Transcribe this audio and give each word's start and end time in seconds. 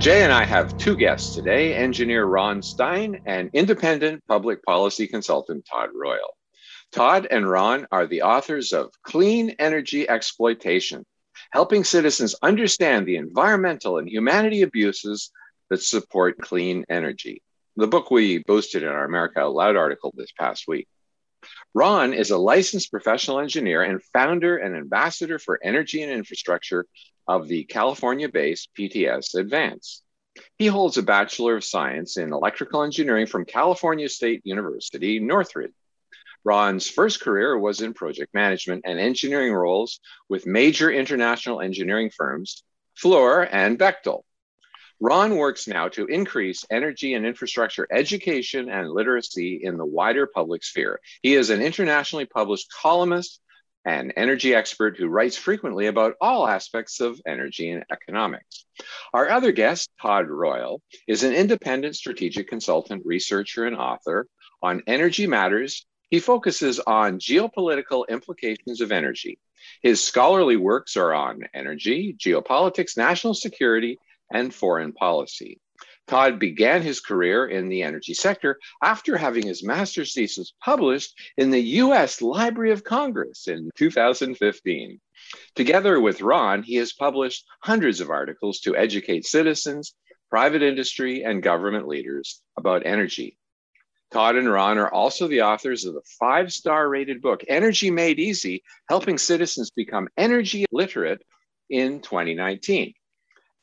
Jay 0.00 0.22
and 0.22 0.32
I 0.32 0.46
have 0.46 0.78
two 0.78 0.96
guests 0.96 1.34
today 1.34 1.74
engineer 1.74 2.24
Ron 2.24 2.62
Stein 2.62 3.20
and 3.26 3.50
independent 3.52 4.26
public 4.26 4.62
policy 4.62 5.06
consultant 5.06 5.66
Todd 5.70 5.90
Royal. 5.94 6.38
Todd 6.90 7.26
and 7.30 7.46
Ron 7.46 7.86
are 7.92 8.06
the 8.06 8.22
authors 8.22 8.72
of 8.72 8.94
Clean 9.02 9.50
Energy 9.58 10.08
Exploitation, 10.08 11.04
helping 11.50 11.84
citizens 11.84 12.34
understand 12.40 13.04
the 13.04 13.16
environmental 13.16 13.98
and 13.98 14.08
humanity 14.08 14.62
abuses 14.62 15.30
that 15.68 15.82
support 15.82 16.38
clean 16.38 16.86
energy. 16.88 17.42
The 17.76 17.86
book 17.86 18.10
we 18.10 18.38
boosted 18.38 18.82
in 18.82 18.88
our 18.88 19.04
America 19.04 19.40
Out 19.40 19.52
Loud 19.52 19.76
article 19.76 20.14
this 20.16 20.32
past 20.32 20.64
week. 20.66 20.88
Ron 21.74 22.14
is 22.14 22.30
a 22.30 22.38
licensed 22.38 22.90
professional 22.90 23.38
engineer 23.38 23.82
and 23.82 24.02
founder 24.14 24.56
and 24.56 24.74
ambassador 24.74 25.38
for 25.38 25.60
energy 25.62 26.02
and 26.02 26.10
infrastructure 26.10 26.86
of 27.26 27.48
the 27.48 27.64
California 27.64 28.28
based 28.28 28.70
PTS 28.78 29.34
Advance. 29.34 30.02
He 30.58 30.66
holds 30.66 30.96
a 30.96 31.02
Bachelor 31.02 31.56
of 31.56 31.64
Science 31.64 32.16
in 32.16 32.32
Electrical 32.32 32.82
Engineering 32.82 33.26
from 33.26 33.44
California 33.44 34.08
State 34.08 34.42
University, 34.44 35.18
Northridge. 35.18 35.72
Ron's 36.44 36.88
first 36.88 37.20
career 37.20 37.58
was 37.58 37.82
in 37.82 37.92
project 37.92 38.32
management 38.32 38.82
and 38.86 38.98
engineering 38.98 39.52
roles 39.52 40.00
with 40.28 40.46
major 40.46 40.90
international 40.90 41.60
engineering 41.60 42.10
firms, 42.16 42.62
Fluor 42.96 43.46
and 43.50 43.78
Bechtel. 43.78 44.22
Ron 45.00 45.36
works 45.36 45.66
now 45.66 45.88
to 45.88 46.06
increase 46.06 46.64
energy 46.70 47.14
and 47.14 47.24
infrastructure 47.24 47.88
education 47.90 48.68
and 48.68 48.90
literacy 48.90 49.60
in 49.62 49.78
the 49.78 49.86
wider 49.86 50.26
public 50.26 50.62
sphere. 50.62 51.00
He 51.22 51.34
is 51.34 51.48
an 51.48 51.62
internationally 51.62 52.26
published 52.26 52.70
columnist 52.82 53.40
and 53.84 54.12
energy 54.16 54.54
expert 54.54 54.96
who 54.96 55.08
writes 55.08 55.36
frequently 55.36 55.86
about 55.86 56.16
all 56.20 56.46
aspects 56.46 57.00
of 57.00 57.20
energy 57.26 57.70
and 57.70 57.84
economics. 57.90 58.66
Our 59.14 59.30
other 59.30 59.52
guest, 59.52 59.90
Todd 60.00 60.28
Royal, 60.28 60.82
is 61.06 61.22
an 61.22 61.32
independent 61.32 61.96
strategic 61.96 62.48
consultant, 62.48 63.02
researcher, 63.06 63.66
and 63.66 63.76
author 63.76 64.26
on 64.62 64.82
energy 64.86 65.26
matters. 65.26 65.86
He 66.10 66.20
focuses 66.20 66.80
on 66.80 67.18
geopolitical 67.18 68.08
implications 68.08 68.80
of 68.80 68.92
energy. 68.92 69.38
His 69.82 70.02
scholarly 70.02 70.56
works 70.56 70.96
are 70.96 71.14
on 71.14 71.40
energy, 71.54 72.14
geopolitics, 72.18 72.96
national 72.96 73.34
security, 73.34 73.98
and 74.32 74.54
foreign 74.54 74.92
policy. 74.92 75.58
Todd 76.06 76.38
began 76.38 76.82
his 76.82 77.00
career 77.00 77.46
in 77.46 77.68
the 77.68 77.82
energy 77.82 78.14
sector 78.14 78.58
after 78.82 79.16
having 79.16 79.46
his 79.46 79.62
master's 79.62 80.12
thesis 80.12 80.52
published 80.60 81.18
in 81.36 81.50
the 81.50 81.60
US 81.60 82.20
Library 82.20 82.72
of 82.72 82.84
Congress 82.84 83.46
in 83.46 83.70
2015. 83.76 85.00
Together 85.54 86.00
with 86.00 86.22
Ron, 86.22 86.62
he 86.62 86.74
has 86.76 86.92
published 86.92 87.46
hundreds 87.60 88.00
of 88.00 88.10
articles 88.10 88.60
to 88.60 88.76
educate 88.76 89.24
citizens, 89.24 89.94
private 90.30 90.62
industry, 90.62 91.22
and 91.22 91.42
government 91.42 91.86
leaders 91.86 92.42
about 92.56 92.86
energy. 92.86 93.36
Todd 94.10 94.34
and 94.34 94.50
Ron 94.50 94.78
are 94.78 94.92
also 94.92 95.28
the 95.28 95.42
authors 95.42 95.84
of 95.84 95.94
the 95.94 96.02
five 96.18 96.52
star 96.52 96.88
rated 96.88 97.22
book, 97.22 97.42
Energy 97.46 97.90
Made 97.90 98.18
Easy 98.18 98.64
Helping 98.88 99.18
Citizens 99.18 99.70
Become 99.70 100.08
Energy 100.16 100.66
Literate 100.72 101.22
in 101.68 102.00
2019 102.00 102.92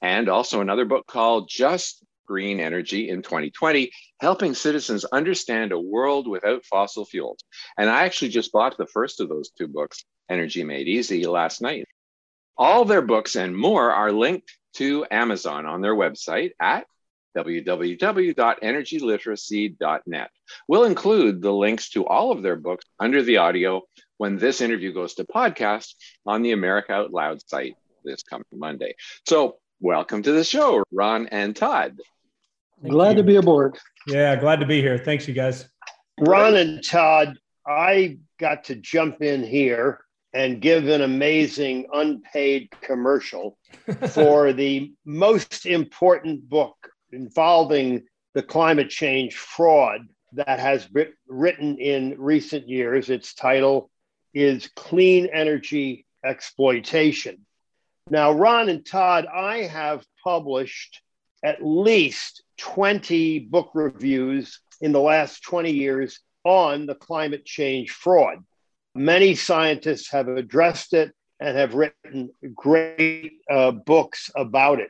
and 0.01 0.29
also 0.29 0.61
another 0.61 0.85
book 0.85 1.05
called 1.07 1.49
Just 1.49 2.03
Green 2.27 2.59
Energy 2.59 3.09
in 3.09 3.21
2020, 3.21 3.91
helping 4.19 4.53
citizens 4.53 5.05
understand 5.05 5.71
a 5.71 5.79
world 5.79 6.27
without 6.27 6.65
fossil 6.65 7.05
fuels. 7.05 7.43
And 7.77 7.89
I 7.89 8.03
actually 8.03 8.29
just 8.29 8.51
bought 8.51 8.77
the 8.77 8.87
first 8.87 9.21
of 9.21 9.29
those 9.29 9.49
two 9.49 9.67
books, 9.67 10.03
Energy 10.29 10.63
Made 10.63 10.87
Easy, 10.87 11.25
last 11.25 11.61
night. 11.61 11.85
All 12.57 12.85
their 12.85 13.01
books 13.01 13.35
and 13.35 13.55
more 13.55 13.91
are 13.91 14.11
linked 14.11 14.51
to 14.75 15.05
Amazon 15.09 15.65
on 15.65 15.81
their 15.81 15.95
website 15.95 16.51
at 16.59 16.85
www.energyliteracy.net. 17.37 20.29
We'll 20.67 20.85
include 20.85 21.41
the 21.41 21.53
links 21.53 21.89
to 21.91 22.05
all 22.05 22.31
of 22.31 22.41
their 22.41 22.55
books 22.55 22.85
under 22.99 23.21
the 23.21 23.37
audio 23.37 23.83
when 24.17 24.37
this 24.37 24.61
interview 24.61 24.93
goes 24.93 25.13
to 25.15 25.23
podcast 25.23 25.93
on 26.25 26.41
the 26.41 26.51
America 26.51 26.93
Out 26.93 27.11
Loud 27.11 27.47
site 27.47 27.75
this 28.03 28.23
coming 28.23 28.45
Monday. 28.51 28.95
So 29.27 29.57
welcome 29.79 30.23
to 30.23 30.31
the 30.31 30.43
show, 30.43 30.83
Ron 30.91 31.27
and 31.27 31.55
Todd. 31.55 31.99
Thank 32.81 32.91
glad 32.91 33.17
you. 33.17 33.17
to 33.17 33.23
be 33.23 33.35
aboard. 33.37 33.77
Yeah, 34.07 34.35
glad 34.35 34.59
to 34.59 34.65
be 34.65 34.81
here. 34.81 34.97
Thanks, 34.97 35.27
you 35.27 35.33
guys. 35.33 35.67
Ron 36.19 36.55
and 36.55 36.83
Todd, 36.83 37.37
I 37.65 38.17
got 38.39 38.65
to 38.65 38.75
jump 38.75 39.21
in 39.21 39.43
here 39.43 39.99
and 40.33 40.61
give 40.61 40.87
an 40.87 41.01
amazing 41.01 41.87
unpaid 41.93 42.69
commercial 42.81 43.57
for 44.09 44.53
the 44.53 44.93
most 45.05 45.65
important 45.65 46.47
book 46.47 46.75
involving 47.11 48.03
the 48.33 48.43
climate 48.43 48.89
change 48.89 49.35
fraud 49.35 50.01
that 50.33 50.59
has 50.59 50.85
been 50.85 51.11
written 51.27 51.77
in 51.79 52.15
recent 52.19 52.67
years. 52.67 53.09
Its 53.09 53.33
title 53.33 53.89
is 54.33 54.69
Clean 54.75 55.27
Energy 55.33 56.05
Exploitation. 56.23 57.45
Now, 58.09 58.31
Ron 58.31 58.69
and 58.69 58.85
Todd, 58.85 59.25
I 59.25 59.63
have 59.63 60.05
published 60.23 61.01
at 61.43 61.63
least 61.63 62.43
20 62.57 63.39
book 63.39 63.71
reviews 63.73 64.59
in 64.81 64.91
the 64.91 64.99
last 64.99 65.43
20 65.43 65.71
years 65.71 66.19
on 66.43 66.85
the 66.85 66.95
climate 66.95 67.45
change 67.45 67.91
fraud. 67.91 68.39
Many 68.95 69.35
scientists 69.35 70.09
have 70.11 70.27
addressed 70.27 70.93
it 70.93 71.13
and 71.39 71.57
have 71.57 71.75
written 71.75 72.31
great 72.55 73.33
uh, 73.49 73.71
books 73.71 74.31
about 74.35 74.79
it. 74.79 74.89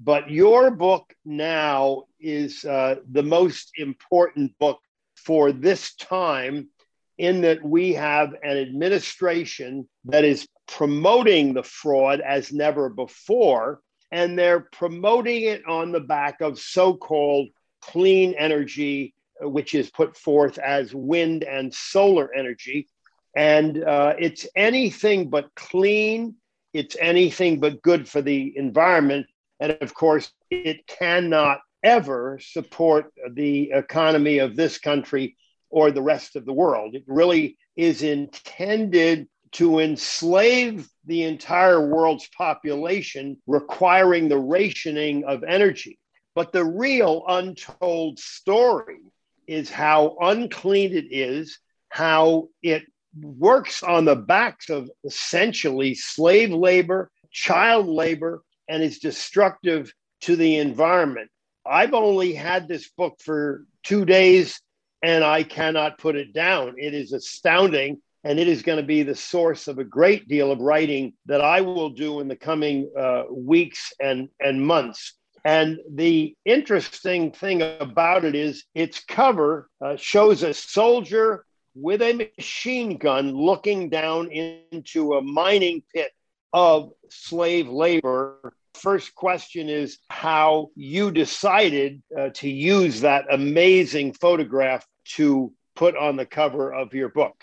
But 0.00 0.30
your 0.30 0.70
book 0.70 1.14
now 1.24 2.04
is 2.18 2.64
uh, 2.64 2.96
the 3.10 3.22
most 3.22 3.72
important 3.76 4.58
book 4.58 4.80
for 5.16 5.52
this 5.52 5.94
time, 5.94 6.68
in 7.16 7.42
that 7.42 7.62
we 7.62 7.92
have 7.92 8.34
an 8.42 8.56
administration 8.56 9.88
that 10.06 10.24
is 10.24 10.48
promoting 10.66 11.54
the 11.54 11.62
fraud 11.62 12.20
as 12.20 12.52
never 12.52 12.88
before. 12.88 13.80
And 14.14 14.38
they're 14.38 14.68
promoting 14.80 15.42
it 15.42 15.66
on 15.66 15.90
the 15.90 15.98
back 15.98 16.40
of 16.40 16.60
so 16.60 16.94
called 16.94 17.48
clean 17.82 18.34
energy, 18.38 19.12
which 19.40 19.74
is 19.74 19.90
put 19.90 20.16
forth 20.16 20.56
as 20.58 20.94
wind 20.94 21.42
and 21.42 21.74
solar 21.74 22.32
energy. 22.32 22.86
And 23.34 23.82
uh, 23.82 24.14
it's 24.16 24.46
anything 24.54 25.30
but 25.30 25.52
clean, 25.56 26.36
it's 26.72 26.96
anything 27.00 27.58
but 27.58 27.82
good 27.82 28.08
for 28.08 28.22
the 28.22 28.56
environment. 28.56 29.26
And 29.58 29.76
of 29.80 29.94
course, 29.94 30.30
it 30.48 30.86
cannot 30.86 31.58
ever 31.82 32.38
support 32.40 33.12
the 33.32 33.72
economy 33.72 34.38
of 34.38 34.54
this 34.54 34.78
country 34.78 35.36
or 35.70 35.90
the 35.90 36.02
rest 36.02 36.36
of 36.36 36.44
the 36.46 36.52
world. 36.52 36.94
It 36.94 37.02
really 37.08 37.58
is 37.74 38.04
intended 38.04 39.26
to 39.54 39.78
enslave 39.78 40.88
the 41.06 41.22
entire 41.22 41.80
world's 41.80 42.28
population, 42.36 43.36
requiring 43.46 44.28
the 44.28 44.38
rationing 44.38 45.24
of 45.24 45.44
energy. 45.44 45.98
But 46.34 46.52
the 46.52 46.64
real 46.64 47.24
untold 47.28 48.18
story 48.18 48.98
is 49.46 49.70
how 49.70 50.16
unclean 50.20 50.92
it 50.92 51.06
is, 51.10 51.58
how 51.88 52.48
it 52.62 52.84
works 53.20 53.84
on 53.84 54.04
the 54.04 54.16
backs 54.16 54.70
of 54.70 54.90
essentially 55.04 55.94
slave 55.94 56.50
labor, 56.50 57.10
child 57.30 57.86
labor, 57.86 58.42
and 58.68 58.82
is 58.82 58.98
destructive 58.98 59.92
to 60.22 60.34
the 60.34 60.56
environment. 60.56 61.30
I've 61.64 61.94
only 61.94 62.34
had 62.34 62.66
this 62.66 62.90
book 62.90 63.20
for 63.22 63.66
two 63.84 64.04
days 64.04 64.60
and 65.02 65.22
I 65.22 65.42
cannot 65.42 65.98
put 65.98 66.16
it 66.16 66.32
down. 66.32 66.74
It 66.78 66.94
is 66.94 67.12
astounding. 67.12 68.00
And 68.24 68.40
it 68.40 68.48
is 68.48 68.62
going 68.62 68.78
to 68.78 68.86
be 68.86 69.02
the 69.02 69.14
source 69.14 69.68
of 69.68 69.78
a 69.78 69.84
great 69.84 70.26
deal 70.26 70.50
of 70.50 70.58
writing 70.58 71.12
that 71.26 71.42
I 71.42 71.60
will 71.60 71.90
do 71.90 72.20
in 72.20 72.28
the 72.28 72.36
coming 72.36 72.90
uh, 72.98 73.24
weeks 73.30 73.92
and, 74.00 74.30
and 74.40 74.66
months. 74.66 75.12
And 75.44 75.78
the 75.90 76.34
interesting 76.46 77.32
thing 77.32 77.60
about 77.60 78.24
it 78.24 78.34
is 78.34 78.64
its 78.74 79.04
cover 79.04 79.68
uh, 79.84 79.96
shows 79.96 80.42
a 80.42 80.54
soldier 80.54 81.44
with 81.74 82.00
a 82.00 82.30
machine 82.38 82.96
gun 82.96 83.34
looking 83.34 83.90
down 83.90 84.30
into 84.30 85.14
a 85.14 85.22
mining 85.22 85.82
pit 85.94 86.12
of 86.54 86.92
slave 87.10 87.68
labor. 87.68 88.54
First 88.74 89.14
question 89.14 89.68
is 89.68 89.98
how 90.08 90.70
you 90.76 91.10
decided 91.10 92.02
uh, 92.18 92.30
to 92.34 92.48
use 92.48 93.02
that 93.02 93.26
amazing 93.30 94.14
photograph 94.14 94.86
to 95.16 95.52
put 95.76 95.96
on 95.96 96.16
the 96.16 96.26
cover 96.26 96.72
of 96.72 96.94
your 96.94 97.08
book. 97.10 97.36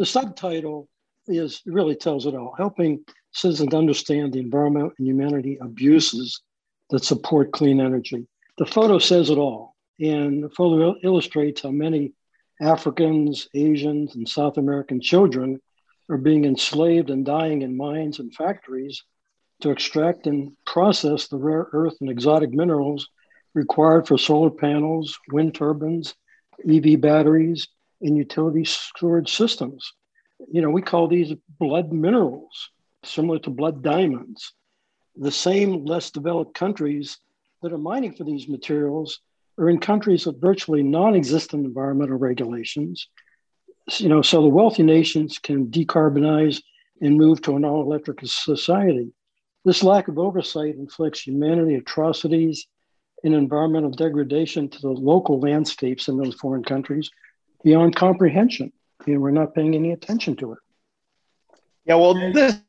The 0.00 0.06
subtitle 0.06 0.88
is 1.26 1.60
really 1.66 1.94
tells 1.94 2.24
it 2.24 2.34
all, 2.34 2.54
helping 2.56 3.04
citizens 3.32 3.74
understand 3.74 4.32
the 4.32 4.40
environment 4.40 4.94
and 4.96 5.06
humanity 5.06 5.58
abuses 5.60 6.40
that 6.88 7.04
support 7.04 7.52
clean 7.52 7.82
energy. 7.82 8.26
The 8.56 8.64
photo 8.64 8.98
says 8.98 9.28
it 9.28 9.36
all, 9.36 9.76
and 10.00 10.42
the 10.42 10.48
photo 10.48 10.94
illustrates 11.02 11.60
how 11.60 11.72
many 11.72 12.14
Africans, 12.62 13.46
Asians, 13.52 14.14
and 14.14 14.26
South 14.26 14.56
American 14.56 15.02
children 15.02 15.60
are 16.08 16.16
being 16.16 16.46
enslaved 16.46 17.10
and 17.10 17.26
dying 17.26 17.60
in 17.60 17.76
mines 17.76 18.20
and 18.20 18.34
factories 18.34 19.04
to 19.60 19.68
extract 19.68 20.26
and 20.26 20.56
process 20.64 21.28
the 21.28 21.36
rare 21.36 21.68
earth 21.74 21.98
and 22.00 22.08
exotic 22.08 22.52
minerals 22.52 23.06
required 23.52 24.08
for 24.08 24.16
solar 24.16 24.48
panels, 24.48 25.18
wind 25.30 25.54
turbines, 25.54 26.14
EV 26.66 26.98
batteries, 27.02 27.68
and 28.02 28.16
utility 28.16 28.64
storage 28.64 29.34
systems. 29.34 29.92
You 30.50 30.62
know, 30.62 30.70
we 30.70 30.82
call 30.82 31.08
these 31.08 31.34
blood 31.58 31.92
minerals, 31.92 32.70
similar 33.04 33.38
to 33.40 33.50
blood 33.50 33.82
diamonds. 33.82 34.52
The 35.16 35.30
same 35.30 35.84
less 35.84 36.10
developed 36.10 36.54
countries 36.54 37.18
that 37.62 37.72
are 37.72 37.78
mining 37.78 38.14
for 38.14 38.24
these 38.24 38.48
materials 38.48 39.20
are 39.58 39.68
in 39.68 39.78
countries 39.78 40.26
with 40.26 40.40
virtually 40.40 40.82
non-existent 40.82 41.66
environmental 41.66 42.16
regulations. 42.16 43.08
You 43.98 44.08
know, 44.08 44.22
so 44.22 44.42
the 44.42 44.48
wealthy 44.48 44.82
nations 44.82 45.38
can 45.38 45.66
decarbonize 45.66 46.62
and 47.02 47.16
move 47.16 47.42
to 47.42 47.56
an 47.56 47.64
all-electric 47.64 48.20
society. 48.24 49.12
This 49.64 49.82
lack 49.82 50.08
of 50.08 50.18
oversight 50.18 50.76
inflicts 50.76 51.26
humanity 51.26 51.74
atrocities 51.74 52.66
and 53.24 53.34
environmental 53.34 53.90
degradation 53.90 54.68
to 54.70 54.78
the 54.80 54.88
local 54.88 55.38
landscapes 55.40 56.08
in 56.08 56.16
those 56.16 56.34
foreign 56.34 56.64
countries 56.64 57.10
beyond 57.62 57.96
comprehension. 57.96 58.72
And 59.06 59.20
we're 59.20 59.30
not 59.30 59.54
paying 59.54 59.74
any 59.74 59.92
attention 59.92 60.36
to 60.36 60.52
it. 60.52 60.58
Yeah, 61.86 61.94
well, 61.96 62.14
this 62.14 62.60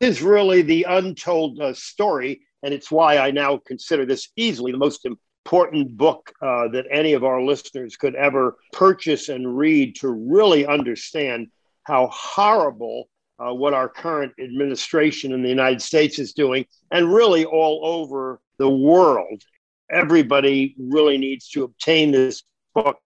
is 0.00 0.22
really 0.22 0.62
the 0.62 0.84
untold 0.88 1.60
uh, 1.60 1.72
story. 1.72 2.40
And 2.62 2.74
it's 2.74 2.90
why 2.90 3.18
I 3.18 3.30
now 3.30 3.58
consider 3.58 4.04
this 4.04 4.28
easily 4.36 4.72
the 4.72 4.78
most 4.78 5.06
important 5.06 5.96
book 5.96 6.32
uh, 6.42 6.68
that 6.68 6.86
any 6.90 7.14
of 7.14 7.24
our 7.24 7.40
listeners 7.40 7.96
could 7.96 8.14
ever 8.14 8.56
purchase 8.72 9.28
and 9.28 9.56
read 9.56 9.96
to 9.96 10.08
really 10.08 10.66
understand 10.66 11.48
how 11.84 12.08
horrible 12.12 13.08
uh, 13.38 13.54
what 13.54 13.72
our 13.72 13.88
current 13.88 14.32
administration 14.38 15.32
in 15.32 15.42
the 15.42 15.48
United 15.48 15.80
States 15.80 16.18
is 16.18 16.34
doing, 16.34 16.66
and 16.90 17.10
really 17.10 17.46
all 17.46 17.80
over 17.82 18.40
the 18.58 18.68
world 18.68 19.42
everybody 19.90 20.74
really 20.78 21.18
needs 21.18 21.48
to 21.50 21.64
obtain 21.64 22.10
this 22.10 22.42
book. 22.74 22.98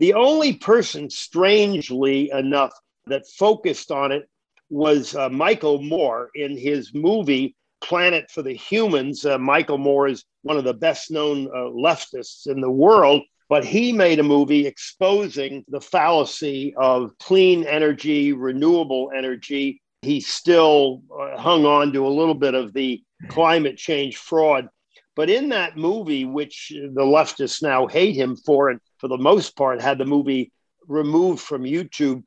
The 0.00 0.14
only 0.14 0.54
person, 0.54 1.10
strangely 1.10 2.30
enough, 2.30 2.72
that 3.06 3.28
focused 3.28 3.90
on 3.90 4.12
it 4.12 4.28
was 4.70 5.14
uh, 5.14 5.28
Michael 5.28 5.82
Moore 5.82 6.30
in 6.34 6.56
his 6.56 6.94
movie 6.94 7.54
Planet 7.82 8.30
for 8.30 8.40
the 8.40 8.54
Humans. 8.54 9.26
Uh, 9.26 9.36
Michael 9.36 9.76
Moore 9.76 10.08
is 10.08 10.24
one 10.40 10.56
of 10.56 10.64
the 10.64 10.72
best 10.72 11.10
known 11.10 11.48
uh, 11.48 11.68
leftists 11.68 12.46
in 12.46 12.62
the 12.62 12.70
world, 12.70 13.22
but 13.50 13.62
he 13.62 13.92
made 13.92 14.18
a 14.18 14.22
movie 14.22 14.66
exposing 14.66 15.66
the 15.68 15.82
fallacy 15.82 16.74
of 16.78 17.10
clean 17.18 17.64
energy, 17.64 18.32
renewable 18.32 19.10
energy. 19.14 19.82
He 20.00 20.20
still 20.20 21.02
uh, 21.12 21.36
hung 21.36 21.66
on 21.66 21.92
to 21.92 22.06
a 22.06 22.08
little 22.08 22.34
bit 22.34 22.54
of 22.54 22.72
the 22.72 23.02
climate 23.28 23.76
change 23.76 24.16
fraud 24.16 24.70
but 25.16 25.28
in 25.28 25.50
that 25.50 25.76
movie, 25.76 26.24
which 26.24 26.72
the 26.72 27.02
leftists 27.02 27.62
now 27.62 27.86
hate 27.86 28.16
him 28.16 28.36
for, 28.36 28.70
and 28.70 28.80
for 29.00 29.08
the 29.08 29.18
most 29.18 29.56
part 29.56 29.80
had 29.80 29.98
the 29.98 30.04
movie 30.04 30.52
removed 30.86 31.40
from 31.40 31.62
YouTube, 31.62 32.22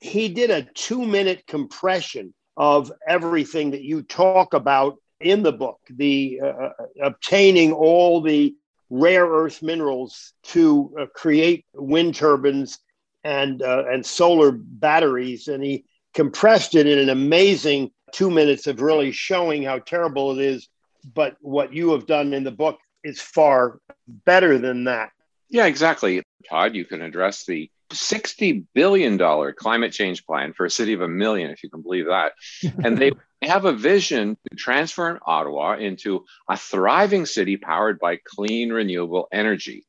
he 0.00 0.28
did 0.28 0.50
a 0.50 0.62
two 0.74 1.04
minute 1.04 1.44
compression 1.46 2.32
of 2.56 2.92
everything 3.08 3.70
that 3.70 3.82
you 3.82 4.02
talk 4.02 4.54
about 4.54 4.96
in 5.20 5.42
the 5.42 5.52
book 5.52 5.78
the 5.88 6.40
uh, 6.42 6.46
uh, 6.46 6.70
obtaining 7.02 7.72
all 7.72 8.20
the 8.20 8.54
rare 8.90 9.24
earth 9.24 9.62
minerals 9.62 10.32
to 10.42 10.92
uh, 11.00 11.06
create 11.14 11.64
wind 11.74 12.12
turbines 12.14 12.80
and 13.22 13.62
uh, 13.62 13.84
and 13.88 14.04
solar 14.04 14.50
batteries 14.50 15.46
and 15.46 15.62
he 15.62 15.84
compressed 16.12 16.74
it 16.74 16.88
in 16.88 16.98
an 16.98 17.08
amazing 17.08 17.88
two 18.12 18.30
minutes 18.30 18.66
of 18.66 18.82
really 18.82 19.12
showing 19.12 19.62
how 19.62 19.78
terrible 19.78 20.36
it 20.36 20.44
is 20.44 20.68
but 21.14 21.36
what 21.40 21.72
you 21.72 21.92
have 21.92 22.06
done 22.06 22.32
in 22.32 22.44
the 22.44 22.50
book 22.50 22.78
is 23.04 23.20
far 23.20 23.80
better 24.06 24.58
than 24.58 24.84
that. 24.84 25.10
Yeah, 25.52 25.66
exactly. 25.66 26.22
Todd, 26.48 26.74
you 26.74 26.86
can 26.86 27.02
address 27.02 27.44
the 27.44 27.70
$60 27.90 28.64
billion 28.74 29.18
climate 29.52 29.92
change 29.92 30.24
plan 30.24 30.54
for 30.54 30.64
a 30.64 30.70
city 30.70 30.94
of 30.94 31.02
a 31.02 31.08
million, 31.08 31.50
if 31.50 31.62
you 31.62 31.68
can 31.68 31.82
believe 31.82 32.06
that. 32.06 32.32
and 32.84 32.96
they 32.96 33.12
have 33.42 33.66
a 33.66 33.72
vision 33.72 34.38
to 34.48 34.56
transform 34.56 35.20
Ottawa 35.26 35.76
into 35.76 36.24
a 36.48 36.56
thriving 36.56 37.26
city 37.26 37.58
powered 37.58 37.98
by 37.98 38.18
clean, 38.24 38.72
renewable 38.72 39.28
energy. 39.30 39.84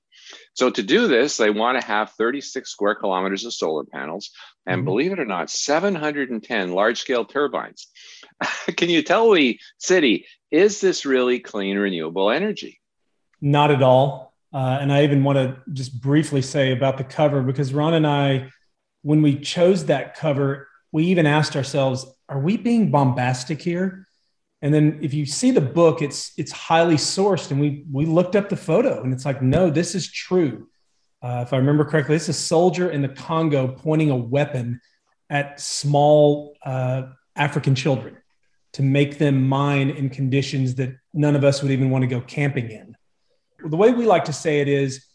So, 0.53 0.69
to 0.69 0.83
do 0.83 1.07
this, 1.07 1.37
they 1.37 1.49
want 1.49 1.79
to 1.79 1.87
have 1.87 2.11
36 2.11 2.69
square 2.69 2.95
kilometers 2.95 3.45
of 3.45 3.53
solar 3.53 3.85
panels 3.85 4.31
and, 4.65 4.79
mm-hmm. 4.79 4.85
believe 4.85 5.11
it 5.13 5.19
or 5.19 5.25
not, 5.25 5.49
710 5.49 6.71
large 6.73 6.99
scale 6.99 7.23
turbines. 7.23 7.87
can 8.75 8.89
you 8.89 9.01
tell 9.01 9.31
the 9.31 9.59
city 9.77 10.25
is 10.51 10.81
this 10.81 11.05
really 11.05 11.39
clean, 11.39 11.77
renewable 11.77 12.29
energy? 12.31 12.81
Not 13.39 13.71
at 13.71 13.81
all. 13.81 14.32
Uh, 14.53 14.77
and 14.79 14.93
I 14.93 15.03
even 15.03 15.23
want 15.23 15.37
to 15.37 15.57
just 15.73 15.99
briefly 15.99 16.41
say 16.41 16.71
about 16.71 16.97
the 16.97 17.03
cover 17.03 17.41
because 17.41 17.73
Ron 17.73 17.95
and 17.95 18.05
I, 18.05 18.51
when 19.01 19.21
we 19.21 19.39
chose 19.39 19.85
that 19.85 20.15
cover, 20.15 20.67
we 20.91 21.05
even 21.05 21.25
asked 21.25 21.55
ourselves, 21.55 22.05
are 22.29 22.39
we 22.39 22.57
being 22.57 22.91
bombastic 22.91 23.61
here? 23.61 24.07
And 24.61 24.73
then 24.73 24.99
if 25.01 25.13
you 25.13 25.25
see 25.25 25.51
the 25.51 25.59
book, 25.59 26.01
it's 26.01 26.31
it's 26.37 26.51
highly 26.53 26.95
sourced, 26.95 27.51
and 27.51 27.59
we 27.59 27.83
we 27.91 28.05
looked 28.05 28.35
up 28.37 28.47
the 28.47 28.55
photo, 28.55 29.03
and 29.03 29.11
it's 29.11 29.25
like, 29.25 29.41
no, 29.41 29.69
this 29.69 29.93
is 29.93 30.09
true. 30.09 30.69
Uh, 31.21 31.43
if 31.45 31.51
I 31.51 31.57
remember 31.57 31.83
correctly, 31.83 32.15
it's 32.15 32.29
a 32.29 32.33
soldier 32.33 32.89
in 32.89 33.01
the 33.01 33.09
Congo 33.09 33.67
pointing 33.67 34.09
a 34.09 34.15
weapon 34.15 34.79
at 35.29 35.59
small 35.59 36.55
uh, 36.65 37.03
African 37.35 37.75
children 37.75 38.17
to 38.73 38.83
make 38.83 39.17
them 39.17 39.47
mine 39.47 39.89
in 39.89 40.09
conditions 40.09 40.75
that 40.75 40.95
none 41.13 41.35
of 41.35 41.43
us 41.43 41.61
would 41.61 41.71
even 41.71 41.89
want 41.89 42.03
to 42.03 42.07
go 42.07 42.21
camping 42.21 42.69
in. 42.71 42.95
The 43.63 43.77
way 43.77 43.91
we 43.91 44.05
like 44.05 44.25
to 44.25 44.33
say 44.33 44.59
it 44.61 44.67
is 44.67 45.05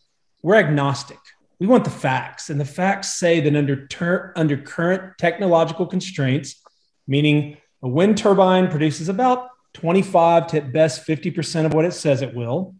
we're 0.42 0.56
agnostic. 0.56 1.18
We 1.58 1.66
want 1.66 1.84
the 1.84 1.90
facts, 1.90 2.50
and 2.50 2.60
the 2.60 2.64
facts 2.64 3.14
say 3.14 3.40
that 3.40 3.56
under, 3.56 3.86
ter- 3.88 4.32
under 4.36 4.56
current 4.56 5.18
technological 5.18 5.86
constraints, 5.86 6.62
meaning 7.06 7.56
a 7.82 7.88
wind 7.88 8.16
turbine 8.16 8.68
produces 8.68 9.08
about 9.08 9.48
25 9.74 10.46
to 10.48 10.56
at 10.58 10.72
best 10.72 11.06
50% 11.06 11.66
of 11.66 11.74
what 11.74 11.84
it 11.84 11.92
says 11.92 12.22
it 12.22 12.34
will. 12.34 12.74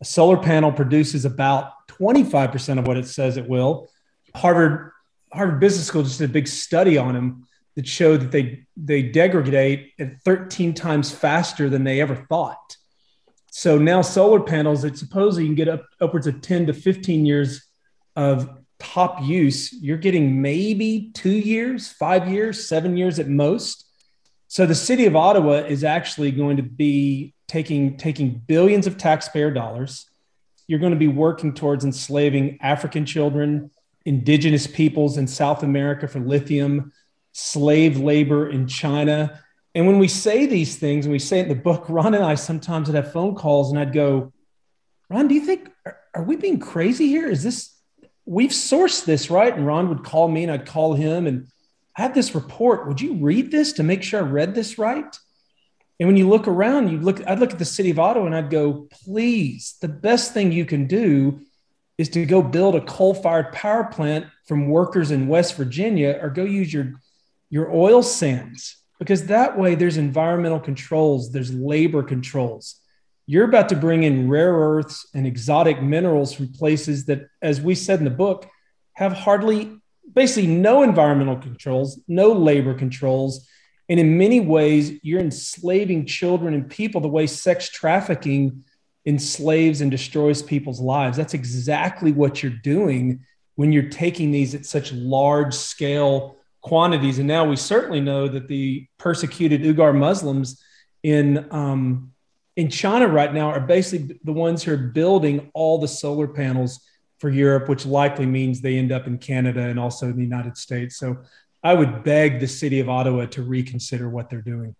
A 0.00 0.04
solar 0.04 0.36
panel 0.36 0.72
produces 0.72 1.24
about 1.24 1.72
25% 1.88 2.78
of 2.78 2.86
what 2.86 2.96
it 2.96 3.06
says 3.06 3.36
it 3.36 3.48
will. 3.48 3.88
Harvard 4.34 4.90
Harvard 5.32 5.60
Business 5.60 5.86
School 5.86 6.02
just 6.02 6.18
did 6.18 6.30
a 6.30 6.32
big 6.32 6.46
study 6.46 6.96
on 6.96 7.14
them 7.14 7.46
that 7.76 7.86
showed 7.86 8.20
that 8.20 8.30
they 8.30 8.66
they 8.76 9.02
degrade 9.02 9.90
at 9.98 10.20
13 10.22 10.74
times 10.74 11.10
faster 11.10 11.68
than 11.68 11.84
they 11.84 12.00
ever 12.00 12.14
thought. 12.28 12.76
So 13.56 13.78
now 13.78 14.02
solar 14.02 14.40
panels, 14.40 14.82
that 14.82 14.98
supposedly 14.98 15.44
you 15.44 15.50
can 15.50 15.54
get 15.54 15.68
up 15.68 15.86
upwards 16.00 16.26
of 16.26 16.40
10 16.40 16.66
to 16.66 16.72
15 16.72 17.24
years 17.24 17.64
of 18.16 18.50
top 18.80 19.22
use. 19.22 19.72
You're 19.72 19.96
getting 19.96 20.42
maybe 20.42 21.12
two 21.14 21.30
years, 21.30 21.92
five 21.92 22.28
years, 22.28 22.68
seven 22.68 22.96
years 22.96 23.20
at 23.20 23.28
most. 23.28 23.88
So 24.48 24.66
the 24.66 24.74
city 24.74 25.06
of 25.06 25.14
Ottawa 25.14 25.58
is 25.58 25.84
actually 25.84 26.32
going 26.32 26.56
to 26.56 26.64
be 26.64 27.32
taking 27.46 27.96
taking 27.96 28.42
billions 28.44 28.88
of 28.88 28.98
taxpayer 28.98 29.52
dollars. 29.52 30.10
You're 30.66 30.80
going 30.80 30.90
to 30.90 30.98
be 30.98 31.06
working 31.06 31.54
towards 31.54 31.84
enslaving 31.84 32.58
African 32.60 33.06
children, 33.06 33.70
indigenous 34.04 34.66
peoples 34.66 35.16
in 35.16 35.28
South 35.28 35.62
America 35.62 36.08
for 36.08 36.18
lithium, 36.18 36.92
slave 37.30 37.98
labor 37.98 38.50
in 38.50 38.66
China. 38.66 39.43
And 39.74 39.86
when 39.86 39.98
we 39.98 40.08
say 40.08 40.46
these 40.46 40.76
things, 40.76 41.04
and 41.04 41.12
we 41.12 41.18
say 41.18 41.40
it 41.40 41.44
in 41.44 41.48
the 41.48 41.54
book, 41.56 41.86
Ron 41.88 42.14
and 42.14 42.24
I 42.24 42.36
sometimes 42.36 42.88
would 42.88 42.94
have 42.94 43.12
phone 43.12 43.34
calls 43.34 43.70
and 43.70 43.78
I'd 43.78 43.92
go, 43.92 44.32
Ron, 45.10 45.26
do 45.26 45.34
you 45.34 45.40
think, 45.40 45.68
are, 45.84 45.98
are 46.14 46.22
we 46.22 46.36
being 46.36 46.60
crazy 46.60 47.08
here? 47.08 47.28
Is 47.28 47.42
this, 47.42 47.76
we've 48.24 48.50
sourced 48.50 49.04
this, 49.04 49.30
right? 49.30 49.54
And 49.54 49.66
Ron 49.66 49.88
would 49.88 50.04
call 50.04 50.28
me 50.28 50.44
and 50.44 50.52
I'd 50.52 50.66
call 50.66 50.94
him 50.94 51.26
and 51.26 51.48
I 51.96 52.02
have 52.02 52.14
this 52.14 52.34
report. 52.34 52.86
Would 52.86 53.00
you 53.00 53.14
read 53.14 53.50
this 53.50 53.72
to 53.74 53.82
make 53.82 54.02
sure 54.02 54.20
I 54.20 54.28
read 54.28 54.54
this 54.54 54.78
right? 54.78 55.16
And 55.98 56.08
when 56.08 56.16
you 56.16 56.28
look 56.28 56.46
around, 56.46 56.90
you 56.90 56.98
look, 56.98 57.26
I'd 57.26 57.40
look 57.40 57.52
at 57.52 57.58
the 57.58 57.64
city 57.64 57.90
of 57.90 57.98
Ottawa 57.98 58.26
and 58.26 58.34
I'd 58.34 58.50
go, 58.50 58.88
please, 59.04 59.76
the 59.80 59.88
best 59.88 60.32
thing 60.32 60.52
you 60.52 60.64
can 60.64 60.86
do 60.86 61.40
is 61.98 62.08
to 62.10 62.24
go 62.26 62.42
build 62.42 62.74
a 62.74 62.80
coal-fired 62.80 63.52
power 63.52 63.84
plant 63.84 64.26
from 64.46 64.68
workers 64.68 65.10
in 65.10 65.28
West 65.28 65.56
Virginia 65.56 66.18
or 66.20 66.30
go 66.30 66.44
use 66.44 66.72
your 66.72 66.94
your 67.50 67.72
oil 67.72 68.02
sands 68.02 68.83
because 68.98 69.26
that 69.26 69.58
way 69.58 69.74
there's 69.74 69.96
environmental 69.96 70.60
controls, 70.60 71.32
there's 71.32 71.52
labor 71.52 72.02
controls. 72.02 72.80
You're 73.26 73.48
about 73.48 73.70
to 73.70 73.76
bring 73.76 74.02
in 74.02 74.28
rare 74.28 74.52
earths 74.52 75.06
and 75.14 75.26
exotic 75.26 75.82
minerals 75.82 76.32
from 76.32 76.52
places 76.52 77.06
that, 77.06 77.28
as 77.40 77.60
we 77.60 77.74
said 77.74 77.98
in 77.98 78.04
the 78.04 78.10
book, 78.10 78.48
have 78.92 79.12
hardly, 79.12 79.76
basically, 80.12 80.48
no 80.48 80.82
environmental 80.82 81.36
controls, 81.36 82.00
no 82.06 82.32
labor 82.32 82.74
controls. 82.74 83.48
And 83.88 83.98
in 83.98 84.18
many 84.18 84.40
ways, 84.40 84.98
you're 85.02 85.20
enslaving 85.20 86.06
children 86.06 86.54
and 86.54 86.70
people 86.70 87.00
the 87.00 87.08
way 87.08 87.26
sex 87.26 87.70
trafficking 87.70 88.64
enslaves 89.06 89.80
and 89.80 89.90
destroys 89.90 90.42
people's 90.42 90.80
lives. 90.80 91.16
That's 91.16 91.34
exactly 91.34 92.12
what 92.12 92.42
you're 92.42 92.52
doing 92.52 93.24
when 93.56 93.72
you're 93.72 93.88
taking 93.88 94.30
these 94.30 94.54
at 94.54 94.66
such 94.66 94.92
large 94.92 95.54
scale 95.54 96.36
quantities. 96.64 97.18
And 97.18 97.28
now 97.28 97.44
we 97.44 97.56
certainly 97.56 98.00
know 98.00 98.26
that 98.26 98.48
the 98.48 98.86
persecuted 98.98 99.60
Uyghur 99.60 99.96
Muslims 99.96 100.62
in 101.02 101.46
um, 101.52 102.10
in 102.56 102.70
China 102.70 103.06
right 103.06 103.32
now 103.34 103.50
are 103.50 103.60
basically 103.60 104.18
the 104.24 104.32
ones 104.32 104.62
who 104.62 104.72
are 104.72 104.76
building 104.76 105.50
all 105.54 105.78
the 105.78 105.88
solar 105.88 106.26
panels 106.26 106.80
for 107.18 107.28
Europe, 107.28 107.68
which 107.68 107.84
likely 107.84 108.26
means 108.26 108.60
they 108.60 108.78
end 108.78 108.92
up 108.92 109.06
in 109.06 109.18
Canada 109.18 109.60
and 109.60 109.78
also 109.78 110.06
in 110.06 110.16
the 110.16 110.22
United 110.22 110.56
States. 110.56 110.96
So 110.96 111.18
I 111.62 111.74
would 111.74 112.02
beg 112.02 112.40
the 112.40 112.48
city 112.48 112.80
of 112.80 112.88
Ottawa 112.88 113.26
to 113.26 113.42
reconsider 113.42 114.08
what 114.08 114.30
they're 114.30 114.40
doing. 114.40 114.74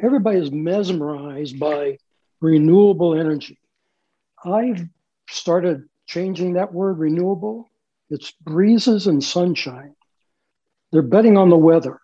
Everybody 0.00 0.38
is 0.38 0.50
mesmerized 0.50 1.58
by 1.58 1.98
renewable 2.40 3.18
energy. 3.18 3.58
I've 4.44 4.86
started 5.28 5.88
changing 6.06 6.54
that 6.54 6.72
word 6.72 6.98
renewable. 6.98 7.68
It's 8.10 8.30
breezes 8.30 9.06
and 9.06 9.22
sunshine. 9.22 9.94
They're 10.92 11.02
betting 11.02 11.36
on 11.36 11.48
the 11.48 11.56
weather 11.56 11.98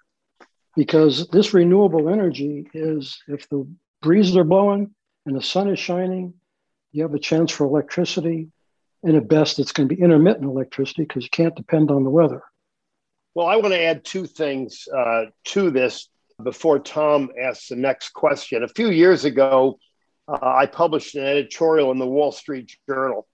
because 0.75 1.29
this 1.29 1.53
renewable 1.53 2.09
energy 2.09 2.69
is 2.73 3.23
if 3.29 3.49
the 3.49 3.69
breezes 4.01 4.37
are 4.37 4.45
blowing 4.45 4.95
and 5.27 5.37
the 5.37 5.43
sun 5.43 5.69
is 5.69 5.79
shining, 5.79 6.35
you 6.93 7.03
have 7.03 7.15
a 7.15 7.19
chance 7.19 7.51
for 7.53 7.65
electricity. 7.65 8.49
And 9.03 9.15
at 9.15 9.29
best, 9.29 9.59
it's 9.59 9.73
going 9.73 9.89
to 9.89 9.95
be 9.95 10.03
intermittent 10.03 10.45
electricity 10.45 11.03
because 11.03 11.25
you 11.25 11.31
can't 11.31 11.55
depend 11.55 11.91
on 11.91 12.03
the 12.03 12.11
weather. 12.11 12.43
Well, 13.35 13.47
I 13.47 13.57
want 13.57 13.75
to 13.75 13.81
add 13.81 14.05
two 14.05 14.27
things 14.27 14.89
uh, 14.93 15.27
to 15.47 15.71
this 15.71 16.09
before 16.43 16.79
Tom 16.79 17.31
asks 17.41 17.69
the 17.69 17.77
next 17.77 18.11
question. 18.11 18.63
A 18.63 18.69
few 18.69 18.91
years 18.91 19.25
ago, 19.25 19.79
uh, 20.27 20.39
I 20.43 20.67
published 20.67 21.15
an 21.15 21.25
editorial 21.25 21.93
in 21.93 21.99
the 21.99 22.07
Wall 22.07 22.33
Street 22.33 22.77
Journal 22.89 23.29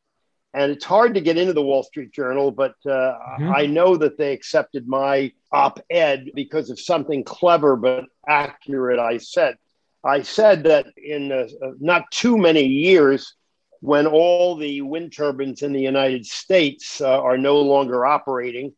and 0.54 0.70
it's 0.70 0.84
hard 0.84 1.14
to 1.14 1.20
get 1.20 1.36
into 1.36 1.52
the 1.52 1.62
Wall 1.62 1.82
Street 1.82 2.12
Journal, 2.12 2.52
but 2.52 2.76
uh, 2.86 2.88
mm-hmm. 2.88 3.52
I 3.54 3.66
know 3.66 3.96
that 3.96 4.16
they 4.16 4.32
accepted 4.32 4.86
my 4.86 5.32
op 5.50 5.80
ed 5.90 6.30
because 6.34 6.70
of 6.70 6.78
something 6.78 7.24
clever 7.24 7.74
but 7.74 8.04
accurate 8.26 9.00
I 9.00 9.18
said. 9.18 9.56
I 10.04 10.22
said 10.22 10.62
that 10.64 10.86
in 10.96 11.32
uh, 11.32 11.48
not 11.80 12.08
too 12.12 12.38
many 12.38 12.66
years, 12.66 13.34
when 13.80 14.06
all 14.06 14.56
the 14.56 14.80
wind 14.80 15.12
turbines 15.12 15.62
in 15.62 15.72
the 15.72 15.80
United 15.80 16.24
States 16.24 17.00
uh, 17.00 17.20
are 17.20 17.36
no 17.36 17.60
longer 17.60 18.06
operating 18.06 18.74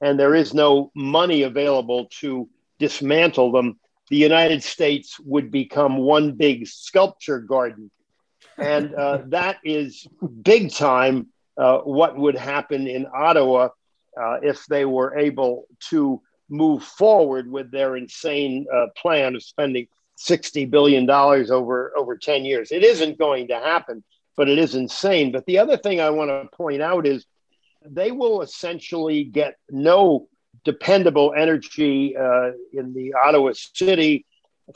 and 0.00 0.18
there 0.18 0.34
is 0.34 0.52
no 0.52 0.90
money 0.96 1.42
available 1.42 2.06
to 2.20 2.48
dismantle 2.80 3.52
them, 3.52 3.78
the 4.08 4.16
United 4.16 4.64
States 4.64 5.20
would 5.20 5.52
become 5.52 5.96
one 5.96 6.32
big 6.32 6.66
sculpture 6.66 7.38
garden 7.38 7.90
and 8.60 8.94
uh, 8.94 9.18
that 9.26 9.58
is 9.64 10.06
big 10.42 10.72
time 10.72 11.28
uh, 11.56 11.78
what 11.78 12.16
would 12.16 12.36
happen 12.36 12.86
in 12.86 13.06
Ottawa 13.12 13.68
uh, 14.20 14.38
if 14.42 14.66
they 14.66 14.84
were 14.84 15.16
able 15.16 15.66
to 15.88 16.20
move 16.48 16.82
forward 16.82 17.50
with 17.50 17.70
their 17.70 17.96
insane 17.96 18.66
uh, 18.72 18.86
plan 18.96 19.34
of 19.34 19.42
spending 19.42 19.86
$60 20.18 20.70
billion 20.70 21.08
over, 21.08 21.92
over 21.96 22.16
10 22.16 22.44
years. 22.44 22.72
It 22.72 22.82
isn't 22.82 23.18
going 23.18 23.48
to 23.48 23.54
happen, 23.54 24.02
but 24.36 24.48
it 24.48 24.58
is 24.58 24.74
insane. 24.74 25.32
But 25.32 25.46
the 25.46 25.58
other 25.58 25.76
thing 25.76 26.00
I 26.00 26.10
want 26.10 26.30
to 26.30 26.48
point 26.56 26.82
out 26.82 27.06
is 27.06 27.24
they 27.84 28.10
will 28.10 28.42
essentially 28.42 29.24
get 29.24 29.56
no 29.70 30.28
dependable 30.64 31.32
energy 31.36 32.16
uh, 32.16 32.50
in 32.72 32.92
the 32.92 33.14
Ottawa 33.24 33.52
city 33.54 34.26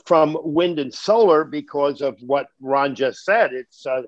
from 0.05 0.37
wind 0.41 0.79
and 0.79 0.93
solar 0.93 1.43
because 1.43 2.01
of 2.01 2.17
what 2.19 2.47
Ron 2.59 2.95
just 2.95 3.23
said. 3.23 3.53
It's 3.53 3.85
uh, 3.85 4.03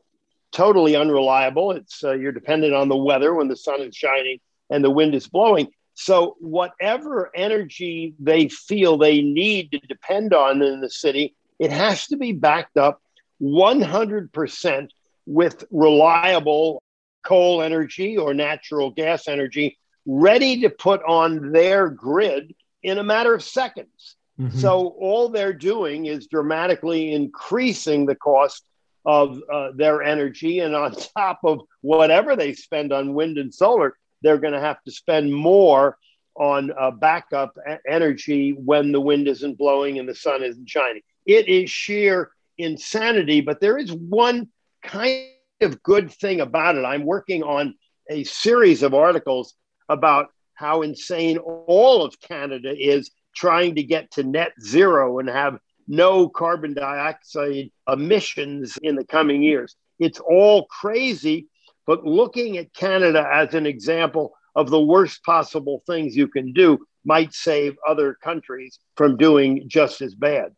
totally 0.51 0.96
unreliable. 0.96 1.72
It's 1.72 2.03
uh, 2.03 2.13
you're 2.13 2.32
dependent 2.32 2.74
on 2.74 2.89
the 2.89 2.96
weather 2.96 3.34
when 3.34 3.48
the 3.48 3.56
sun 3.56 3.82
is 3.82 3.96
shining 3.96 4.39
and 4.70 4.84
the 4.84 4.91
wind 4.91 5.15
is 5.15 5.27
blowing. 5.27 5.70
So 5.94 6.36
whatever 6.39 7.32
energy 7.36 8.13
they 8.20 8.50
feel 8.50 8.98
they 8.98 9.22
need 9.22 9.72
to 9.72 9.79
depend 9.79 10.34
on 10.34 10.62
in 10.62 10.82
the 10.82 10.89
city, 10.89 11.36
it 11.60 11.72
has 11.72 12.08
to 12.08 12.17
be 12.17 12.34
backed 12.34 12.77
up 12.77 13.01
100% 13.41 14.89
with 15.25 15.63
reliable 15.72 16.84
coal 17.24 17.62
energy 17.62 18.17
or 18.17 18.34
natural 18.34 18.91
gas 18.91 19.27
energy 19.27 19.77
ready 20.06 20.62
to 20.62 20.70
put 20.70 21.01
on 21.03 21.51
their 21.51 21.89
grid 21.89 22.53
in 22.84 22.98
a 22.98 23.03
matter 23.03 23.34
of 23.34 23.44
seconds. 23.44 24.16
Mm-hmm. 24.39 24.58
So 24.60 24.96
all 25.00 25.29
they're 25.29 25.53
doing 25.53 26.06
is 26.06 26.27
dramatically 26.27 27.13
increasing 27.13 28.06
the 28.06 28.15
cost 28.15 28.63
of 29.06 29.41
uh, 29.51 29.72
their 29.74 30.03
energy. 30.03 30.60
And 30.60 30.75
on 30.75 30.91
top 31.17 31.39
of 31.44 31.62
whatever 31.82 32.36
they 32.36 32.53
spend 32.53 32.94
on 32.94 33.13
wind 33.13 33.38
and 33.38 33.53
solar, 33.53 33.98
they're 34.22 34.38
going 34.38 34.53
to 34.53 34.60
have 34.60 34.82
to 34.84 34.91
spend 34.91 35.34
more 35.34 35.98
on 36.36 36.72
uh, 36.79 36.91
backup 36.91 37.58
energy 37.88 38.51
when 38.51 38.91
the 38.91 39.01
wind 39.01 39.27
isn't 39.27 39.58
blowing 39.58 39.98
and 39.98 40.08
the 40.08 40.13
sun 40.13 40.44
isn't 40.44 40.70
shining. 40.70 41.01
It 41.25 41.48
is 41.48 41.70
sheer 41.70 42.32
insanity, 42.58 43.41
but 43.41 43.60
there 43.60 43.77
is 43.77 43.91
one 43.91 44.50
kind 44.84 45.29
of 45.62 45.82
good 45.82 46.12
thing 46.12 46.41
about 46.41 46.75
it. 46.75 46.86
I'm 46.86 47.06
working 47.06 47.41
on 47.41 47.75
a 48.10 48.24
series 48.24 48.84
of 48.84 48.94
articles 48.94 49.56
about 49.89 50.27
how 50.53 50.82
insane 50.82 51.38
all 51.38 52.03
of 52.03 52.20
Canada 52.20 52.74
is 52.75 53.12
trying 53.38 53.75
to 53.75 53.84
get 53.84 54.10
to 54.12 54.24
net 54.24 54.51
zero 54.60 55.20
and 55.20 55.29
have 55.29 55.60
no 55.88 56.27
carbon 56.27 56.74
dioxide 56.74 57.70
emissions 57.88 58.77
in 58.82 58.96
the 58.96 59.06
coming 59.06 59.44
years. 59.44 59.75
It's 60.00 60.20
all 60.20 60.65
crazy, 60.65 61.48
but 61.86 62.03
looking 62.03 62.58
at 62.58 62.74
Canada 62.74 63.25
as 63.32 63.53
an 63.53 63.65
example 63.65 64.34
of 64.56 64.70
the 64.70 64.82
worst 64.82 65.24
possible 65.24 65.84
things 65.86 66.17
you 66.17 66.27
can 66.27 66.51
do 66.51 66.79
might 67.06 67.34
save 67.34 67.77
other 67.88 68.17
countries 68.22 68.79
from 68.96 69.17
doing 69.17 69.63
just 69.67 70.01
as 70.01 70.15
bad. 70.15 70.53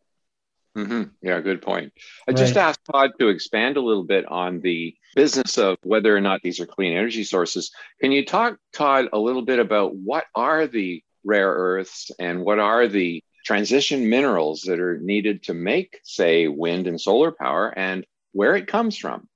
Mm-hmm. 0.76 1.02
Yeah, 1.20 1.40
good 1.40 1.62
point. 1.62 1.92
I 2.26 2.30
right. 2.30 2.36
just 2.36 2.56
asked 2.56 2.80
Todd 2.90 3.10
to 3.18 3.28
expand 3.28 3.76
a 3.76 3.80
little 3.80 4.04
bit 4.04 4.24
on 4.26 4.60
the 4.60 4.94
business 5.14 5.58
of 5.58 5.76
whether 5.82 6.16
or 6.16 6.20
not 6.20 6.40
these 6.42 6.60
are 6.60 6.66
clean 6.66 6.92
energy 6.92 7.24
sources. 7.24 7.72
Can 8.00 8.12
you 8.12 8.24
talk, 8.24 8.56
Todd, 8.72 9.08
a 9.12 9.18
little 9.18 9.42
bit 9.42 9.58
about 9.58 9.94
what 9.94 10.24
are 10.34 10.66
the 10.66 11.02
rare 11.24 11.50
earths 11.50 12.10
and 12.18 12.42
what 12.44 12.58
are 12.58 12.88
the 12.88 13.22
transition 13.44 14.08
minerals 14.08 14.62
that 14.62 14.80
are 14.80 14.98
needed 14.98 15.42
to 15.44 15.54
make, 15.54 16.00
say, 16.04 16.48
wind 16.48 16.86
and 16.86 17.00
solar 17.00 17.32
power 17.32 17.68
and 17.76 18.06
where 18.32 18.56
it 18.56 18.66
comes 18.66 18.96
from? 18.96 19.28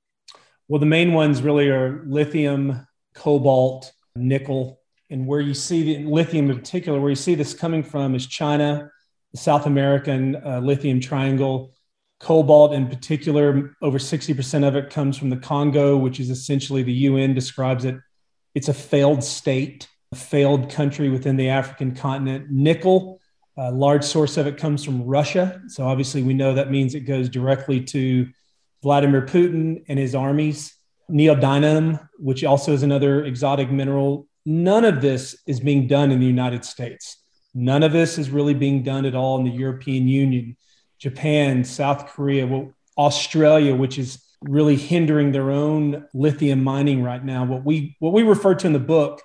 Well, 0.68 0.80
the 0.80 0.86
main 0.86 1.12
ones 1.12 1.42
really 1.42 1.68
are 1.68 2.04
lithium, 2.06 2.86
cobalt, 3.14 3.92
nickel. 4.16 4.80
And 5.10 5.26
where 5.26 5.40
you 5.40 5.54
see 5.54 5.82
the 5.82 6.04
lithium 6.04 6.50
in 6.50 6.58
particular, 6.58 7.00
where 7.00 7.10
you 7.10 7.16
see 7.16 7.34
this 7.34 7.54
coming 7.54 7.82
from 7.82 8.14
is 8.14 8.26
China, 8.26 8.90
the 9.32 9.38
South 9.38 9.66
American 9.66 10.36
uh, 10.36 10.60
lithium 10.60 11.00
triangle. 11.00 11.74
Cobalt, 12.20 12.72
in 12.72 12.88
particular, 12.88 13.74
over 13.82 13.98
60% 13.98 14.66
of 14.66 14.76
it 14.76 14.90
comes 14.90 15.18
from 15.18 15.28
the 15.28 15.36
Congo, 15.36 15.96
which 15.96 16.20
is 16.20 16.30
essentially 16.30 16.82
the 16.82 16.92
UN 16.92 17.34
describes 17.34 17.84
it. 17.84 17.96
It's 18.54 18.68
a 18.68 18.74
failed 18.74 19.22
state 19.22 19.88
failed 20.14 20.70
country 20.70 21.08
within 21.08 21.36
the 21.36 21.48
African 21.48 21.94
continent. 21.94 22.50
Nickel, 22.50 23.20
a 23.56 23.70
large 23.70 24.04
source 24.04 24.36
of 24.36 24.46
it 24.46 24.56
comes 24.56 24.84
from 24.84 25.02
Russia. 25.02 25.60
So 25.68 25.86
obviously, 25.86 26.22
we 26.22 26.34
know 26.34 26.54
that 26.54 26.70
means 26.70 26.94
it 26.94 27.00
goes 27.00 27.28
directly 27.28 27.80
to 27.84 28.28
Vladimir 28.82 29.22
Putin 29.22 29.84
and 29.88 29.98
his 29.98 30.14
armies. 30.14 30.74
Neodymium, 31.10 32.08
which 32.18 32.44
also 32.44 32.72
is 32.72 32.82
another 32.82 33.24
exotic 33.24 33.70
mineral, 33.70 34.26
none 34.46 34.84
of 34.84 35.00
this 35.02 35.36
is 35.46 35.60
being 35.60 35.86
done 35.86 36.10
in 36.10 36.18
the 36.18 36.26
United 36.26 36.64
States. 36.64 37.18
None 37.54 37.82
of 37.82 37.92
this 37.92 38.18
is 38.18 38.30
really 38.30 38.54
being 38.54 38.82
done 38.82 39.04
at 39.04 39.14
all 39.14 39.38
in 39.38 39.44
the 39.44 39.50
European 39.50 40.08
Union, 40.08 40.56
Japan, 40.98 41.62
South 41.62 42.06
Korea, 42.06 42.46
well, 42.46 42.72
Australia, 42.96 43.74
which 43.74 43.98
is 43.98 44.24
really 44.42 44.76
hindering 44.76 45.32
their 45.32 45.50
own 45.50 46.06
lithium 46.14 46.64
mining 46.64 47.02
right 47.02 47.24
now. 47.24 47.44
What 47.44 47.64
we 47.64 47.96
what 47.98 48.12
we 48.12 48.22
refer 48.22 48.54
to 48.54 48.66
in 48.66 48.72
the 48.72 48.78
book 48.78 49.22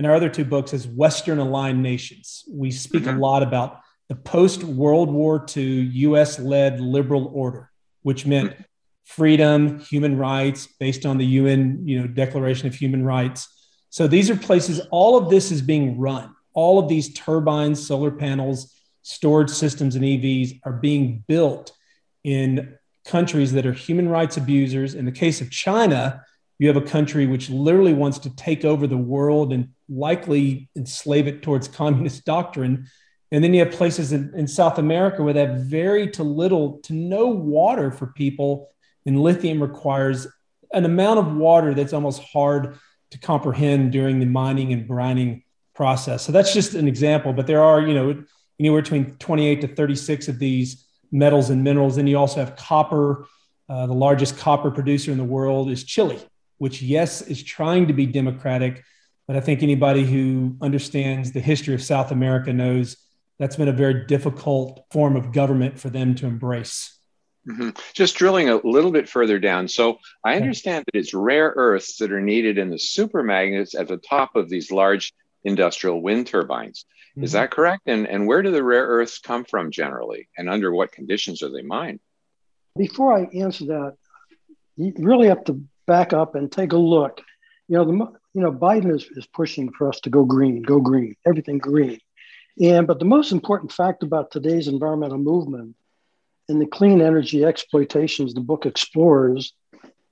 and 0.00 0.06
our 0.06 0.14
other 0.14 0.30
two 0.30 0.46
books 0.46 0.72
is 0.72 0.86
Western 0.86 1.38
aligned 1.38 1.82
nations. 1.82 2.44
We 2.50 2.70
speak 2.70 3.02
mm-hmm. 3.02 3.18
a 3.18 3.20
lot 3.20 3.42
about 3.42 3.80
the 4.08 4.14
post 4.14 4.64
World 4.64 5.10
War 5.10 5.44
II 5.54 5.90
US 6.06 6.38
led 6.38 6.80
liberal 6.80 7.30
order, 7.34 7.70
which 8.00 8.24
meant 8.24 8.52
mm-hmm. 8.52 8.62
freedom, 9.04 9.78
human 9.78 10.16
rights 10.16 10.68
based 10.80 11.04
on 11.04 11.18
the 11.18 11.26
UN 11.26 11.86
you 11.86 12.00
know, 12.00 12.06
Declaration 12.06 12.66
of 12.66 12.74
Human 12.74 13.04
Rights. 13.04 13.46
So 13.90 14.06
these 14.06 14.30
are 14.30 14.36
places, 14.36 14.80
all 14.90 15.18
of 15.18 15.28
this 15.28 15.50
is 15.52 15.60
being 15.60 15.98
run. 15.98 16.34
All 16.54 16.78
of 16.78 16.88
these 16.88 17.12
turbines, 17.12 17.86
solar 17.86 18.10
panels, 18.10 18.74
storage 19.02 19.50
systems, 19.50 19.96
and 19.96 20.04
EVs 20.06 20.60
are 20.64 20.72
being 20.72 21.24
built 21.28 21.72
in 22.24 22.74
countries 23.04 23.52
that 23.52 23.66
are 23.66 23.74
human 23.74 24.08
rights 24.08 24.38
abusers. 24.38 24.94
In 24.94 25.04
the 25.04 25.12
case 25.12 25.42
of 25.42 25.50
China, 25.50 26.24
you 26.58 26.68
have 26.68 26.78
a 26.78 26.88
country 26.88 27.26
which 27.26 27.50
literally 27.50 27.92
wants 27.92 28.18
to 28.20 28.34
take 28.36 28.64
over 28.64 28.86
the 28.86 28.96
world 28.96 29.52
and 29.52 29.68
likely 29.90 30.68
enslave 30.76 31.26
it 31.26 31.42
towards 31.42 31.68
communist 31.68 32.24
doctrine. 32.24 32.86
And 33.32 33.44
then 33.44 33.52
you 33.52 33.60
have 33.64 33.72
places 33.72 34.12
in, 34.12 34.32
in 34.34 34.46
South 34.46 34.78
America 34.78 35.22
where 35.22 35.32
they 35.32 35.44
have 35.44 35.60
very 35.60 36.10
to 36.12 36.22
little 36.22 36.78
to 36.84 36.92
no 36.92 37.26
water 37.26 37.90
for 37.90 38.08
people. 38.08 38.68
And 39.06 39.20
lithium 39.20 39.62
requires 39.62 40.26
an 40.72 40.84
amount 40.84 41.18
of 41.18 41.36
water 41.36 41.74
that's 41.74 41.92
almost 41.92 42.22
hard 42.22 42.78
to 43.10 43.18
comprehend 43.18 43.92
during 43.92 44.20
the 44.20 44.26
mining 44.26 44.72
and 44.72 44.88
brining 44.88 45.42
process. 45.74 46.22
So 46.22 46.32
that's 46.32 46.52
just 46.52 46.74
an 46.74 46.86
example, 46.86 47.32
but 47.32 47.46
there 47.46 47.62
are, 47.62 47.80
you 47.80 47.94
know, 47.94 48.24
anywhere 48.58 48.82
between 48.82 49.16
28 49.16 49.62
to 49.62 49.68
36 49.68 50.28
of 50.28 50.38
these 50.38 50.86
metals 51.10 51.50
and 51.50 51.64
minerals. 51.64 51.96
And 51.96 52.08
you 52.08 52.18
also 52.18 52.40
have 52.40 52.56
copper. 52.56 53.26
Uh, 53.68 53.86
the 53.86 53.94
largest 53.94 54.36
copper 54.36 54.70
producer 54.70 55.12
in 55.12 55.18
the 55.18 55.24
world 55.24 55.70
is 55.70 55.84
Chile, 55.84 56.20
which, 56.58 56.82
yes, 56.82 57.22
is 57.22 57.42
trying 57.42 57.86
to 57.86 57.92
be 57.92 58.04
democratic. 58.04 58.82
But 59.30 59.36
I 59.36 59.40
think 59.42 59.62
anybody 59.62 60.04
who 60.04 60.56
understands 60.60 61.30
the 61.30 61.38
history 61.38 61.72
of 61.72 61.80
South 61.84 62.10
America 62.10 62.52
knows 62.52 62.96
that's 63.38 63.54
been 63.54 63.68
a 63.68 63.72
very 63.72 64.04
difficult 64.06 64.84
form 64.90 65.14
of 65.14 65.32
government 65.32 65.78
for 65.78 65.88
them 65.88 66.16
to 66.16 66.26
embrace. 66.26 66.98
Mm-hmm. 67.48 67.70
Just 67.94 68.16
drilling 68.16 68.48
a 68.48 68.56
little 68.56 68.90
bit 68.90 69.08
further 69.08 69.38
down. 69.38 69.68
So 69.68 70.00
I 70.24 70.34
understand 70.34 70.84
that 70.84 70.98
it's 70.98 71.14
rare 71.14 71.52
earths 71.54 71.98
that 71.98 72.10
are 72.10 72.20
needed 72.20 72.58
in 72.58 72.70
the 72.70 72.76
supermagnets 72.76 73.78
at 73.78 73.86
the 73.86 73.98
top 73.98 74.34
of 74.34 74.48
these 74.48 74.72
large 74.72 75.12
industrial 75.44 76.02
wind 76.02 76.26
turbines. 76.26 76.84
Mm-hmm. 77.12 77.22
Is 77.22 77.30
that 77.30 77.52
correct? 77.52 77.82
And, 77.86 78.08
and 78.08 78.26
where 78.26 78.42
do 78.42 78.50
the 78.50 78.64
rare 78.64 78.84
earths 78.84 79.20
come 79.20 79.44
from 79.44 79.70
generally? 79.70 80.28
And 80.36 80.50
under 80.50 80.74
what 80.74 80.90
conditions 80.90 81.40
are 81.44 81.52
they 81.52 81.62
mined? 81.62 82.00
Before 82.76 83.16
I 83.16 83.26
answer 83.32 83.66
that, 83.66 83.94
you 84.76 84.92
really 84.98 85.28
have 85.28 85.44
to 85.44 85.62
back 85.86 86.12
up 86.12 86.34
and 86.34 86.50
take 86.50 86.72
a 86.72 86.76
look. 86.76 87.20
You 87.68 87.76
know, 87.76 87.84
the, 87.84 88.19
you 88.34 88.40
know, 88.40 88.52
Biden 88.52 88.94
is, 88.94 89.04
is 89.16 89.26
pushing 89.26 89.72
for 89.72 89.88
us 89.88 90.00
to 90.00 90.10
go 90.10 90.24
green, 90.24 90.62
go 90.62 90.80
green, 90.80 91.16
everything 91.26 91.58
green. 91.58 91.98
And 92.60 92.86
but 92.86 92.98
the 92.98 93.04
most 93.04 93.32
important 93.32 93.72
fact 93.72 94.02
about 94.02 94.30
today's 94.30 94.68
environmental 94.68 95.18
movement 95.18 95.76
and 96.48 96.60
the 96.60 96.66
clean 96.66 97.00
energy 97.00 97.44
exploitations 97.44 98.34
the 98.34 98.40
book 98.40 98.66
explores 98.66 99.54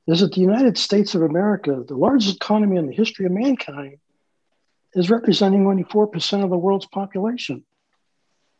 is 0.07 0.21
that 0.21 0.33
the 0.33 0.41
United 0.41 0.79
States 0.79 1.15
of 1.15 1.23
America, 1.23 1.85
the 1.87 1.97
largest 1.97 2.37
economy 2.37 2.77
in 2.77 2.87
the 2.87 2.95
history 2.95 3.27
of 3.27 3.33
mankind, 3.33 3.99
is 4.95 5.11
representing 5.11 5.67
only 5.67 5.85
4% 5.85 6.45
of 6.45 6.51
the 6.51 6.57
world's 6.57 6.87
population. 6.87 7.65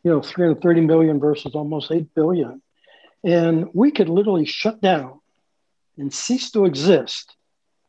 You 0.03 0.11
know, 0.11 0.21
330 0.21 0.81
million 0.81 1.19
versus 1.19 1.55
almost 1.55 1.91
8 1.91 2.13
billion. 2.13 2.61
And 3.23 3.67
we 3.73 3.91
could 3.91 4.07
literally 4.07 4.45
shut 4.45 4.79
down 4.79 5.19
and 5.97 6.13
cease 6.13 6.51
to 6.51 6.65
exist. 6.65 7.35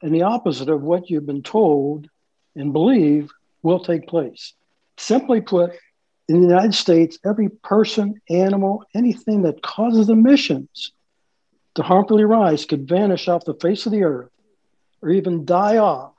And 0.02 0.14
the 0.14 0.22
opposite 0.22 0.68
of 0.68 0.82
what 0.82 1.10
you've 1.10 1.26
been 1.26 1.42
told 1.42 2.08
and 2.56 2.72
believe 2.72 3.30
will 3.62 3.80
take 3.80 4.06
place. 4.06 4.54
Simply 4.96 5.40
put, 5.40 5.72
in 6.28 6.40
the 6.40 6.48
United 6.48 6.74
States, 6.74 7.18
every 7.24 7.48
person, 7.48 8.20
animal, 8.28 8.84
anything 8.94 9.42
that 9.42 9.62
causes 9.62 10.08
emissions 10.08 10.92
to 11.74 11.82
harmfully 11.82 12.24
rise 12.24 12.64
could 12.64 12.88
vanish 12.88 13.28
off 13.28 13.44
the 13.44 13.54
face 13.54 13.86
of 13.86 13.92
the 13.92 14.04
earth 14.04 14.30
or 15.02 15.10
even 15.10 15.44
die 15.44 15.78
off 15.78 16.12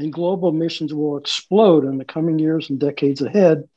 and 0.00 0.12
global 0.12 0.48
emissions 0.48 0.94
will 0.94 1.18
explode 1.18 1.84
in 1.84 1.98
the 1.98 2.04
coming 2.04 2.38
years 2.38 2.70
and 2.70 2.80
decades 2.80 3.20
ahead 3.20 3.68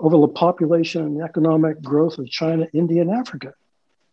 over 0.00 0.18
the 0.18 0.28
population 0.28 1.02
and 1.02 1.22
economic 1.22 1.80
growth 1.82 2.18
of 2.18 2.28
China, 2.28 2.66
India, 2.72 3.02
and 3.02 3.10
Africa. 3.10 3.54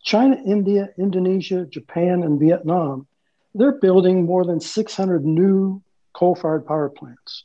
China, 0.02 0.36
India, 0.46 0.88
Indonesia, 0.98 1.66
Japan, 1.66 2.22
and 2.22 2.38
Vietnam, 2.38 3.06
they're 3.56 3.80
building 3.80 4.24
more 4.24 4.44
than 4.44 4.60
600 4.60 5.24
new 5.24 5.82
coal 6.12 6.34
fired 6.34 6.66
power 6.66 6.88
plants. 6.88 7.44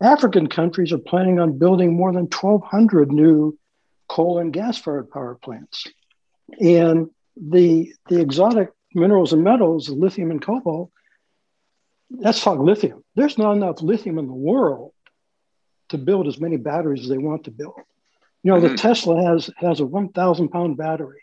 African 0.00 0.48
countries 0.48 0.92
are 0.92 0.98
planning 0.98 1.38
on 1.38 1.58
building 1.58 1.94
more 1.94 2.12
than 2.12 2.26
1,200 2.26 3.12
new 3.12 3.56
coal 4.08 4.38
and 4.38 4.52
gas 4.52 4.78
fired 4.78 5.10
power 5.10 5.36
plants. 5.36 5.86
And 6.60 7.10
the, 7.36 7.94
the 8.08 8.20
exotic 8.20 8.70
minerals 8.94 9.32
and 9.32 9.44
metals, 9.44 9.88
lithium 9.88 10.30
and 10.30 10.42
cobalt, 10.42 10.90
let's 12.10 12.42
talk 12.42 12.58
lithium. 12.58 13.04
There's 13.14 13.38
not 13.38 13.52
enough 13.52 13.80
lithium 13.80 14.18
in 14.18 14.26
the 14.26 14.32
world 14.32 14.92
to 15.90 15.98
build 15.98 16.26
as 16.26 16.40
many 16.40 16.56
batteries 16.56 17.02
as 17.02 17.08
they 17.08 17.18
want 17.18 17.44
to 17.44 17.50
build. 17.50 17.80
You 18.42 18.50
know, 18.50 18.58
mm-hmm. 18.58 18.72
the 18.72 18.76
Tesla 18.76 19.22
has 19.22 19.48
has 19.56 19.80
a 19.80 19.86
1,000 19.86 20.48
pound 20.48 20.76
battery. 20.76 21.22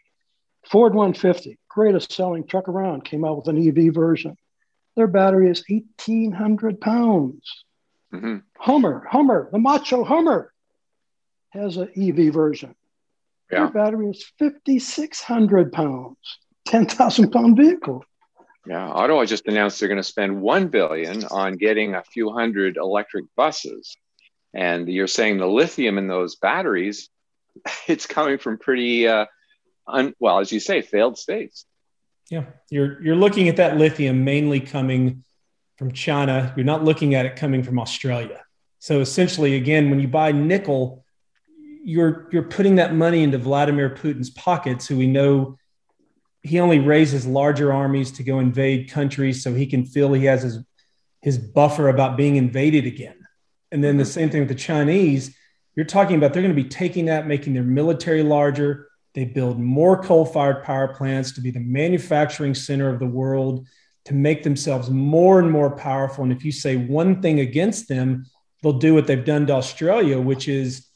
Ford 0.69 0.93
150, 0.93 1.58
greatest 1.69 2.11
selling 2.11 2.45
truck 2.45 2.67
around, 2.67 3.05
came 3.05 3.23
out 3.23 3.37
with 3.37 3.47
an 3.47 3.67
EV 3.67 3.93
version. 3.93 4.35
Their 4.95 5.07
battery 5.07 5.49
is 5.49 5.63
1,800 5.67 6.81
pounds. 6.81 7.63
Mm-hmm. 8.13 8.37
Hummer, 8.57 9.07
Hummer, 9.09 9.49
the 9.51 9.59
macho 9.59 10.03
Hummer 10.03 10.51
has 11.51 11.77
an 11.77 11.89
EV 11.95 12.33
version. 12.33 12.75
Yeah. 13.51 13.59
Their 13.59 13.69
battery 13.69 14.09
is 14.09 14.25
5,600 14.39 15.71
pounds, 15.71 16.17
10,000 16.65 17.31
pound 17.31 17.57
vehicle. 17.57 18.03
Yeah, 18.67 18.87
Ottawa 18.87 19.25
just 19.25 19.47
announced 19.47 19.79
they're 19.79 19.89
going 19.89 19.97
to 19.97 20.03
spend 20.03 20.41
one 20.41 20.67
billion 20.67 21.23
on 21.25 21.53
getting 21.53 21.95
a 21.95 22.03
few 22.03 22.31
hundred 22.31 22.77
electric 22.77 23.25
buses, 23.35 23.95
and 24.53 24.87
you're 24.87 25.07
saying 25.07 25.37
the 25.37 25.47
lithium 25.47 25.97
in 25.97 26.07
those 26.07 26.35
batteries, 26.35 27.09
it's 27.87 28.05
coming 28.05 28.37
from 28.37 28.57
pretty, 28.57 29.07
uh, 29.07 29.25
un, 29.91 30.13
well, 30.19 30.39
as 30.39 30.51
you 30.51 30.59
say, 30.59 30.81
failed 30.81 31.17
states. 31.17 31.65
Yeah, 32.29 32.45
you're 32.69 33.01
you're 33.01 33.15
looking 33.15 33.49
at 33.49 33.57
that 33.57 33.77
lithium 33.77 34.23
mainly 34.23 34.59
coming 34.59 35.23
from 35.77 35.91
China. 35.93 36.53
You're 36.55 36.65
not 36.65 36.83
looking 36.83 37.15
at 37.15 37.25
it 37.25 37.35
coming 37.35 37.63
from 37.63 37.79
Australia. 37.79 38.43
So 38.79 39.01
essentially, 39.01 39.55
again, 39.55 39.89
when 39.89 39.99
you 39.99 40.07
buy 40.07 40.31
nickel, 40.31 41.03
you're 41.83 42.27
you're 42.31 42.43
putting 42.43 42.75
that 42.75 42.93
money 42.93 43.23
into 43.23 43.37
Vladimir 43.37 43.89
Putin's 43.89 44.29
pockets, 44.29 44.87
who 44.87 44.97
we 44.97 45.07
know 45.07 45.57
he 46.43 46.59
only 46.59 46.79
raises 46.79 47.25
larger 47.25 47.73
armies 47.73 48.11
to 48.13 48.23
go 48.23 48.39
invade 48.39 48.91
countries 48.91 49.43
so 49.43 49.53
he 49.53 49.65
can 49.65 49.85
feel 49.85 50.13
he 50.13 50.25
has 50.25 50.43
his 50.43 50.59
his 51.21 51.37
buffer 51.37 51.89
about 51.89 52.15
being 52.15 52.35
invaded 52.35 52.85
again. 52.85 53.15
And 53.71 53.83
then 53.83 53.97
the 53.97 54.03
mm-hmm. 54.03 54.11
same 54.11 54.29
thing 54.29 54.41
with 54.41 54.49
the 54.49 54.55
Chinese. 54.55 55.35
You're 55.75 55.85
talking 55.85 56.17
about 56.17 56.33
they're 56.33 56.41
going 56.41 56.55
to 56.55 56.61
be 56.61 56.69
taking 56.69 57.05
that, 57.05 57.27
making 57.27 57.53
their 57.53 57.63
military 57.63 58.23
larger. 58.23 58.88
They 59.19 59.25
build 59.25 59.59
more 59.59 60.01
coal-fired 60.01 60.63
power 60.63 60.95
plants 60.95 61.33
to 61.33 61.41
be 61.41 61.51
the 61.51 61.59
manufacturing 61.59 62.55
center 62.55 62.87
of 62.87 62.99
the 62.99 63.05
world, 63.05 63.67
to 64.05 64.13
make 64.13 64.43
themselves 64.43 64.89
more 64.89 65.41
and 65.41 65.51
more 65.51 65.75
powerful. 65.75 66.23
And 66.23 66.31
if 66.31 66.45
you 66.45 66.53
say 66.53 66.77
one 66.77 67.21
thing 67.21 67.41
against 67.41 67.89
them, 67.89 68.27
they'll 68.63 68.79
do 68.79 68.93
what 68.93 69.07
they've 69.07 69.25
done 69.25 69.45
to 69.47 69.53
Australia, 69.55 70.17
which 70.21 70.47
is 70.47 70.87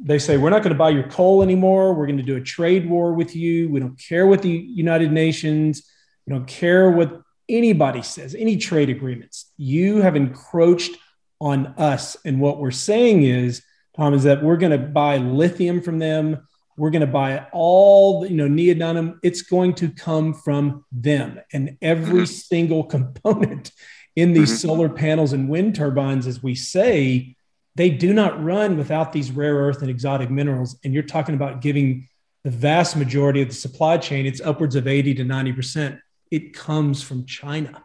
they 0.00 0.18
say 0.18 0.36
we're 0.36 0.50
not 0.50 0.64
going 0.64 0.72
to 0.72 0.78
buy 0.78 0.90
your 0.90 1.08
coal 1.10 1.44
anymore. 1.44 1.94
We're 1.94 2.06
going 2.06 2.16
to 2.16 2.24
do 2.24 2.38
a 2.38 2.40
trade 2.40 2.90
war 2.90 3.12
with 3.12 3.36
you. 3.36 3.68
We 3.68 3.78
don't 3.78 3.96
care 3.96 4.26
what 4.26 4.42
the 4.42 4.50
united 4.50 5.12
nations 5.12 5.88
we 6.26 6.32
don't 6.32 6.48
care 6.48 6.90
what 6.90 7.22
anybody 7.48 8.02
says 8.02 8.34
any 8.34 8.56
trade 8.56 8.90
agreements. 8.90 9.52
You 9.56 9.98
have 9.98 10.16
encroached 10.16 10.96
on 11.40 11.68
us. 11.78 12.16
And 12.24 12.40
what 12.40 12.58
we're 12.58 12.72
saying 12.72 13.22
is 13.22 13.62
tom 13.96 14.12
is 14.12 14.24
that 14.24 14.42
we're 14.42 14.56
going 14.56 14.72
to 14.72 14.86
buy 14.88 15.18
lithium 15.18 15.80
from 15.82 16.00
them 16.00 16.48
we're 16.80 16.90
going 16.90 17.00
to 17.00 17.06
buy 17.06 17.46
all 17.52 18.20
the 18.20 18.30
you 18.30 18.36
know 18.36 18.48
neodymium 18.48 19.18
it's 19.22 19.42
going 19.42 19.74
to 19.74 19.88
come 19.90 20.32
from 20.32 20.84
them 20.90 21.38
and 21.52 21.76
every 21.82 22.22
mm-hmm. 22.22 22.24
single 22.24 22.84
component 22.96 23.70
in 24.16 24.32
these 24.32 24.50
mm-hmm. 24.50 24.68
solar 24.68 24.88
panels 24.88 25.32
and 25.32 25.48
wind 25.48 25.74
turbines 25.74 26.26
as 26.26 26.42
we 26.42 26.54
say 26.54 27.36
they 27.76 27.90
do 27.90 28.12
not 28.12 28.42
run 28.42 28.76
without 28.76 29.12
these 29.12 29.30
rare 29.30 29.54
earth 29.54 29.80
and 29.80 29.90
exotic 29.90 30.30
minerals. 30.30 30.78
And 30.84 30.92
you're 30.92 31.02
talking 31.02 31.34
about 31.34 31.60
giving 31.60 32.08
the 32.44 32.50
vast 32.50 32.96
majority 32.96 33.42
of 33.42 33.48
the 33.48 33.54
supply 33.54 33.96
chain, 33.98 34.26
it's 34.26 34.40
upwards 34.40 34.76
of 34.76 34.86
80 34.86 35.14
to 35.14 35.24
90%. 35.24 36.00
It 36.30 36.54
comes 36.54 37.02
from 37.02 37.26
China. 37.26 37.84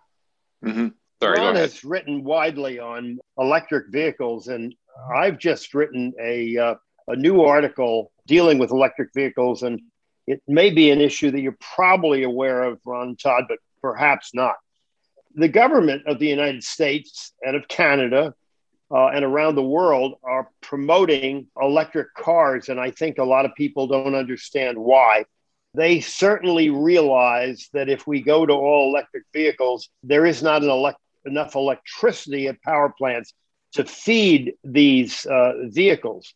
Mm-hmm. 0.64 0.88
Sorry, 1.22 1.40
Ron 1.40 1.56
has 1.56 1.84
written 1.84 2.24
widely 2.24 2.80
on 2.80 3.20
electric 3.38 3.88
vehicles, 3.90 4.48
and 4.48 4.76
I've 5.16 5.38
just 5.38 5.74
written 5.74 6.14
a 6.22 6.58
uh, 6.58 6.76
a 7.08 7.16
new 7.16 7.42
article 7.42 8.12
dealing 8.28 8.58
with 8.58 8.72
electric 8.72 9.14
vehicles, 9.14 9.64
and 9.64 9.82
it 10.28 10.42
may 10.48 10.70
be 10.70 10.90
an 10.90 11.02
issue 11.02 11.32
that 11.32 11.42
you're 11.42 11.58
probably 11.60 12.24
aware 12.24 12.64
of, 12.64 12.80
Ron 12.86 13.16
Todd, 13.16 13.46
but 13.48 13.60
perhaps 13.82 14.32
not. 14.34 14.56
The 15.36 15.48
government 15.48 16.08
of 16.08 16.18
the 16.20 16.28
United 16.28 16.64
States 16.64 17.34
and 17.42 17.56
of 17.56 17.68
Canada 17.68 18.34
uh, 18.92 19.08
and 19.08 19.26
around 19.26 19.56
the 19.56 19.64
world 19.64 20.16
are 20.24 20.50
promoting 20.62 21.48
electric 21.60 22.14
cars, 22.16 22.70
and 22.70 22.80
I 22.80 22.92
think 22.92 23.18
a 23.18 23.24
lot 23.24 23.46
of 23.46 23.54
people 23.56 23.88
don't 23.88 24.16
understand 24.16 24.78
why. 24.78 25.26
They 25.74 26.00
certainly 26.00 26.70
realize 26.70 27.70
that 27.74 27.90
if 27.90 28.08
we 28.08 28.22
go 28.22 28.46
to 28.46 28.54
all 28.54 28.90
electric 28.90 29.24
vehicles, 29.34 29.90
there 30.04 30.26
is 30.26 30.42
not 30.42 30.64
elect- 30.64 31.00
enough 31.26 31.56
electricity 31.56 32.48
at 32.48 32.62
power 32.62 32.94
plants 32.98 33.34
to 33.74 33.84
feed 33.84 34.54
these 34.64 35.26
uh, 35.26 35.54
vehicles. 35.66 36.34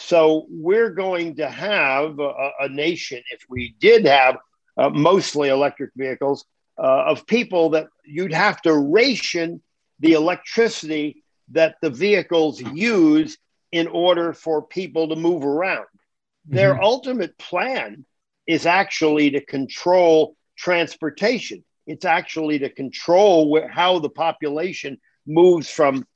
So 0.00 0.46
we're 0.48 0.90
going 0.90 1.36
to 1.36 1.48
have 1.48 2.18
a, 2.18 2.50
a 2.60 2.68
nation, 2.68 3.22
if 3.30 3.42
we 3.48 3.74
did 3.78 4.06
have 4.06 4.36
uh, 4.76 4.90
mostly 4.90 5.48
electric 5.48 5.90
vehicles, 5.96 6.44
uh, 6.78 7.04
of 7.06 7.26
people 7.26 7.70
that 7.70 7.88
you'd 8.04 8.32
have 8.32 8.62
to 8.62 8.72
ration 8.72 9.60
the 9.98 10.12
electricity 10.12 11.24
that 11.50 11.76
the 11.82 11.90
vehicles 11.90 12.60
use 12.60 13.36
in 13.72 13.88
order 13.88 14.32
for 14.32 14.62
people 14.62 15.08
to 15.08 15.16
move 15.16 15.44
around. 15.44 15.86
Mm-hmm. 15.86 16.54
Their 16.54 16.80
ultimate 16.80 17.36
plan 17.36 18.04
is 18.46 18.64
actually 18.64 19.30
to 19.32 19.44
control 19.44 20.36
transportation. 20.56 21.64
It's 21.86 22.04
actually 22.04 22.60
to 22.60 22.68
control 22.68 23.60
how 23.68 23.98
the 23.98 24.10
population 24.10 25.00
moves 25.26 25.68
from 25.68 26.06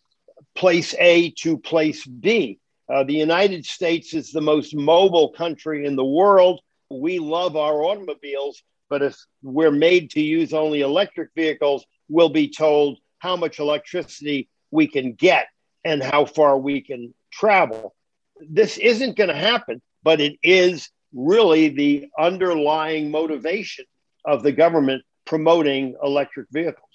place 0.55 0.95
A 0.99 1.31
to 1.42 1.59
place 1.59 2.07
B. 2.07 2.61
Uh, 2.88 3.05
the 3.05 3.14
United 3.14 3.64
States 3.64 4.14
is 4.14 4.33
the 4.33 4.40
most 4.40 4.75
mobile 4.75 5.31
country 5.31 5.87
in 5.87 5.97
the 5.97 6.05
world. 6.05 6.61
We 6.90 7.18
love 7.18 7.57
our 7.57 7.83
automobiles, 7.83 8.62
but 8.90 9.03
if 9.03 9.16
we're 9.42 9.71
made 9.71 10.11
to 10.11 10.21
use 10.21 10.53
only 10.53 10.81
electric 10.81 11.31
vehicles, 11.35 11.85
we'll 12.09 12.29
be 12.29 12.49
told 12.49 12.99
how 13.18 13.37
much 13.37 13.59
electricity 13.59 14.49
we 14.71 14.87
can 14.87 15.12
get 15.12 15.47
and 15.85 16.03
how 16.03 16.25
far 16.25 16.59
we 16.59 16.81
can 16.81 17.14
travel. 17.31 17.95
This 18.40 18.79
isn't 18.79 19.16
going 19.16 19.31
to 19.31 19.37
happen, 19.37 19.81
but 20.03 20.21
it 20.21 20.37
is 20.42 20.90
really 21.14 21.68
the 21.68 22.09
underlying 22.18 23.11
motivation 23.11 23.85
of 24.25 24.42
the 24.42 24.53
government 24.53 25.03
promoting 25.25 25.95
electric 26.03 26.47
vehicles. 26.51 26.88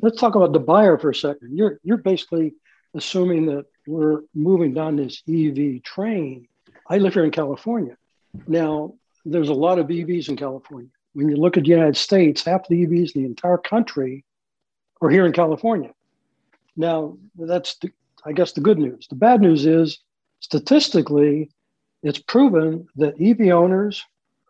Let's 0.00 0.20
talk 0.20 0.34
about 0.34 0.52
the 0.52 0.60
buyer 0.60 0.98
for 0.98 1.10
a 1.10 1.14
second. 1.14 1.56
You're 1.56 1.80
you're 1.82 1.96
basically 1.96 2.54
assuming 2.98 3.46
that 3.46 3.64
we're 3.86 4.20
moving 4.34 4.74
down 4.74 4.96
this 4.96 5.22
EV 5.28 5.82
train. 5.82 6.46
I 6.88 6.98
live 6.98 7.14
here 7.14 7.24
in 7.24 7.30
California. 7.30 7.96
Now, 8.46 8.94
there's 9.24 9.48
a 9.48 9.54
lot 9.54 9.78
of 9.78 9.86
EVs 9.86 10.28
in 10.28 10.36
California. 10.36 10.90
When 11.14 11.28
you 11.28 11.36
look 11.36 11.56
at 11.56 11.64
the 11.64 11.70
United 11.70 11.96
States, 11.96 12.44
half 12.44 12.68
the 12.68 12.86
EVs 12.86 13.14
in 13.14 13.22
the 13.22 13.28
entire 13.28 13.58
country 13.58 14.24
are 15.00 15.10
here 15.10 15.26
in 15.26 15.32
California. 15.32 15.92
Now, 16.76 17.16
that's, 17.36 17.76
the, 17.76 17.90
I 18.24 18.32
guess, 18.32 18.52
the 18.52 18.60
good 18.60 18.78
news. 18.78 19.06
The 19.08 19.16
bad 19.16 19.40
news 19.40 19.66
is 19.66 19.98
statistically, 20.40 21.50
it's 22.02 22.18
proven 22.18 22.86
that 22.96 23.20
EV 23.20 23.52
owners 23.52 24.04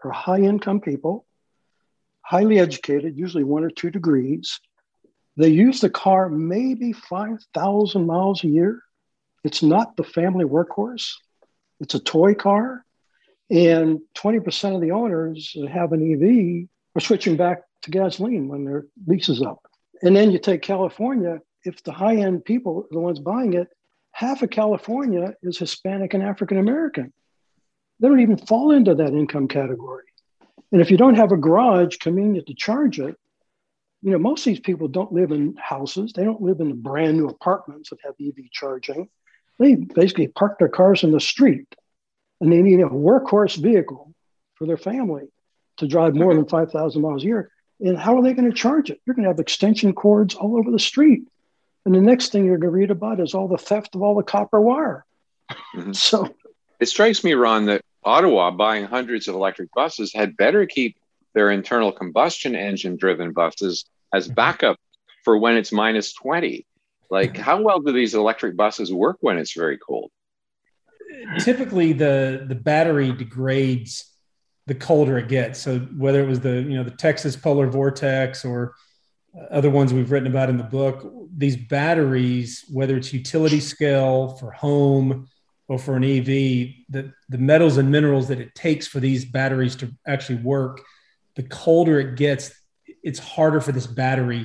are 0.04 0.10
high 0.10 0.40
income 0.40 0.80
people, 0.80 1.26
highly 2.22 2.58
educated, 2.58 3.16
usually 3.16 3.44
one 3.44 3.64
or 3.64 3.70
two 3.70 3.90
degrees. 3.90 4.60
They 5.38 5.50
use 5.50 5.80
the 5.80 5.88
car 5.88 6.28
maybe 6.28 6.92
5,000 6.92 8.06
miles 8.06 8.42
a 8.42 8.48
year. 8.48 8.82
It's 9.44 9.62
not 9.62 9.96
the 9.96 10.02
family 10.02 10.44
workhorse, 10.44 11.12
it's 11.78 11.94
a 11.94 12.00
toy 12.00 12.34
car. 12.34 12.84
And 13.48 14.00
20% 14.16 14.74
of 14.74 14.80
the 14.82 14.90
owners 14.90 15.52
that 15.54 15.70
have 15.70 15.92
an 15.92 16.02
EV 16.02 16.68
are 16.94 17.00
switching 17.00 17.36
back 17.36 17.62
to 17.82 17.90
gasoline 17.90 18.48
when 18.48 18.64
their 18.64 18.86
lease 19.06 19.28
is 19.28 19.40
up. 19.40 19.64
And 20.02 20.14
then 20.14 20.32
you 20.32 20.38
take 20.38 20.60
California, 20.60 21.40
if 21.64 21.82
the 21.84 21.92
high 21.92 22.16
end 22.16 22.44
people 22.44 22.80
are 22.80 22.88
the 22.90 22.98
ones 22.98 23.20
buying 23.20 23.54
it, 23.54 23.68
half 24.10 24.42
of 24.42 24.50
California 24.50 25.34
is 25.42 25.56
Hispanic 25.56 26.14
and 26.14 26.22
African 26.22 26.58
American. 26.58 27.12
They 28.00 28.08
don't 28.08 28.20
even 28.20 28.38
fall 28.38 28.72
into 28.72 28.96
that 28.96 29.14
income 29.14 29.46
category. 29.46 30.04
And 30.72 30.82
if 30.82 30.90
you 30.90 30.96
don't 30.96 31.14
have 31.14 31.32
a 31.32 31.36
garage 31.36 31.96
convenient 31.98 32.48
to 32.48 32.54
charge 32.54 32.98
it, 32.98 33.16
you 34.02 34.12
know, 34.12 34.18
most 34.18 34.46
of 34.46 34.52
these 34.52 34.60
people 34.60 34.88
don't 34.88 35.12
live 35.12 35.32
in 35.32 35.56
houses. 35.56 36.12
They 36.12 36.24
don't 36.24 36.40
live 36.40 36.60
in 36.60 36.68
the 36.68 36.74
brand 36.74 37.16
new 37.16 37.28
apartments 37.28 37.90
that 37.90 37.98
have 38.04 38.14
EV 38.20 38.50
charging. 38.52 39.08
They 39.58 39.74
basically 39.74 40.28
park 40.28 40.58
their 40.58 40.68
cars 40.68 41.02
in 41.02 41.10
the 41.10 41.20
street 41.20 41.74
and 42.40 42.52
they 42.52 42.62
need 42.62 42.80
a 42.80 42.84
workhorse 42.84 43.56
vehicle 43.56 44.14
for 44.54 44.66
their 44.66 44.76
family 44.76 45.28
to 45.78 45.88
drive 45.88 46.14
more 46.14 46.34
than 46.34 46.46
5,000 46.46 47.02
miles 47.02 47.24
a 47.24 47.26
year. 47.26 47.50
And 47.80 47.98
how 47.98 48.16
are 48.16 48.22
they 48.22 48.34
going 48.34 48.50
to 48.50 48.56
charge 48.56 48.90
it? 48.90 49.00
You're 49.04 49.14
going 49.14 49.24
to 49.24 49.30
have 49.30 49.40
extension 49.40 49.92
cords 49.92 50.34
all 50.34 50.56
over 50.56 50.70
the 50.70 50.78
street. 50.78 51.22
And 51.84 51.94
the 51.94 52.00
next 52.00 52.32
thing 52.32 52.44
you're 52.44 52.58
going 52.58 52.72
to 52.72 52.78
read 52.78 52.90
about 52.90 53.20
is 53.20 53.34
all 53.34 53.48
the 53.48 53.58
theft 53.58 53.94
of 53.94 54.02
all 54.02 54.14
the 54.14 54.22
copper 54.22 54.60
wire. 54.60 55.04
Mm-hmm. 55.74 55.92
So 55.92 56.34
it 56.80 56.86
strikes 56.86 57.24
me, 57.24 57.34
Ron, 57.34 57.66
that 57.66 57.82
Ottawa 58.04 58.50
buying 58.50 58.84
hundreds 58.84 59.28
of 59.28 59.34
electric 59.34 59.72
buses 59.72 60.12
had 60.12 60.36
better 60.36 60.66
keep 60.66 60.97
their 61.34 61.50
internal 61.50 61.92
combustion 61.92 62.54
engine 62.54 62.96
driven 62.96 63.32
buses 63.32 63.84
as 64.14 64.26
mm-hmm. 64.26 64.34
backup 64.34 64.76
for 65.24 65.38
when 65.38 65.56
it's 65.56 65.72
minus 65.72 66.12
20. 66.14 66.66
Like, 67.10 67.36
how 67.36 67.62
well 67.62 67.80
do 67.80 67.92
these 67.92 68.14
electric 68.14 68.56
buses 68.56 68.92
work 68.92 69.16
when 69.20 69.38
it's 69.38 69.54
very 69.54 69.78
cold? 69.78 70.10
Typically, 71.38 71.94
the, 71.94 72.44
the 72.46 72.54
battery 72.54 73.12
degrades 73.12 74.08
the 74.66 74.74
colder 74.74 75.16
it 75.18 75.28
gets. 75.28 75.58
So 75.60 75.78
whether 75.96 76.22
it 76.22 76.28
was 76.28 76.40
the 76.40 76.60
you 76.60 76.76
know 76.76 76.84
the 76.84 76.90
Texas 76.90 77.34
polar 77.34 77.66
vortex 77.66 78.44
or 78.44 78.74
other 79.50 79.70
ones 79.70 79.92
we've 79.92 80.10
written 80.10 80.28
about 80.28 80.50
in 80.50 80.58
the 80.58 80.64
book, 80.64 81.10
these 81.36 81.56
batteries, 81.56 82.64
whether 82.70 82.96
it's 82.96 83.12
utility 83.12 83.60
scale 83.60 84.36
for 84.36 84.50
home 84.50 85.26
or 85.68 85.78
for 85.78 85.96
an 85.96 86.04
EV, 86.04 86.26
the, 86.88 87.12
the 87.28 87.38
metals 87.38 87.76
and 87.76 87.90
minerals 87.90 88.28
that 88.28 88.40
it 88.40 88.54
takes 88.54 88.86
for 88.86 89.00
these 89.00 89.24
batteries 89.24 89.76
to 89.76 89.92
actually 90.06 90.36
work, 90.36 90.82
the 91.38 91.44
colder 91.44 92.00
it 92.00 92.16
gets, 92.16 92.50
it's 93.04 93.20
harder 93.20 93.60
for 93.60 93.70
this 93.70 93.86
battery 93.86 94.44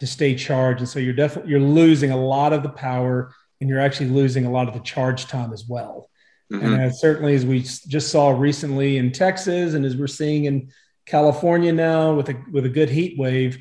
to 0.00 0.06
stay 0.06 0.34
charged. 0.34 0.80
And 0.80 0.88
so 0.88 0.98
you're 0.98 1.14
definitely 1.14 1.50
you're 1.50 1.60
losing 1.60 2.10
a 2.10 2.16
lot 2.16 2.52
of 2.52 2.62
the 2.62 2.68
power 2.68 3.34
and 3.60 3.70
you're 3.70 3.80
actually 3.80 4.10
losing 4.10 4.44
a 4.44 4.50
lot 4.50 4.68
of 4.68 4.74
the 4.74 4.80
charge 4.80 5.26
time 5.26 5.54
as 5.54 5.64
well. 5.66 6.10
Mm-hmm. 6.52 6.66
And 6.66 6.82
as 6.82 7.00
certainly 7.00 7.34
as 7.34 7.46
we 7.46 7.60
just 7.60 8.10
saw 8.10 8.28
recently 8.28 8.98
in 8.98 9.10
Texas 9.10 9.72
and 9.72 9.86
as 9.86 9.96
we're 9.96 10.06
seeing 10.06 10.44
in 10.44 10.70
California 11.06 11.72
now 11.72 12.12
with 12.12 12.28
a 12.28 12.36
with 12.52 12.66
a 12.66 12.68
good 12.68 12.90
heat 12.90 13.18
wave, 13.18 13.56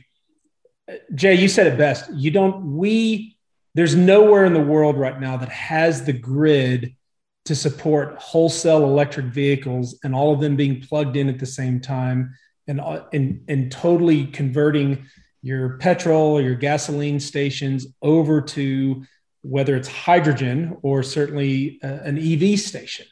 Jay, 1.16 1.36
you 1.36 1.48
said 1.48 1.68
it 1.68 1.78
best. 1.78 2.12
You 2.12 2.32
don't 2.32 2.76
we 2.76 3.38
there's 3.76 3.96
nowhere 3.96 4.44
in 4.44 4.54
the 4.54 4.62
world 4.62 4.98
right 4.98 5.20
now 5.22 5.38
that 5.38 5.50
has 5.50 6.04
the 6.04 6.14
grid 6.14 6.98
to 7.46 7.56
support 7.56 8.18
wholesale 8.18 8.84
electric 8.84 9.28
vehicles 9.28 9.98
and 10.04 10.14
all 10.14 10.34
of 10.34 10.42
them 10.42 10.58
being 10.58 10.82
plugged 10.82 11.16
in 11.16 11.30
at 11.30 11.40
the 11.40 11.46
same 11.46 11.80
time 11.80 12.34
and, 12.68 12.82
and, 13.12 13.44
and 13.48 13.72
totally 13.72 14.26
converting 14.26 15.06
your 15.42 15.78
petrol 15.78 16.38
or 16.38 16.42
your 16.42 16.56
gasoline 16.56 17.20
stations 17.20 17.88
over 18.02 18.42
to 18.42 19.04
whether 19.42 19.76
it's 19.76 19.90
hydrogen 19.90 20.78
or 20.82 21.04
certainly 21.04 21.80
uh, 21.84 21.88
an 21.88 22.18
EV 22.18 22.60
station. 22.60 23.06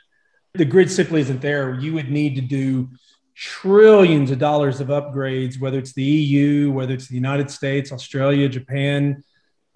The 0.53 0.65
grid 0.65 0.89
simply 0.89 1.21
isn't 1.21 1.41
there. 1.41 1.73
You 1.79 1.93
would 1.93 2.09
need 2.09 2.35
to 2.35 2.41
do 2.41 2.89
trillions 3.35 4.31
of 4.31 4.39
dollars 4.39 4.79
of 4.79 4.87
upgrades, 4.87 5.59
whether 5.59 5.77
it's 5.77 5.93
the 5.93 6.03
EU, 6.03 6.71
whether 6.71 6.93
it's 6.93 7.07
the 7.07 7.15
United 7.15 7.49
States, 7.49 7.91
Australia, 7.91 8.47
Japan, 8.47 9.23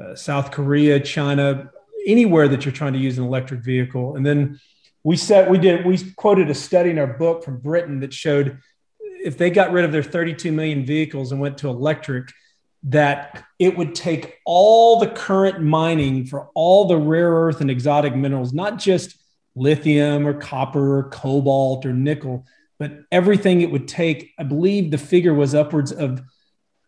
uh, 0.02 0.16
South 0.16 0.52
Korea, 0.52 1.00
China, 1.00 1.72
anywhere 2.06 2.48
that 2.48 2.66
you're 2.66 2.74
trying 2.74 2.94
to 2.94 3.00
use 3.00 3.18
an 3.18 3.26
electric 3.26 3.62
vehicle. 3.62 4.16
And 4.16 4.26
then 4.26 4.60
we 5.04 5.18
said 5.18 5.50
we 5.50 5.58
did 5.58 5.86
we 5.86 5.98
quoted 6.14 6.50
a 6.50 6.56
study 6.56 6.90
in 6.90 7.00
our 7.00 7.08
book 7.08 7.44
from 7.44 7.60
Britain 7.60 8.00
that 8.00 8.14
showed 8.14 8.60
if 9.26 9.38
they 9.38 9.50
got 9.50 9.72
rid 9.72 9.84
of 9.84 9.92
their 9.92 10.04
32 10.04 10.52
million 10.52 10.86
vehicles 10.86 11.32
and 11.32 11.42
went 11.42 11.58
to 11.58 11.68
electric, 11.68 12.32
that 12.84 13.44
it 13.58 13.76
would 13.76 13.96
take 13.96 14.38
all 14.46 15.00
the 15.00 15.08
current 15.08 15.62
mining 15.62 16.26
for 16.26 16.50
all 16.54 16.86
the 16.86 16.96
rare 16.96 17.32
earth 17.32 17.60
and 17.60 17.72
exotic 17.72 18.16
minerals, 18.16 18.54
not 18.54 18.78
just 18.78 19.18
lithium 19.56 20.28
or 20.28 20.34
copper 20.34 21.00
or 21.00 21.10
cobalt 21.10 21.86
or 21.86 21.94
nickel, 21.94 22.46
but 22.78 23.00
everything 23.12 23.62
it 23.62 23.72
would 23.72 23.88
take. 23.88 24.32
I 24.38 24.44
believe 24.44 24.92
the 24.92 25.00
figure 25.00 25.34
was 25.34 25.56
upwards 25.56 25.92
of 25.92 26.22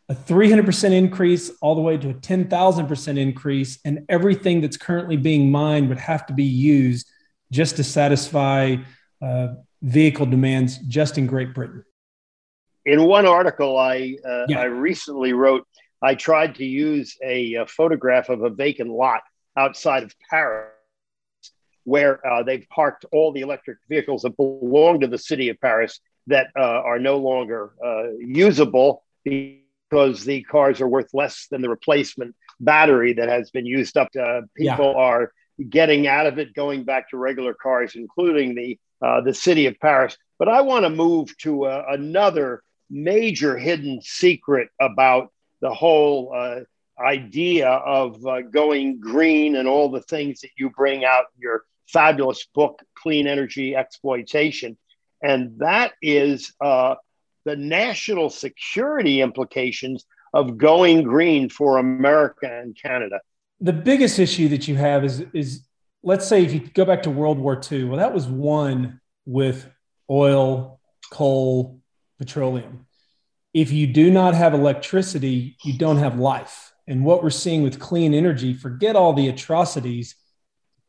a 0.09 0.13
300% 0.13 0.91
increase 0.91 1.49
all 1.61 1.73
the 1.73 1.81
way 1.81 1.97
to 1.97 2.11
a 2.11 2.13
10,000% 2.13 3.17
increase. 3.17 3.79
And 3.83 4.05
everything 4.07 4.61
that's 4.61 4.77
currently 4.77 5.17
being 5.17 5.49
mined 5.49 5.89
would 5.89 5.97
have 5.97 6.27
to 6.27 6.33
be 6.33 6.43
used 6.43 7.09
just 7.51 7.77
to 7.77 7.83
satisfy 7.83 8.75
uh, 9.21 9.47
vehicle 9.81 10.27
demands 10.27 10.77
just 10.77 11.17
in 11.17 11.25
Great 11.25 11.55
Britain. 11.55 11.83
In 12.87 13.03
one 13.03 13.25
article 13.25 13.77
I, 13.77 14.15
uh, 14.25 14.45
yeah. 14.47 14.61
I 14.61 14.63
recently 14.63 15.33
wrote, 15.33 15.67
I 16.01 16.15
tried 16.15 16.55
to 16.55 16.65
use 16.65 17.17
a, 17.21 17.55
a 17.55 17.67
photograph 17.67 18.29
of 18.29 18.43
a 18.43 18.49
vacant 18.49 18.89
lot 18.89 19.23
outside 19.57 20.03
of 20.03 20.15
Paris 20.29 20.71
where 21.83 22.25
uh, 22.25 22.43
they've 22.43 22.65
parked 22.69 23.03
all 23.11 23.33
the 23.33 23.41
electric 23.41 23.77
vehicles 23.89 24.21
that 24.21 24.37
belong 24.37 25.01
to 25.01 25.07
the 25.07 25.17
city 25.17 25.49
of 25.49 25.59
Paris 25.59 25.99
that 26.27 26.47
uh, 26.57 26.61
are 26.61 26.97
no 26.97 27.17
longer 27.17 27.73
uh, 27.85 28.09
usable 28.19 29.03
because 29.25 30.23
the 30.23 30.43
cars 30.43 30.79
are 30.79 30.87
worth 30.87 31.13
less 31.13 31.47
than 31.51 31.61
the 31.61 31.69
replacement 31.69 32.35
battery 32.61 33.13
that 33.13 33.27
has 33.27 33.51
been 33.51 33.65
used 33.65 33.97
up. 33.97 34.07
Uh, 34.17 34.41
people 34.55 34.93
yeah. 34.95 35.01
are 35.01 35.31
getting 35.69 36.07
out 36.07 36.25
of 36.25 36.39
it, 36.39 36.53
going 36.53 36.85
back 36.85 37.09
to 37.09 37.17
regular 37.17 37.53
cars, 37.53 37.95
including 37.95 38.55
the 38.55 38.79
uh, 39.01 39.21
the 39.21 39.33
city 39.33 39.65
of 39.67 39.79
Paris. 39.79 40.17
But 40.39 40.47
I 40.49 40.61
want 40.61 40.83
to 40.85 40.89
move 40.89 41.37
to 41.39 41.65
uh, 41.65 41.85
another 41.89 42.63
major 42.89 43.57
hidden 43.57 44.01
secret 44.01 44.69
about 44.79 45.31
the 45.61 45.73
whole 45.73 46.33
uh, 46.35 46.59
idea 46.99 47.69
of 47.69 48.25
uh, 48.25 48.41
going 48.41 48.99
green 48.99 49.55
and 49.55 49.67
all 49.67 49.89
the 49.89 50.01
things 50.01 50.41
that 50.41 50.49
you 50.57 50.69
bring 50.69 51.05
out 51.05 51.25
in 51.35 51.41
your 51.41 51.63
fabulous 51.87 52.45
book, 52.53 52.81
Clean 52.95 53.27
Energy 53.27 53.75
Exploitation. 53.75 54.77
And 55.21 55.59
that 55.59 55.93
is 56.01 56.53
uh, 56.61 56.95
the 57.45 57.55
national 57.55 58.29
security 58.29 59.21
implications 59.21 60.05
of 60.33 60.57
going 60.57 61.03
green 61.03 61.49
for 61.49 61.77
America 61.77 62.47
and 62.47 62.77
Canada. 62.79 63.19
The 63.59 63.73
biggest 63.73 64.19
issue 64.19 64.49
that 64.49 64.67
you 64.67 64.75
have 64.75 65.03
is, 65.03 65.23
is 65.33 65.63
let's 66.03 66.27
say 66.27 66.43
if 66.43 66.53
you 66.53 66.59
go 66.59 66.85
back 66.85 67.03
to 67.03 67.09
World 67.09 67.39
War 67.39 67.59
II, 67.71 67.85
well, 67.85 67.97
that 67.97 68.13
was 68.13 68.27
one 68.27 68.99
with 69.25 69.67
oil, 70.09 70.79
coal, 71.11 71.79
petroleum. 72.17 72.85
If 73.53 73.71
you 73.71 73.87
do 73.87 74.11
not 74.11 74.33
have 74.33 74.53
electricity, 74.53 75.57
you 75.63 75.77
don't 75.77 75.97
have 75.97 76.19
life. 76.19 76.73
And 76.87 77.03
what 77.03 77.23
we're 77.23 77.29
seeing 77.29 77.63
with 77.63 77.79
clean 77.79 78.13
energy, 78.13 78.53
forget 78.53 78.95
all 78.95 79.13
the 79.13 79.27
atrocities. 79.27 80.15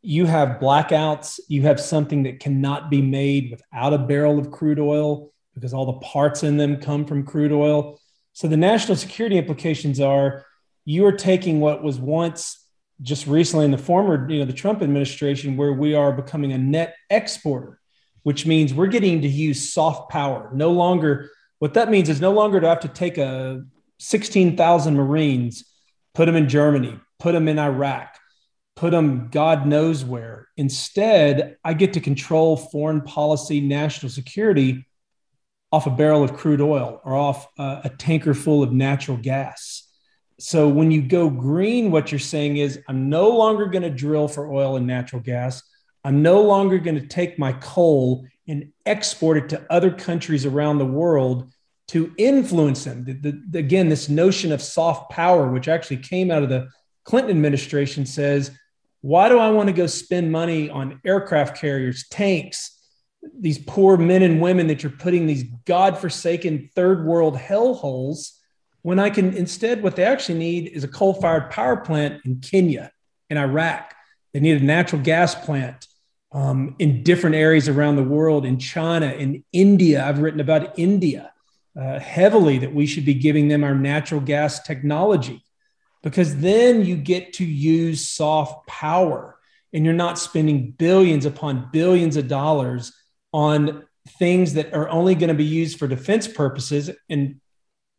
You 0.03 0.27
have 0.27 0.61
blackouts, 0.61 1.41
you 1.49 1.63
have 1.63 1.81
something 1.81 2.23
that 2.25 2.41
cannot 2.41 2.91
be 2.91 3.03
made 3.03 3.51
without 3.51 3.95
a 3.95 3.99
barrel 3.99 4.39
of 4.39 4.51
crude 4.51 4.79
oil 4.79 5.33
because 5.55 5.75
all 5.75 5.87
the 5.87 6.07
parts 6.07 6.45
in 6.45 6.57
them 6.57 6.77
come 6.77 7.05
from 7.05 7.25
crude 7.25 7.53
oil. 7.53 8.01
So 8.33 8.47
the 8.47 8.57
national 8.57 8.97
security 8.97 9.37
implications 9.37 9.99
are 9.99 10.45
you 10.85 11.05
are 11.07 11.13
taking 11.13 11.61
what 11.61 11.83
was 11.83 11.99
once 11.99 12.65
just 13.03 13.27
recently 13.27 13.65
in 13.65 13.71
the 13.71 13.79
former, 13.79 14.29
you 14.31 14.39
know, 14.39 14.45
the 14.45 14.53
Trump 14.53 14.83
administration, 14.83 15.57
where 15.57 15.73
we 15.73 15.95
are 15.95 16.13
becoming 16.13 16.53
a 16.53 16.59
net 16.59 16.95
exporter, 17.11 17.81
which 18.23 18.47
means 18.47 18.75
we're 18.75 18.87
getting 18.87 19.23
to 19.23 19.29
use 19.29 19.73
soft 19.73 20.11
power. 20.11 20.51
No 20.55 20.71
longer, 20.71 21.31
what 21.59 21.75
that 21.75 21.91
means 21.91 22.09
is 22.09 22.21
no 22.21 22.33
longer 22.33 22.61
to 22.61 22.69
have 22.69 22.81
to 22.81 22.89
take 22.89 23.19
a 23.19 23.63
16,000 23.99 24.95
Marines, 24.95 25.65
put 26.15 26.27
them 26.27 26.37
in 26.37 26.49
Germany, 26.49 26.99
put 27.19 27.33
them 27.33 27.49
in 27.49 27.59
Iraq, 27.59 28.19
put 28.77 28.93
them 28.93 29.29
God 29.31 29.67
knows 29.67 30.05
where. 30.05 30.49
Instead, 30.57 31.57
I 31.65 31.75
get 31.75 31.95
to 31.95 32.01
control 32.01 32.57
foreign 32.57 33.01
policy, 33.01 33.61
national 33.61 34.11
security 34.11 34.87
off 35.71 35.87
a 35.87 35.91
barrel 35.91 36.25
of 36.25 36.35
crude 36.35 36.61
oil 36.61 37.01
or 37.05 37.15
off 37.15 37.47
uh, 37.59 37.83
a 37.85 37.91
tanker 37.91 38.35
full 38.35 38.63
of 38.63 38.73
natural 38.73 39.17
gas. 39.17 39.85
So 40.41 40.69
when 40.69 40.91
you 40.91 41.03
go 41.03 41.29
green, 41.29 41.91
what 41.91 42.13
you're 42.13 42.19
saying 42.21 42.59
is, 42.59 42.79
I'm 42.89 43.09
no 43.09 43.31
longer 43.31 43.67
going 43.67 43.83
to 43.83 43.91
drill 43.91 44.29
for 44.29 44.51
oil 44.51 44.77
and 44.77 44.87
natural 44.87 45.21
gas. 45.21 45.63
I'm 46.09 46.23
no 46.23 46.41
longer 46.41 46.79
going 46.79 46.99
to 46.99 47.07
take 47.07 47.39
my 47.39 47.53
coal 47.53 48.25
and 48.49 48.73
export 48.87 49.37
it 49.37 49.51
to 49.51 49.67
other 49.69 49.91
countries 49.91 50.47
around 50.47 50.79
the 50.79 50.87
world 50.87 51.53
to 51.89 52.15
influence 52.17 52.85
them. 52.85 53.05
The, 53.05 53.43
the, 53.51 53.59
again, 53.59 53.91
this 53.91 54.09
notion 54.09 54.51
of 54.51 54.63
soft 54.63 55.11
power, 55.11 55.51
which 55.53 55.69
actually 55.69 55.99
came 55.99 56.31
out 56.31 56.43
of 56.43 56.49
the 56.49 56.71
Clinton 57.05 57.37
administration, 57.37 58.07
says, 58.07 58.51
why 59.03 59.29
do 59.29 59.39
I 59.39 59.51
want 59.51 59.67
to 59.67 59.75
go 59.75 59.87
spend 59.87 60.33
money 60.33 60.71
on 60.71 60.99
aircraft 61.05 61.59
carriers, 61.59 62.09
tanks, 62.09 62.81
these 63.39 63.59
poor 63.59 63.99
men 63.99 64.23
and 64.23 64.41
women 64.41 64.69
that 64.69 64.83
you're 64.83 64.91
putting 64.91 65.27
these 65.27 65.45
godforsaken 65.67 66.71
third 66.75 67.05
world 67.05 67.37
hellholes 67.37 68.31
when 68.81 68.99
I 68.99 69.11
can 69.11 69.35
instead, 69.35 69.83
what 69.83 69.95
they 69.95 70.05
actually 70.05 70.39
need 70.39 70.69
is 70.69 70.85
a 70.85 70.89
coal 70.89 71.13
fired 71.13 71.51
power 71.51 71.77
plant 71.77 72.25
in 72.25 72.41
Kenya, 72.41 72.93
in 73.29 73.37
Iraq. 73.37 73.95
They 74.33 74.41
need 74.41 74.63
a 74.63 74.65
natural 74.65 75.03
gas 75.03 75.35
plant 75.35 75.88
um, 76.33 76.77
in 76.79 77.03
different 77.03 77.37
areas 77.37 77.69
around 77.69 77.97
the 77.97 78.05
world, 78.05 78.45
in 78.45 78.59
China, 78.59 79.07
in 79.07 79.45
India. 79.53 80.05
I've 80.05 80.19
written 80.19 80.41
about 80.41 80.79
India 80.79 81.33
uh, 81.79 81.99
heavily 81.99 82.59
that 82.59 82.75
we 82.75 82.87
should 82.87 83.05
be 83.05 83.15
giving 83.15 83.49
them 83.49 83.65
our 83.65 83.75
natural 83.75 84.21
gas 84.21 84.63
technology 84.63 85.43
because 86.03 86.37
then 86.37 86.85
you 86.85 86.97
get 86.97 87.35
to 87.35 87.45
use 87.45 88.09
soft 88.09 88.67
power 88.67 89.39
and 89.73 89.85
you're 89.85 89.95
not 89.95 90.19
spending 90.19 90.71
billions 90.73 91.27
upon 91.27 91.69
billions 91.73 92.17
of 92.17 92.29
dollars 92.29 92.93
on 93.33 93.85
things 94.19 94.55
that 94.55 94.73
are 94.73 94.89
only 94.89 95.15
going 95.15 95.29
to 95.29 95.35
be 95.35 95.45
used 95.45 95.79
for 95.79 95.87
defense 95.87 96.27
purposes 96.27 96.91
and 97.09 97.41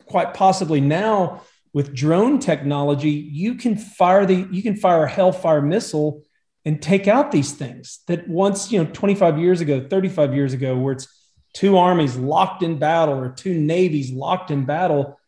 quite 0.05 0.33
possibly 0.33 0.81
now 0.81 1.41
with 1.71 1.93
drone 1.93 2.39
technology 2.39 3.11
you 3.11 3.55
can 3.55 3.77
fire 3.77 4.25
the 4.25 4.47
you 4.51 4.63
can 4.63 4.75
fire 4.75 5.03
a 5.03 5.09
hellfire 5.09 5.61
missile 5.61 6.23
and 6.69 6.83
take 6.83 7.07
out 7.07 7.31
these 7.31 7.53
things 7.53 8.01
that 8.05 8.27
once 8.27 8.71
you 8.71 8.77
know 8.77 8.87
25 8.91 9.39
years 9.39 9.59
ago 9.59 9.83
35 9.89 10.35
years 10.35 10.53
ago 10.53 10.77
where 10.77 10.93
it's 10.93 11.07
two 11.55 11.79
armies 11.79 12.15
locked 12.15 12.61
in 12.61 12.77
battle 12.77 13.15
or 13.15 13.29
two 13.29 13.55
navies 13.55 14.11
locked 14.11 14.51
in 14.51 14.65
battle 14.65 15.19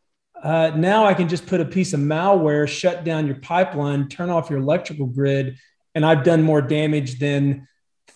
uh, 0.44 0.72
now 0.76 1.04
i 1.04 1.16
can 1.16 1.28
just 1.28 1.48
put 1.48 1.60
a 1.60 1.66
piece 1.66 1.94
of 1.94 2.00
malware 2.00 2.68
shut 2.68 3.04
down 3.04 3.26
your 3.26 3.38
pipeline 3.38 4.08
turn 4.08 4.30
off 4.30 4.52
your 4.52 4.60
electrical 4.60 5.08
grid 5.08 5.58
and 5.96 6.06
i've 6.06 6.24
done 6.24 6.44
more 6.44 6.62
damage 6.62 7.18
than 7.18 7.68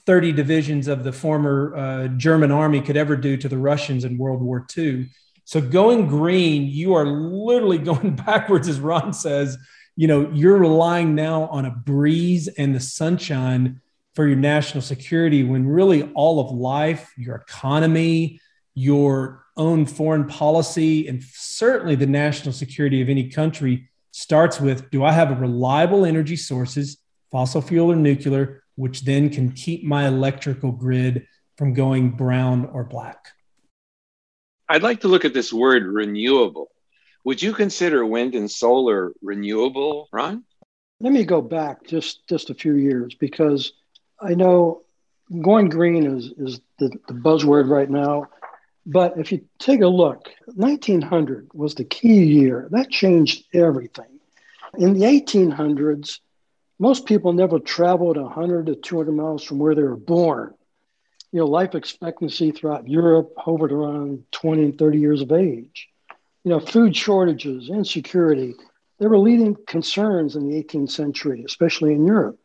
30 0.06 0.32
divisions 0.34 0.88
of 0.88 1.04
the 1.04 1.12
former 1.12 1.76
uh, 1.76 2.08
German 2.10 2.52
army 2.52 2.80
could 2.80 2.96
ever 2.96 3.16
do 3.16 3.38
to 3.38 3.50
the 3.50 3.58
Russians 3.58 4.06
in 4.06 4.20
World 4.20 4.40
War 4.40 4.64
II. 4.78 5.08
So 5.46 5.60
going 5.60 6.08
green, 6.08 6.68
you 6.68 6.94
are 6.94 7.08
literally 7.08 7.78
going 7.92 8.16
backwards, 8.16 8.68
as 8.68 8.80
Ron 8.80 9.14
says. 9.14 9.58
You 9.96 10.08
know, 10.08 10.30
you're 10.34 10.58
relying 10.58 11.16
now 11.16 11.44
on 11.44 11.66
a 11.66 11.72
breeze 11.72 12.48
and 12.48 12.76
the 12.76 12.80
sunshine 12.80 13.82
for 14.14 14.28
your 14.28 14.38
national 14.38 14.82
security 14.82 15.44
when 15.44 15.68
really 15.68 16.12
all 16.14 16.40
of 16.40 16.52
life, 16.52 17.14
your 17.18 17.36
economy, 17.36 18.40
your 18.74 19.46
own 19.58 19.86
foreign 19.86 20.26
policy, 20.26 21.08
and 21.08 21.24
certainly 21.24 21.96
the 21.96 22.06
national 22.06 22.54
security 22.54 23.02
of 23.02 23.10
any 23.10 23.30
country 23.30 23.90
starts 24.12 24.60
with 24.60 24.90
do 24.92 25.04
I 25.04 25.12
have 25.12 25.32
a 25.32 25.36
reliable 25.36 26.06
energy 26.06 26.36
sources, 26.36 26.98
fossil 27.32 27.62
fuel 27.62 27.92
or 27.92 27.96
nuclear? 27.96 28.62
which 28.76 29.04
then 29.04 29.30
can 29.30 29.52
keep 29.52 29.84
my 29.84 30.08
electrical 30.08 30.72
grid 30.72 31.28
from 31.58 31.74
going 31.74 32.12
brown 32.12 32.66
or 32.66 32.84
black. 32.84 33.30
I'd 34.68 34.84
like 34.84 35.02
to 35.02 35.08
look 35.08 35.26
at 35.26 35.34
this 35.34 35.54
word 35.54 35.84
renewable. 35.84 36.70
Would 37.26 37.42
you 37.42 37.54
consider 37.54 38.06
wind 38.06 38.36
and 38.36 38.50
solar 38.50 39.12
renewable, 39.24 40.08
Ron? 40.12 40.44
Let 41.00 41.12
me 41.12 41.26
go 41.26 41.42
back 41.42 41.84
just, 41.88 42.28
just 42.30 42.52
a 42.52 42.54
few 42.54 42.76
years 42.76 43.16
because 43.16 43.74
I 44.22 44.36
know 44.36 44.84
going 45.42 45.70
green 45.70 46.06
is, 46.06 46.32
is 46.38 46.62
the, 46.78 46.92
the 47.08 47.16
buzzword 47.16 47.68
right 47.68 47.90
now. 47.90 48.28
But 48.86 49.18
if 49.18 49.32
you 49.32 49.44
take 49.58 49.82
a 49.82 49.88
look, 49.88 50.30
1900 50.54 51.50
was 51.56 51.74
the 51.74 51.84
key 51.84 52.24
year. 52.26 52.68
That 52.70 52.92
changed 52.92 53.46
everything. 53.56 54.20
In 54.78 54.94
the 54.94 55.06
1800s, 55.06 56.20
most 56.78 57.08
people 57.08 57.34
never 57.34 57.58
traveled 57.58 58.18
100 58.18 58.68
to 58.68 58.76
200 58.76 59.12
miles 59.12 59.44
from 59.44 59.58
where 59.58 59.74
they 59.74 59.82
were 59.82 59.96
born. 59.96 60.54
You 61.32 61.40
know, 61.40 61.48
life 61.48 61.74
expectancy 61.74 62.52
throughout 62.52 62.88
Europe 62.88 63.34
hovered 63.36 63.72
around 63.72 64.26
20 64.32 64.64
and 64.64 64.78
30 64.78 65.00
years 65.00 65.22
of 65.22 65.32
age. 65.32 65.90
You 66.46 66.52
know, 66.52 66.62
food 66.62 66.96
shortages, 66.96 67.70
insecurity, 67.70 68.56
they 68.98 69.08
were 69.08 69.18
leading 69.18 69.58
concerns 69.68 70.38
in 70.38 70.48
the 70.48 70.64
18th 70.64 70.92
century, 70.92 71.44
especially 71.46 71.94
in 71.94 72.06
Europe. 72.06 72.40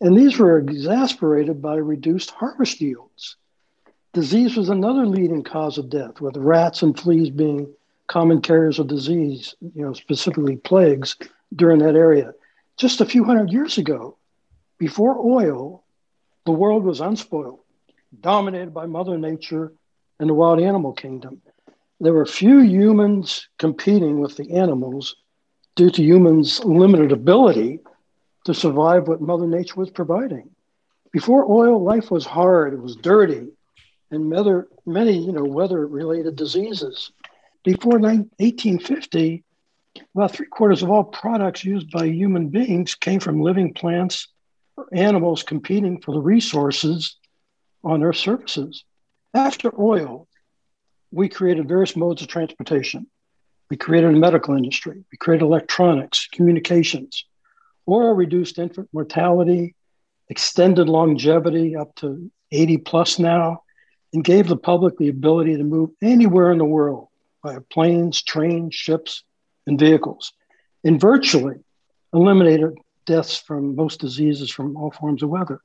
And 0.00 0.16
these 0.16 0.36
were 0.36 0.58
exacerbated 0.58 1.62
by 1.62 1.76
reduced 1.76 2.32
harvest 2.32 2.80
yields. 2.80 3.36
Disease 4.12 4.56
was 4.56 4.70
another 4.70 5.06
leading 5.06 5.44
cause 5.44 5.78
of 5.78 5.88
death, 5.88 6.20
with 6.20 6.36
rats 6.36 6.82
and 6.82 6.98
fleas 6.98 7.30
being 7.30 7.72
common 8.08 8.40
carriers 8.40 8.80
of 8.80 8.88
disease, 8.88 9.54
you 9.60 9.84
know, 9.84 9.92
specifically 9.92 10.56
plagues 10.56 11.16
during 11.54 11.78
that 11.78 11.94
area 11.94 12.32
just 12.76 13.00
a 13.00 13.06
few 13.06 13.24
hundred 13.24 13.52
years 13.52 13.78
ago, 13.78 14.16
before 14.78 15.16
oil, 15.18 15.84
the 16.46 16.52
world 16.52 16.84
was 16.84 17.00
unspoiled, 17.00 17.60
dominated 18.20 18.74
by 18.74 18.86
Mother 18.86 19.16
Nature 19.18 19.72
and 20.18 20.28
the 20.28 20.34
wild 20.34 20.60
animal 20.60 20.92
kingdom. 20.92 21.42
There 22.02 22.12
were 22.12 22.26
few 22.26 22.58
humans 22.58 23.48
competing 23.60 24.18
with 24.18 24.36
the 24.36 24.54
animals 24.54 25.14
due 25.76 25.88
to 25.90 26.02
humans' 26.02 26.58
limited 26.64 27.12
ability 27.12 27.78
to 28.44 28.52
survive 28.52 29.06
what 29.06 29.20
Mother 29.20 29.46
Nature 29.46 29.78
was 29.78 29.88
providing. 29.88 30.50
Before 31.12 31.48
oil, 31.48 31.80
life 31.80 32.10
was 32.10 32.26
hard, 32.26 32.74
it 32.74 32.82
was 32.82 32.96
dirty, 32.96 33.46
and 34.10 34.28
many, 34.84 35.16
you 35.16 35.30
know, 35.30 35.44
weather-related 35.44 36.34
diseases. 36.34 37.12
Before 37.62 38.00
1850, 38.00 39.44
About 40.14 40.32
three 40.32 40.46
quarters 40.46 40.82
of 40.82 40.90
all 40.90 41.04
products 41.04 41.64
used 41.64 41.90
by 41.90 42.06
human 42.06 42.48
beings 42.48 42.94
came 42.94 43.20
from 43.20 43.42
living 43.42 43.74
plants 43.74 44.28
or 44.76 44.88
animals 44.92 45.42
competing 45.42 46.00
for 46.00 46.12
the 46.12 46.20
resources 46.20 47.16
on 47.84 48.02
Earth's 48.02 48.20
surfaces. 48.20 48.84
After 49.34 49.72
oil, 49.80 50.28
we 51.12 51.28
created 51.28 51.68
various 51.68 51.94
modes 51.94 52.22
of 52.22 52.28
transportation. 52.28 53.06
We 53.70 53.76
created 53.76 54.10
a 54.10 54.18
medical 54.18 54.56
industry. 54.56 55.04
We 55.12 55.18
created 55.18 55.44
electronics, 55.44 56.26
communications. 56.32 57.24
Oil 57.88 58.14
reduced 58.14 58.58
infant 58.58 58.88
mortality, 58.92 59.74
extended 60.28 60.88
longevity 60.88 61.76
up 61.76 61.94
to 61.96 62.30
80 62.50 62.78
plus 62.78 63.18
now, 63.18 63.62
and 64.12 64.24
gave 64.24 64.48
the 64.48 64.56
public 64.56 64.96
the 64.96 65.08
ability 65.08 65.56
to 65.56 65.64
move 65.64 65.90
anywhere 66.02 66.50
in 66.50 66.58
the 66.58 66.64
world 66.64 67.08
by 67.42 67.58
planes, 67.70 68.22
trains, 68.22 68.74
ships, 68.74 69.22
and 69.66 69.78
vehicles, 69.78 70.32
and 70.84 71.00
virtually 71.00 71.56
eliminated 72.12 72.74
deaths 73.04 73.36
from 73.36 73.76
most 73.76 74.00
diseases 74.00 74.50
from 74.50 74.76
all 74.76 74.90
forms 74.90 75.22
of 75.22 75.28
weather. 75.28 75.60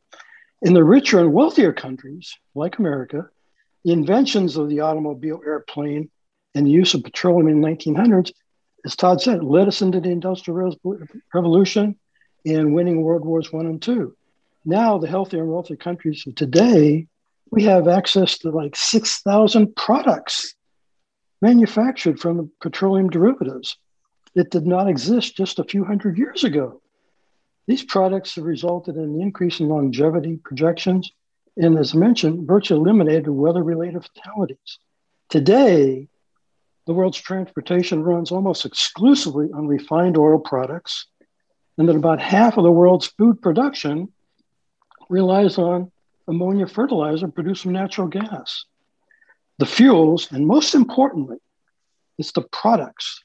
In 0.61 0.73
the 0.73 0.83
richer 0.83 1.19
and 1.19 1.33
wealthier 1.33 1.73
countries, 1.73 2.35
like 2.55 2.79
America, 2.79 3.29
the 3.87 3.93
inventions 3.93 4.57
of 4.57 4.67
the 4.67 4.81
automobile, 4.81 5.39
airplane, 5.45 6.09
and 6.53 6.67
the 6.67 6.71
use 6.71 6.93
of 6.93 7.05
petroleum 7.05 7.47
in 7.47 7.61
the 7.61 7.67
1900s, 7.69 8.33
as 8.83 8.97
Todd 8.97 9.21
said, 9.21 9.41
led 9.41 9.69
us 9.69 9.81
into 9.81 10.01
the 10.01 10.09
Industrial 10.09 10.77
Revolution 11.33 11.97
and 12.45 12.73
winning 12.73 13.01
World 13.01 13.23
Wars 13.23 13.53
One 13.53 13.65
and 13.65 13.81
Two. 13.81 14.13
Now, 14.65 14.97
the 14.97 15.07
healthier 15.07 15.43
and 15.43 15.49
wealthier 15.49 15.77
countries 15.77 16.25
of 16.27 16.35
today, 16.35 17.07
we 17.49 17.63
have 17.63 17.87
access 17.87 18.39
to 18.39 18.49
like 18.49 18.75
6,000 18.75 19.73
products 19.77 20.53
manufactured 21.41 22.19
from 22.19 22.51
petroleum 22.59 23.09
derivatives 23.09 23.77
that 24.35 24.51
did 24.51 24.67
not 24.67 24.89
exist 24.89 25.37
just 25.37 25.59
a 25.59 25.63
few 25.63 25.85
hundred 25.85 26.17
years 26.17 26.43
ago. 26.43 26.81
These 27.67 27.85
products 27.85 28.35
have 28.35 28.43
resulted 28.43 28.97
in 28.97 29.03
an 29.03 29.21
increase 29.21 29.61
in 29.61 29.69
longevity 29.69 30.41
projections 30.43 31.09
and, 31.57 31.77
as 31.77 31.93
mentioned, 31.93 32.47
virtually 32.47 32.79
eliminated 32.79 33.27
weather 33.27 33.63
related 33.63 34.03
fatalities. 34.03 34.79
Today, 35.29 36.07
the 36.85 36.93
world's 36.93 37.19
transportation 37.19 38.03
runs 38.03 38.31
almost 38.31 38.65
exclusively 38.65 39.49
on 39.53 39.67
refined 39.67 40.17
oil 40.17 40.39
products, 40.39 41.07
and 41.77 41.89
that 41.89 41.95
about 41.95 42.21
half 42.21 42.57
of 42.57 42.63
the 42.63 42.71
world's 42.71 43.07
food 43.07 43.41
production 43.41 44.11
relies 45.09 45.57
on 45.57 45.91
ammonia 46.27 46.67
fertilizer 46.67 47.27
produced 47.27 47.63
from 47.63 47.73
natural 47.73 48.07
gas. 48.07 48.65
The 49.59 49.65
fuels, 49.65 50.31
and 50.31 50.45
most 50.45 50.75
importantly, 50.75 51.37
it's 52.17 52.31
the 52.31 52.41
products 52.41 53.23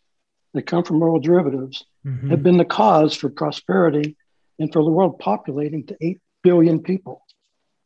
that 0.54 0.66
come 0.66 0.84
from 0.84 1.02
oil 1.02 1.18
derivatives, 1.18 1.84
mm-hmm. 2.06 2.30
have 2.30 2.42
been 2.42 2.56
the 2.56 2.64
cause 2.64 3.14
for 3.14 3.30
prosperity 3.30 4.16
and 4.58 4.72
for 4.72 4.82
the 4.82 4.90
world 4.90 5.18
populating 5.18 5.86
to 5.86 5.96
8 6.00 6.20
billion 6.42 6.80
people. 6.80 7.24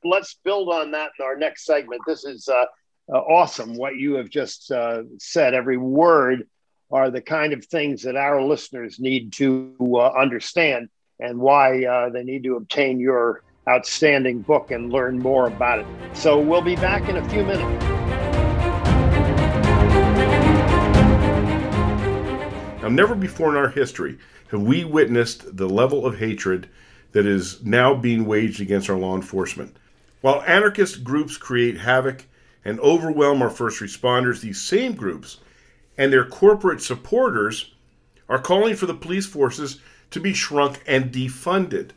Let's 0.05 0.37
build 0.45 0.69
on 0.69 0.91
that 0.93 1.13
in 1.19 1.25
our 1.25 1.37
next 1.37 1.65
segment. 1.65 2.03
This 2.07 2.25
is 2.25 2.49
uh, 2.49 2.67
uh, 3.13 3.19
awesome 3.19 3.77
what 3.77 3.97
you 3.97 4.15
have 4.15 4.29
just 4.29 4.71
uh, 4.71 5.03
said. 5.19 5.55
Every 5.55 5.79
word 5.79 6.47
are 6.91 7.11
the 7.11 7.23
kind 7.23 7.53
of 7.53 7.65
things 7.65 8.03
that 8.03 8.15
our 8.15 8.43
listeners 8.43 9.01
need 9.01 9.33
to 9.35 9.75
uh, 9.95 10.11
understand 10.11 10.89
and 11.19 11.39
why 11.39 11.85
uh, 11.85 12.11
they 12.11 12.23
need 12.23 12.45
to 12.45 12.57
obtain 12.57 13.01
your 13.01 13.43
outstanding 13.69 14.43
book 14.43 14.71
and 14.71 14.93
learn 14.93 15.19
more 15.19 15.47
about 15.47 15.79
it. 15.79 15.87
So 16.13 16.39
we'll 16.39 16.63
be 16.63 16.77
back 16.77 17.09
in 17.09 17.17
a 17.17 17.29
few 17.31 17.43
minutes. 17.43 17.85
Now, 22.83 22.89
never 22.89 23.15
before 23.15 23.49
in 23.49 23.57
our 23.57 23.71
history 23.71 24.19
have 24.51 24.63
we 24.63 24.85
witnessed 24.85 25.57
the 25.57 25.69
level 25.69 26.07
of 26.07 26.19
hatred 26.19 26.69
that 27.13 27.27
is 27.27 27.65
now 27.65 27.95
being 27.95 28.27
waged 28.27 28.61
against 28.61 28.89
our 28.91 28.97
law 28.97 29.17
enforcement. 29.17 29.75
While 30.27 30.43
anarchist 30.43 31.05
groups 31.05 31.37
create 31.37 31.79
havoc 31.79 32.25
and 32.65 32.81
overwhelm 32.81 33.43
our 33.43 33.49
first 33.49 33.81
responders, 33.81 34.41
these 34.41 34.61
same 34.61 34.97
groups 34.97 35.39
and 35.97 36.13
their 36.13 36.25
corporate 36.25 36.83
supporters 36.83 37.73
are 38.29 38.41
calling 38.41 38.75
for 38.75 38.87
the 38.87 38.95
police 38.95 39.27
forces 39.27 39.81
to 40.11 40.19
be 40.19 40.35
shrunk 40.35 40.83
and 40.85 41.13
defunded. 41.13 41.91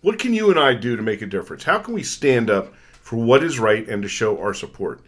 What 0.00 0.18
can 0.18 0.34
you 0.34 0.50
and 0.50 0.58
I 0.58 0.74
do 0.74 0.96
to 0.96 1.02
make 1.02 1.22
a 1.22 1.26
difference? 1.26 1.62
How 1.62 1.78
can 1.78 1.94
we 1.94 2.02
stand 2.02 2.50
up 2.50 2.74
for 2.90 3.18
what 3.18 3.44
is 3.44 3.60
right 3.60 3.88
and 3.88 4.02
to 4.02 4.08
show 4.08 4.36
our 4.40 4.52
support? 4.52 5.02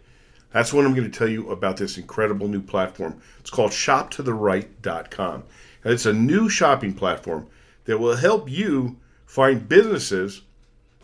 That's 0.53 0.71
what 0.71 0.85
I'm 0.85 0.95
going 0.95 1.11
to 1.11 1.19
tell 1.19 1.27
you 1.27 1.49
about 1.49 1.75
this 1.75 1.97
incredible 1.97 2.47
new 2.47 2.61
platform. 2.61 3.19
It's 3.41 3.49
called 3.49 3.71
shoptotheright.com. 3.71 5.43
And 5.83 5.93
it's 5.93 6.05
a 6.05 6.13
new 6.13 6.47
shopping 6.47 6.93
platform 6.93 7.47
that 7.83 7.99
will 7.99 8.15
help 8.15 8.49
you 8.49 8.95
find 9.25 9.67
businesses 9.67 10.43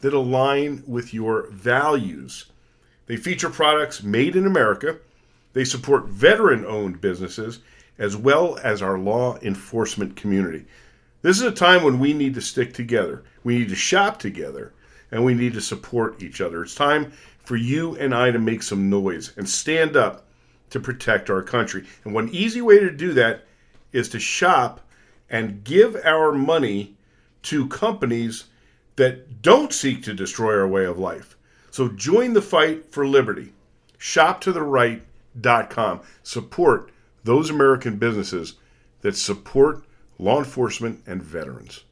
that 0.03 0.13
align 0.13 0.83
with 0.85 1.13
your 1.13 1.47
values. 1.47 2.47
They 3.05 3.15
feature 3.15 3.49
products 3.49 4.03
made 4.03 4.35
in 4.35 4.45
America. 4.45 4.97
They 5.53 5.63
support 5.63 6.09
veteran 6.09 6.65
owned 6.65 6.99
businesses 6.99 7.59
as 7.97 8.17
well 8.17 8.59
as 8.61 8.81
our 8.81 8.99
law 8.99 9.37
enforcement 9.41 10.17
community. 10.17 10.65
This 11.21 11.37
is 11.37 11.43
a 11.43 11.51
time 11.51 11.83
when 11.83 11.99
we 11.99 12.11
need 12.11 12.33
to 12.33 12.41
stick 12.41 12.73
together. 12.73 13.23
We 13.45 13.57
need 13.59 13.69
to 13.69 13.77
shop 13.77 14.19
together 14.19 14.73
and 15.09 15.23
we 15.23 15.33
need 15.35 15.53
to 15.53 15.61
support 15.61 16.21
each 16.21 16.41
other. 16.41 16.63
It's 16.63 16.75
time 16.75 17.13
for 17.39 17.55
you 17.55 17.95
and 17.95 18.13
I 18.13 18.31
to 18.31 18.39
make 18.39 18.61
some 18.61 18.89
noise 18.89 19.31
and 19.37 19.47
stand 19.47 19.95
up 19.95 20.25
to 20.71 20.81
protect 20.81 21.29
our 21.29 21.41
country. 21.41 21.85
And 22.03 22.13
one 22.13 22.27
easy 22.29 22.61
way 22.61 22.77
to 22.77 22.91
do 22.91 23.13
that 23.13 23.45
is 23.93 24.09
to 24.09 24.19
shop 24.19 24.81
and 25.29 25.63
give 25.63 25.95
our 26.03 26.33
money 26.33 26.97
to 27.43 27.69
companies 27.69 28.45
that 28.95 29.41
don't 29.41 29.73
seek 29.73 30.03
to 30.03 30.13
destroy 30.13 30.57
our 30.57 30.67
way 30.67 30.85
of 30.85 30.99
life. 30.99 31.35
So 31.71 31.89
join 31.89 32.33
the 32.33 32.41
fight 32.41 32.91
for 32.91 33.07
liberty. 33.07 33.53
ShopToTheRight.com. 33.99 36.01
Support 36.23 36.91
those 37.23 37.49
American 37.49 37.97
businesses 37.97 38.55
that 39.01 39.15
support 39.15 39.83
law 40.19 40.39
enforcement 40.39 41.01
and 41.07 41.23
veterans. 41.23 41.85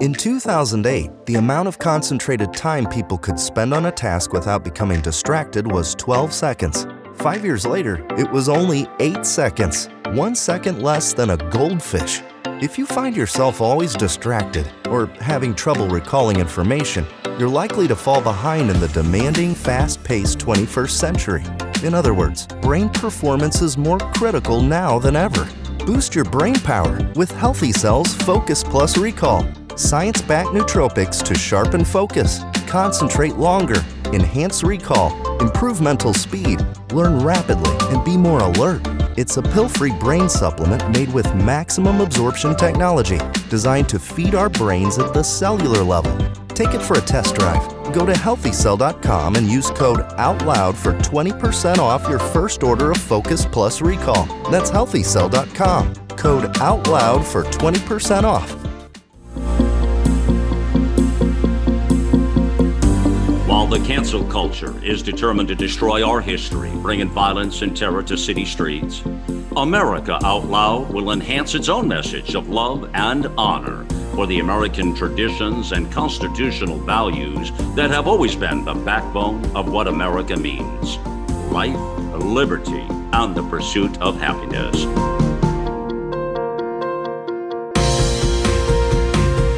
In 0.00 0.12
2008, 0.12 1.26
the 1.26 1.36
amount 1.36 1.68
of 1.68 1.78
concentrated 1.78 2.52
time 2.54 2.86
people 2.86 3.16
could 3.16 3.38
spend 3.38 3.72
on 3.72 3.86
a 3.86 3.92
task 3.92 4.32
without 4.32 4.64
becoming 4.64 5.00
distracted 5.00 5.70
was 5.70 5.94
12 5.94 6.32
seconds. 6.32 6.88
Five 7.14 7.44
years 7.44 7.64
later, 7.64 8.04
it 8.18 8.28
was 8.32 8.48
only 8.48 8.88
8 8.98 9.24
seconds, 9.24 9.88
one 10.08 10.34
second 10.34 10.82
less 10.82 11.14
than 11.14 11.30
a 11.30 11.36
goldfish. 11.36 12.20
If 12.60 12.78
you 12.78 12.86
find 12.86 13.16
yourself 13.16 13.60
always 13.60 13.94
distracted 13.94 14.70
or 14.88 15.06
having 15.20 15.54
trouble 15.54 15.88
recalling 15.88 16.38
information, 16.38 17.06
you're 17.38 17.48
likely 17.48 17.88
to 17.88 17.96
fall 17.96 18.20
behind 18.20 18.70
in 18.70 18.80
the 18.80 18.88
demanding, 18.88 19.54
fast 19.54 20.02
paced 20.04 20.38
21st 20.38 20.90
century. 20.90 21.44
In 21.82 21.94
other 21.94 22.14
words, 22.14 22.46
brain 22.60 22.88
performance 22.90 23.62
is 23.62 23.76
more 23.76 23.98
critical 23.98 24.60
now 24.60 24.98
than 24.98 25.16
ever. 25.16 25.48
Boost 25.86 26.14
your 26.14 26.24
brain 26.24 26.54
power 26.56 26.98
with 27.16 27.30
Healthy 27.30 27.72
Cells 27.72 28.14
Focus 28.14 28.62
Plus 28.62 28.96
Recall 28.96 29.46
science 29.76 30.20
backed 30.20 30.50
nootropics 30.50 31.22
to 31.24 31.34
sharpen 31.34 31.84
focus, 31.84 32.40
concentrate 32.66 33.36
longer, 33.36 33.82
enhance 34.12 34.62
recall, 34.62 35.40
improve 35.40 35.80
mental 35.80 36.12
speed, 36.12 36.60
learn 36.92 37.18
rapidly, 37.20 37.74
and 37.88 38.04
be 38.04 38.16
more 38.16 38.40
alert. 38.40 38.86
It's 39.16 39.36
a 39.36 39.42
pill 39.42 39.68
free 39.68 39.92
brain 40.00 40.26
supplement 40.28 40.88
made 40.90 41.12
with 41.12 41.34
maximum 41.34 42.00
absorption 42.00 42.56
technology 42.56 43.20
designed 43.50 43.88
to 43.90 43.98
feed 43.98 44.34
our 44.34 44.48
brains 44.48 44.98
at 44.98 45.12
the 45.12 45.22
cellular 45.22 45.84
level. 45.84 46.16
Take 46.48 46.72
it 46.74 46.80
for 46.80 46.96
a 46.96 47.00
test 47.02 47.34
drive. 47.34 47.62
Go 47.92 48.06
to 48.06 48.12
healthycell.com 48.12 49.36
and 49.36 49.50
use 49.50 49.70
code 49.70 50.00
OUTLOUD 50.16 50.76
for 50.76 50.92
20% 50.94 51.78
off 51.78 52.08
your 52.08 52.18
first 52.18 52.62
order 52.62 52.90
of 52.90 52.96
Focus 52.96 53.44
Plus 53.44 53.82
Recall. 53.82 54.24
That's 54.50 54.70
healthycell.com. 54.70 55.94
Code 56.16 56.56
OUTLOUD 56.56 57.24
for 57.26 57.44
20% 57.44 58.24
off. 58.24 58.71
The 63.72 63.86
cancel 63.86 64.22
culture 64.24 64.78
is 64.84 65.02
determined 65.02 65.48
to 65.48 65.54
destroy 65.54 66.06
our 66.06 66.20
history, 66.20 66.70
bringing 66.82 67.08
violence 67.08 67.62
and 67.62 67.74
terror 67.74 68.02
to 68.02 68.18
city 68.18 68.44
streets, 68.44 69.02
America 69.56 70.18
Out 70.22 70.44
Loud 70.44 70.90
will 70.90 71.10
enhance 71.10 71.54
its 71.54 71.70
own 71.70 71.88
message 71.88 72.34
of 72.34 72.50
love 72.50 72.90
and 72.92 73.28
honor 73.38 73.86
for 74.14 74.26
the 74.26 74.40
American 74.40 74.94
traditions 74.94 75.72
and 75.72 75.90
constitutional 75.90 76.78
values 76.80 77.50
that 77.74 77.88
have 77.88 78.06
always 78.06 78.36
been 78.36 78.62
the 78.62 78.74
backbone 78.74 79.42
of 79.56 79.72
what 79.72 79.88
America 79.88 80.36
means 80.36 80.98
life, 81.50 81.74
liberty, 82.22 82.86
and 83.14 83.34
the 83.34 83.48
pursuit 83.48 83.98
of 84.02 84.20
happiness. 84.20 84.84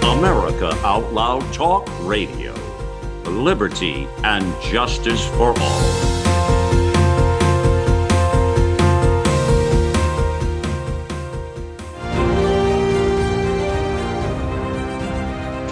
America 0.05 0.69
Out 0.85 1.13
Loud 1.13 1.53
Talk 1.53 1.89
Radio 2.03 2.54
liberty, 3.27 4.07
and 4.23 4.45
justice 4.63 5.27
for 5.37 5.55
all. 5.59 6.15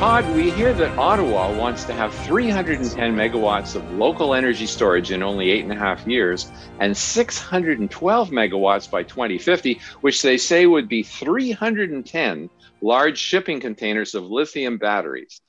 Todd, 0.02 0.34
we 0.34 0.50
hear 0.50 0.74
that 0.74 0.98
Ottawa 0.98 1.56
wants 1.56 1.84
to 1.84 1.92
have 1.92 2.12
310 2.12 3.14
megawatts 3.14 3.76
of 3.76 3.88
local 3.92 4.34
energy 4.34 4.66
storage 4.66 5.12
in 5.12 5.22
only 5.22 5.50
eight 5.50 5.62
and 5.62 5.72
a 5.72 5.76
half 5.76 6.04
years 6.08 6.50
and 6.80 6.96
612 6.96 8.30
megawatts 8.30 8.90
by 8.90 9.04
2050, 9.04 9.80
which 10.00 10.20
they 10.20 10.36
say 10.36 10.66
would 10.66 10.88
be 10.88 11.04
310 11.04 12.50
large 12.80 13.16
shipping 13.16 13.60
containers 13.60 14.16
of 14.16 14.24
lithium 14.24 14.76
batteries. 14.76 15.40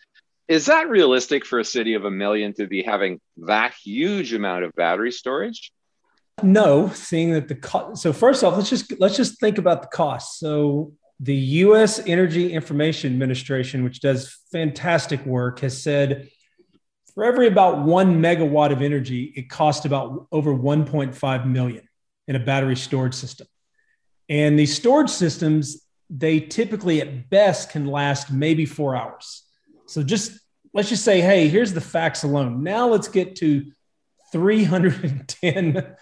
Is 0.54 0.68
that 0.68 0.88
realistic 0.88 1.48
for 1.48 1.58
a 1.58 1.66
city 1.66 1.96
of 1.96 2.06
a 2.06 2.12
million 2.12 2.54
to 2.54 2.68
be 2.68 2.84
having 2.84 3.20
that 3.38 3.74
huge 3.84 4.34
amount 4.34 4.64
of 4.64 4.72
battery 4.76 5.12
storage? 5.12 5.72
No, 6.44 6.90
seeing 6.90 7.34
that 7.34 7.48
the 7.48 7.56
cost. 7.56 8.04
So 8.04 8.14
first 8.14 8.44
off, 8.44 8.56
let's 8.56 8.70
just 8.70 9.00
let's 9.00 9.18
just 9.18 9.40
think 9.40 9.58
about 9.58 9.82
the 9.82 9.88
cost. 9.88 10.38
So 10.38 10.94
the 11.20 11.34
U.S. 11.34 12.00
Energy 12.06 12.54
Information 12.54 13.12
Administration, 13.12 13.84
which 13.84 14.00
does 14.00 14.38
fantastic 14.52 15.26
work, 15.26 15.62
has 15.62 15.82
said 15.82 16.30
for 17.16 17.24
every 17.24 17.48
about 17.48 17.80
one 17.80 18.22
megawatt 18.22 18.72
of 18.72 18.84
energy, 18.84 19.34
it 19.36 19.50
costs 19.50 19.86
about 19.86 20.28
over 20.32 20.54
1.5 20.54 21.48
million 21.48 21.90
in 22.28 22.36
a 22.36 22.40
battery 22.40 22.76
storage 22.76 23.16
system. 23.16 23.48
And 24.30 24.60
these 24.60 24.76
storage 24.76 25.10
systems, 25.10 25.84
they 26.12 26.40
typically 26.40 27.02
at 27.02 27.32
best 27.32 27.72
can 27.72 27.88
last 27.88 28.32
maybe 28.32 28.68
four 28.68 28.96
hours. 28.96 29.40
So 29.88 30.04
just 30.04 30.40
let's 30.74 30.90
just 30.90 31.06
say, 31.06 31.22
hey, 31.22 31.48
here's 31.48 31.74
the 31.74 31.82
facts 31.82 32.24
alone. 32.24 32.64
Now 32.64 32.88
let's 32.88 33.08
get 33.08 33.36
to 33.38 33.72
310 34.32 35.96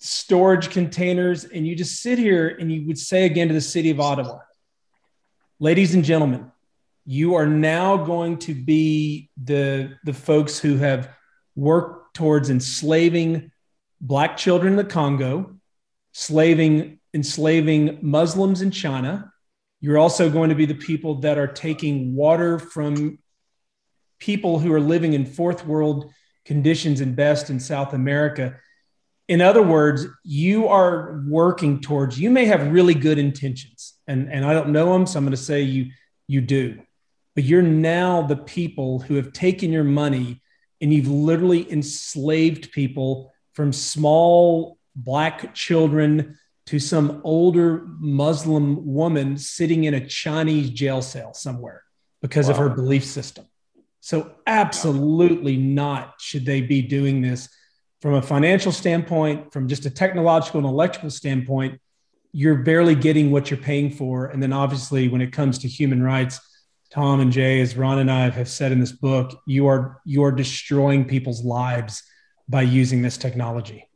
storage 0.00 0.70
containers. 0.70 1.44
And 1.44 1.66
you 1.66 1.76
just 1.76 2.02
sit 2.02 2.18
here 2.18 2.48
and 2.48 2.70
you 2.70 2.86
would 2.86 2.98
say 2.98 3.24
again 3.24 3.48
to 3.48 3.54
the 3.54 3.60
city 3.60 3.90
of 3.90 4.00
Ottawa, 4.00 4.40
ladies 5.58 5.94
and 5.94 6.04
gentlemen, 6.04 6.50
you 7.06 7.34
are 7.34 7.46
now 7.46 7.96
going 7.96 8.38
to 8.38 8.54
be 8.54 9.30
the, 9.42 9.96
the 10.04 10.12
folks 10.12 10.58
who 10.58 10.76
have 10.76 11.10
worked 11.54 12.14
towards 12.14 12.50
enslaving 12.50 13.50
Black 14.00 14.36
children 14.36 14.72
in 14.72 14.76
the 14.76 14.84
Congo, 14.84 15.56
slaving, 16.12 16.98
enslaving 17.14 17.98
Muslims 18.02 18.60
in 18.60 18.70
China. 18.70 19.32
You're 19.80 19.98
also 19.98 20.30
going 20.30 20.48
to 20.48 20.54
be 20.54 20.66
the 20.66 20.74
people 20.74 21.16
that 21.20 21.38
are 21.38 21.46
taking 21.46 22.14
water 22.14 22.58
from 22.58 23.18
people 24.24 24.58
who 24.58 24.72
are 24.72 24.80
living 24.80 25.12
in 25.12 25.26
fourth 25.26 25.66
world 25.66 26.12
conditions 26.44 27.00
and 27.00 27.16
best 27.16 27.50
in 27.50 27.58
South 27.58 27.92
America 27.92 28.56
in 29.28 29.40
other 29.40 29.62
words, 29.62 30.06
you 30.22 30.68
are 30.68 31.22
working 31.26 31.80
towards, 31.80 32.18
you 32.18 32.30
may 32.30 32.44
have 32.44 32.72
really 32.72 32.94
good 32.94 33.18
intentions 33.18 33.94
and, 34.06 34.30
and 34.30 34.44
I 34.44 34.52
don't 34.52 34.70
know 34.70 34.92
them. 34.92 35.06
So 35.06 35.18
I'm 35.18 35.24
going 35.24 35.36
to 35.36 35.36
say 35.36 35.62
you, 35.62 35.90
you 36.26 36.40
do, 36.40 36.82
but 37.34 37.44
you're 37.44 37.62
now 37.62 38.22
the 38.22 38.36
people 38.36 38.98
who 39.00 39.14
have 39.14 39.32
taken 39.32 39.72
your 39.72 39.84
money 39.84 40.42
and 40.80 40.92
you've 40.92 41.08
literally 41.08 41.70
enslaved 41.72 42.72
people 42.72 43.32
from 43.54 43.72
small 43.72 44.78
black 44.94 45.54
children 45.54 46.38
to 46.66 46.78
some 46.78 47.20
older 47.24 47.86
Muslim 47.98 48.84
woman 48.86 49.38
sitting 49.38 49.84
in 49.84 49.94
a 49.94 50.06
Chinese 50.06 50.70
jail 50.70 51.00
cell 51.00 51.32
somewhere 51.32 51.82
because 52.20 52.46
wow. 52.46 52.52
of 52.52 52.58
her 52.58 52.68
belief 52.68 53.04
system. 53.04 53.46
So 54.04 54.32
absolutely 54.46 55.56
not 55.56 56.20
should 56.20 56.44
they 56.44 56.60
be 56.60 56.82
doing 56.82 57.22
this 57.22 57.48
from 58.02 58.12
a 58.12 58.20
financial 58.20 58.70
standpoint, 58.70 59.50
from 59.50 59.66
just 59.66 59.86
a 59.86 59.90
technological 59.90 60.58
and 60.58 60.68
electrical 60.68 61.08
standpoint, 61.08 61.80
you're 62.30 62.56
barely 62.58 62.94
getting 62.94 63.30
what 63.30 63.50
you're 63.50 63.56
paying 63.56 63.90
for. 63.90 64.26
And 64.26 64.42
then 64.42 64.52
obviously, 64.52 65.08
when 65.08 65.22
it 65.22 65.32
comes 65.32 65.56
to 65.60 65.68
human 65.68 66.02
rights, 66.02 66.38
Tom 66.90 67.20
and 67.20 67.32
Jay, 67.32 67.62
as 67.62 67.78
Ron 67.78 67.98
and 67.98 68.10
I 68.10 68.28
have 68.28 68.46
said 68.46 68.72
in 68.72 68.78
this 68.78 68.92
book, 68.92 69.40
you 69.46 69.68
are 69.68 70.02
you 70.04 70.22
are 70.24 70.32
destroying 70.32 71.06
people's 71.06 71.42
lives 71.42 72.02
by 72.46 72.60
using 72.60 73.00
this 73.00 73.16
technology. 73.16 73.88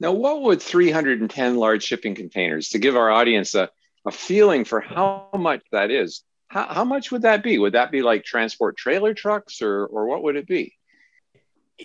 Now, 0.00 0.10
what 0.10 0.42
would 0.42 0.60
310 0.60 1.54
large 1.54 1.84
shipping 1.84 2.16
containers 2.16 2.70
to 2.70 2.80
give 2.80 2.96
our 2.96 3.08
audience 3.08 3.54
a, 3.54 3.70
a 4.04 4.10
feeling 4.10 4.64
for 4.64 4.80
how 4.80 5.28
much 5.32 5.62
that 5.70 5.92
is? 5.92 6.24
How, 6.48 6.66
how 6.66 6.84
much 6.84 7.10
would 7.12 7.22
that 7.22 7.42
be? 7.42 7.58
Would 7.58 7.74
that 7.74 7.90
be 7.90 8.02
like 8.02 8.24
transport 8.24 8.76
trailer 8.76 9.14
trucks 9.14 9.62
or, 9.62 9.86
or 9.86 10.06
what 10.06 10.22
would 10.22 10.36
it 10.36 10.46
be? 10.46 10.74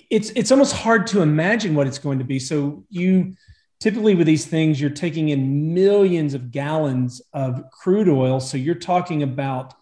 it's 0.10 0.32
it's 0.32 0.52
almost 0.52 0.76
hard 0.76 1.08
to 1.08 1.22
imagine 1.22 1.76
what 1.76 1.88
it's 1.88 2.00
going 2.00 2.20
to 2.20 2.26
be. 2.26 2.40
So 2.40 2.84
you 2.90 3.36
typically 3.80 4.16
with 4.16 4.28
these 4.28 4.46
things, 4.46 4.80
you're 4.80 4.90
taking 4.90 5.30
in 5.30 5.74
millions 5.74 6.34
of 6.34 6.52
gallons 6.52 7.22
of 7.34 7.70
crude 7.72 8.10
oil. 8.10 8.40
So 8.40 8.58
you're 8.58 8.76
talking 8.76 9.24
about 9.24 9.74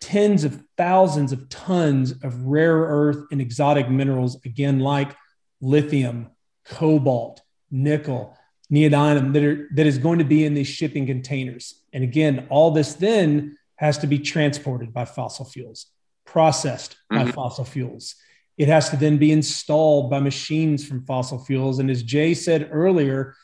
tens 0.00 0.44
of 0.44 0.62
thousands 0.76 1.32
of 1.32 1.48
tons 1.48 2.12
of 2.22 2.42
rare 2.42 2.76
earth 2.76 3.26
and 3.32 3.40
exotic 3.40 3.90
minerals, 3.90 4.36
again, 4.44 4.78
like 4.78 5.16
lithium, 5.60 6.28
cobalt, 6.64 7.42
nickel, 7.70 8.36
neodymium, 8.72 9.32
that, 9.32 9.42
are, 9.42 9.68
that 9.74 9.86
is 9.86 9.98
going 9.98 10.20
to 10.20 10.24
be 10.24 10.44
in 10.44 10.54
these 10.54 10.68
shipping 10.68 11.04
containers. 11.04 11.82
And 11.92 12.04
again, 12.04 12.46
all 12.48 12.70
this 12.70 12.94
then 12.94 13.57
has 13.78 13.98
to 13.98 14.06
be 14.06 14.18
transported 14.18 14.92
by 14.92 15.04
fossil 15.04 15.44
fuels, 15.44 15.86
processed 16.24 16.96
mm-hmm. 17.10 17.26
by 17.26 17.32
fossil 17.32 17.64
fuels 17.64 18.14
it 18.58 18.66
has 18.66 18.90
to 18.90 18.96
then 18.96 19.16
be 19.16 19.30
installed 19.30 20.10
by 20.10 20.18
machines 20.18 20.84
from 20.86 21.04
fossil 21.04 21.38
fuels. 21.38 21.78
And 21.78 21.88
as 21.88 22.02
Jay 22.02 22.34
said 22.34 22.68
earlier, 22.72 23.34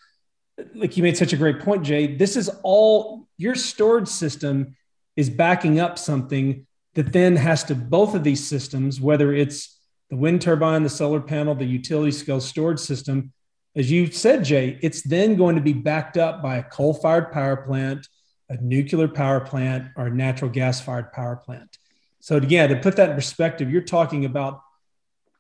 like 0.74 0.97
you 0.97 1.05
made 1.05 1.16
such 1.16 1.32
a 1.32 1.37
great 1.37 1.61
point, 1.61 1.85
Jay, 1.85 2.16
this 2.16 2.37
is 2.37 2.51
all 2.64 3.28
your 3.39 3.55
storage 3.55 4.09
system 4.09 4.76
is 5.16 5.30
backing 5.30 5.78
up 5.78 5.99
something 5.99 6.66
that 6.95 7.12
then 7.12 7.37
has 7.37 7.62
to 7.64 7.76
both 7.76 8.14
of 8.14 8.24
these 8.24 8.45
systems, 8.45 9.01
whether 9.01 9.32
it's 9.32 9.78
the 10.11 10.16
wind 10.16 10.43
turbine, 10.43 10.82
the 10.82 10.89
solar 10.89 11.20
panel, 11.20 11.55
the 11.55 11.64
utility 11.64 12.11
scale 12.11 12.41
storage 12.41 12.80
system, 12.80 13.32
as 13.76 13.91
you 13.91 14.11
said, 14.11 14.45
Jay, 14.45 14.78
it's 14.82 15.03
then 15.03 15.37
going 15.37 15.57
to 15.57 15.62
be 15.62 15.72
backed 15.72 16.16
up 16.16 16.43
by 16.43 16.57
a 16.57 16.62
coal 16.62 16.95
fired 16.95 17.32
power 17.32 17.57
plant, 17.57 18.09
a 18.49 18.57
nuclear 18.61 19.09
power 19.09 19.41
plant, 19.41 19.89
or 19.97 20.07
a 20.07 20.15
natural 20.15 20.51
gas 20.51 20.81
fired 20.81 21.13
power 21.13 21.37
plant. 21.37 21.79
So, 22.21 22.37
again, 22.37 22.71
to 22.71 22.77
put 22.77 22.97
that 22.97 23.11
in 23.11 23.15
perspective, 23.15 23.71
you're 23.71 23.83
talking 23.83 24.25
about 24.25 24.61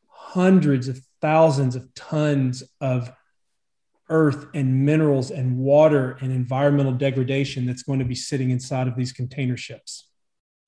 hundreds 0.08 0.88
of 0.88 1.00
thousands 1.20 1.76
of 1.76 1.92
tons 1.94 2.62
of 2.80 3.12
earth 4.10 4.46
and 4.54 4.84
minerals 4.84 5.30
and 5.30 5.58
water 5.58 6.18
and 6.20 6.32
environmental 6.32 6.92
degradation 6.92 7.66
that's 7.66 7.82
going 7.82 7.98
to 7.98 8.04
be 8.04 8.14
sitting 8.14 8.50
inside 8.50 8.86
of 8.86 8.96
these 8.96 9.12
container 9.12 9.56
ships. 9.56 10.08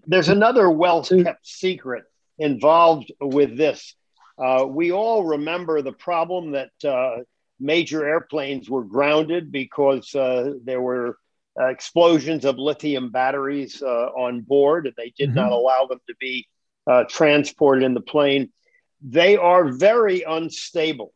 There's 0.07 0.29
another 0.29 0.71
well 0.71 1.03
kept 1.03 1.47
secret 1.47 2.05
involved 2.39 3.13
with 3.21 3.57
this. 3.57 3.95
Uh, 4.39 4.67
we 4.69 4.93
all 4.93 5.25
remember 5.25 5.83
the 5.83 5.93
problem 5.93 6.53
that 6.53 6.71
uh, 6.85 7.23
major 7.59 8.07
airplanes 8.07 8.69
were 8.69 8.85
grounded 8.85 9.51
because 9.51 10.15
uh, 10.15 10.55
there 10.65 10.81
were 10.81 11.19
uh, 11.59 11.67
explosions 11.67 12.45
of 12.45 12.59
lithium 12.59 13.11
batteries 13.11 13.83
uh, 13.83 14.07
on 14.17 14.41
board, 14.41 14.87
and 14.87 14.95
they 14.97 15.13
did 15.17 15.31
mm-hmm. 15.31 15.39
not 15.39 15.53
allow 15.53 15.87
them 15.87 16.01
to 16.09 16.15
be 16.21 16.47
uh, 16.87 17.05
transported 17.09 17.83
in 17.83 17.95
the 17.95 18.01
plane 18.01 18.51
they 19.03 19.37
are 19.37 19.73
very 19.73 20.23
unstable. 20.23 21.13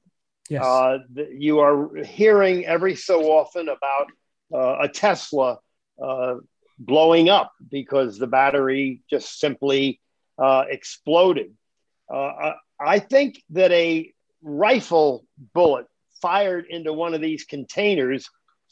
Yes. 0.48 0.64
Uh, 0.64 0.98
you 1.32 1.60
are 1.60 1.94
hearing 1.96 2.66
every 2.66 2.96
so 2.96 3.30
often 3.30 3.68
about 3.68 4.08
uh, 4.52 4.82
a 4.82 4.88
Tesla 4.88 5.58
uh, 6.02 6.34
blowing 6.78 7.28
up 7.28 7.52
because 7.70 8.18
the 8.18 8.26
battery 8.26 9.02
just 9.08 9.38
simply 9.38 10.00
uh, 10.38 10.64
exploded. 10.68 11.54
Uh, 12.12 12.52
I 12.80 12.98
think 12.98 13.40
that 13.50 13.70
a 13.70 14.12
rifle 14.42 15.24
bullet 15.54 15.86
fired 16.20 16.66
into 16.68 16.92
one 16.92 17.14
of 17.14 17.20
these 17.20 17.44
containers 17.44 18.28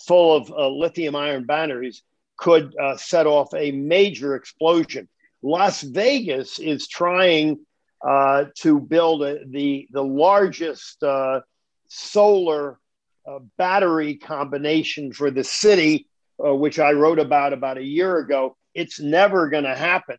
full 0.07 0.37
of 0.37 0.51
uh, 0.51 0.69
lithium 0.69 1.17
ion 1.17 1.45
batteries 1.45 2.03
could 2.37 2.73
set 2.97 3.27
off 3.27 3.53
a 3.55 3.73
major 3.73 4.37
explosion. 4.37 5.09
Las 5.43 5.83
Vegas 5.83 6.59
is 6.59 6.87
trying 6.87 7.59
uh, 8.07 8.45
to 8.55 8.81
build 8.81 9.23
a, 9.23 9.45
the, 9.47 9.89
the 9.91 10.03
largest 10.03 11.03
uh, 11.03 11.41
solar 11.89 12.79
uh, 13.27 13.39
battery 13.57 14.17
combination 14.17 15.13
for 15.13 15.31
the 15.31 15.45
city, 15.45 16.07
uh, 16.45 16.55
which 16.55 16.79
I 16.79 16.93
wrote 16.93 17.19
about 17.19 17.53
about 17.53 17.79
a 17.79 17.83
year 17.83 18.19
ago. 18.19 18.57
It's 18.75 19.01
never 19.01 19.49
going 19.49 19.65
to 19.65 19.75
happen. 19.75 20.17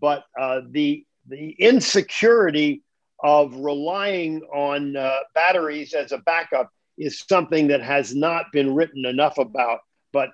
But 0.00 0.24
uh, 0.38 0.62
the, 0.68 1.04
the 1.28 1.50
insecurity 1.50 2.82
of 3.22 3.54
relying 3.54 4.42
on 4.42 4.96
uh, 4.96 5.16
batteries 5.34 5.94
as 5.94 6.12
a 6.12 6.18
backup 6.18 6.70
is 6.98 7.24
something 7.28 7.68
that 7.68 7.82
has 7.82 8.14
not 8.14 8.46
been 8.52 8.74
written 8.74 9.04
enough 9.06 9.38
about, 9.38 9.80
but 10.12 10.30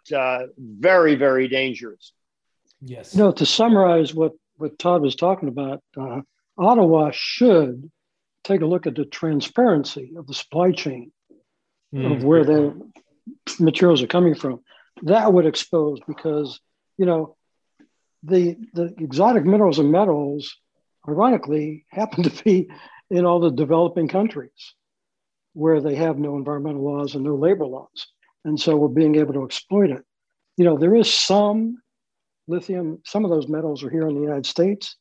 very, 0.58 1.14
very 1.14 1.48
dangerous. 1.48 2.12
Yes. 2.80 3.14
You 3.14 3.24
know, 3.24 3.32
to 3.32 3.46
summarize 3.46 4.14
what, 4.14 4.32
what 4.56 4.78
Todd 4.78 5.02
was 5.02 5.16
talking 5.16 5.48
about, 5.48 5.82
Ottawa 6.56 7.10
should 7.12 7.90
take 8.44 8.60
a 8.60 8.66
look 8.66 8.86
at 8.86 8.94
the 8.94 9.04
transparency 9.04 10.14
of 10.16 10.26
the 10.26 10.34
supply 10.34 10.72
chain 10.72 11.12
mm. 11.94 12.16
of 12.16 12.24
where 12.24 12.44
the 12.44 12.90
materials 13.60 14.02
are 14.02 14.08
coming 14.08 14.34
from. 14.34 14.60
That 15.02 15.32
would 15.32 15.46
expose 15.46 16.00
because, 16.06 16.60
you 16.96 17.06
know, 17.06 17.36
the 18.24 18.56
the 18.74 18.94
exotic 18.98 19.44
minerals 19.44 19.78
and 19.78 19.92
metals, 19.92 20.56
ironically, 21.08 21.84
happen 21.90 22.24
to 22.24 22.44
be 22.44 22.68
in 23.10 23.24
all 23.24 23.40
the 23.40 23.50
developing 23.50 24.08
countries 24.08 24.74
where 25.58 25.80
they 25.80 25.96
have 25.96 26.18
no 26.18 26.36
environmental 26.36 26.84
laws 26.84 27.16
and 27.16 27.24
no 27.24 27.34
labor 27.34 27.66
laws. 27.66 28.06
And 28.44 28.58
so 28.60 28.76
we're 28.76 28.86
being 28.86 29.16
able 29.16 29.34
to 29.34 29.44
exploit 29.44 29.90
it. 29.90 30.04
You 30.56 30.64
know, 30.64 30.78
there 30.78 30.94
is 30.94 31.12
some 31.12 31.78
lithium, 32.46 33.02
some 33.04 33.24
of 33.24 33.32
those 33.32 33.48
metals 33.48 33.82
are 33.82 33.90
here 33.90 34.06
in 34.06 34.14
the 34.14 34.20
United 34.20 34.46
States, 34.46 34.94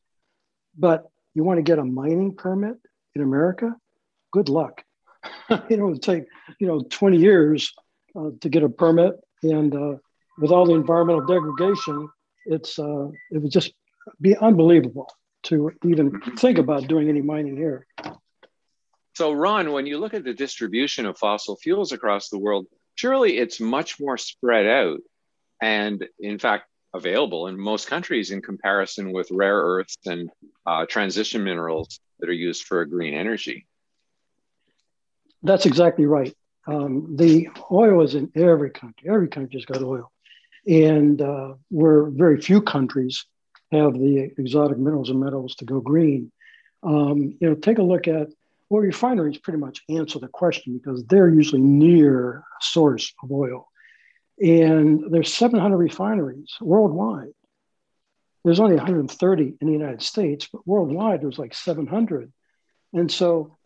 but 0.75 1.03
you 1.35 1.43
want 1.43 1.59
to 1.59 1.61
get 1.61 1.77
a 1.77 1.83
mining 1.83 2.33
permit 2.33 2.77
in 3.13 3.21
America, 3.21 3.75
good 4.31 4.49
luck. 4.49 4.83
it 5.69 5.79
would 5.79 6.01
take, 6.01 6.23
you 6.59 6.65
know, 6.65 6.81
20 6.89 7.17
years 7.17 7.71
uh, 8.15 8.31
to 8.41 8.49
get 8.49 8.63
a 8.63 8.69
permit. 8.69 9.13
And 9.43 9.75
uh, 9.75 9.97
with 10.39 10.49
all 10.49 10.65
the 10.65 10.73
environmental 10.73 11.23
degradation, 11.23 12.09
it's, 12.47 12.79
uh, 12.79 13.09
it 13.29 13.43
would 13.43 13.51
just 13.51 13.73
be 14.19 14.35
unbelievable 14.37 15.07
to 15.43 15.71
even 15.85 16.19
think 16.39 16.57
about 16.57 16.87
doing 16.87 17.09
any 17.09 17.21
mining 17.21 17.55
here. 17.55 17.85
So, 19.17 19.31
Ron, 19.31 19.71
when 19.71 19.87
you 19.87 19.97
look 19.97 20.13
at 20.13 20.23
the 20.23 20.35
distribution 20.35 21.07
of 21.07 21.17
fossil 21.17 21.55
fuels 21.55 21.91
across 21.91 22.29
the 22.29 22.37
world, 22.37 22.67
surely 22.93 23.39
it's 23.39 23.59
much 23.59 23.99
more 23.99 24.15
spread 24.15 24.67
out 24.67 24.99
and, 25.59 26.07
in 26.19 26.37
fact, 26.37 26.65
available 26.93 27.47
in 27.47 27.59
most 27.59 27.87
countries 27.87 28.29
in 28.29 28.43
comparison 28.43 29.11
with 29.11 29.27
rare 29.31 29.57
earths 29.57 29.97
and 30.05 30.29
uh, 30.67 30.85
transition 30.85 31.43
minerals 31.43 31.99
that 32.19 32.29
are 32.29 32.43
used 32.47 32.65
for 32.65 32.85
green 32.85 33.15
energy. 33.15 33.65
That's 35.41 35.65
exactly 35.65 36.05
right. 36.05 36.35
Um, 36.67 37.15
the 37.15 37.49
oil 37.71 38.03
is 38.03 38.13
in 38.13 38.31
every 38.35 38.69
country. 38.69 39.09
Every 39.09 39.29
country's 39.29 39.65
got 39.65 39.81
oil, 39.81 40.11
and 40.67 41.19
uh, 41.19 41.55
where 41.69 42.03
very 42.11 42.39
few 42.39 42.61
countries 42.61 43.25
have 43.71 43.93
the 43.93 44.29
exotic 44.37 44.77
minerals 44.77 45.09
and 45.09 45.19
metals 45.19 45.55
to 45.55 45.65
go 45.65 45.81
green. 45.81 46.31
Um, 46.83 47.35
you 47.41 47.49
know, 47.49 47.55
take 47.55 47.79
a 47.79 47.83
look 47.83 48.07
at 48.07 48.27
well, 48.69 48.81
refineries 48.81 49.37
pretty 49.37 49.59
much 49.59 49.83
answer 49.89 50.19
the 50.19 50.27
question 50.27 50.77
because 50.77 51.05
they're 51.05 51.29
usually 51.29 51.61
near 51.61 52.39
a 52.39 52.43
source 52.61 53.13
of 53.23 53.31
oil. 53.31 53.67
And 54.39 55.11
there's 55.11 55.33
700 55.33 55.77
refineries 55.77 56.53
worldwide. 56.61 57.33
There's 58.43 58.59
only 58.59 58.75
130 58.75 59.57
in 59.59 59.67
the 59.67 59.73
United 59.73 60.01
States, 60.01 60.47
but 60.51 60.65
worldwide 60.67 61.21
there's 61.21 61.39
like 61.39 61.53
700. 61.53 62.31
And 62.93 63.11
so 63.11 63.57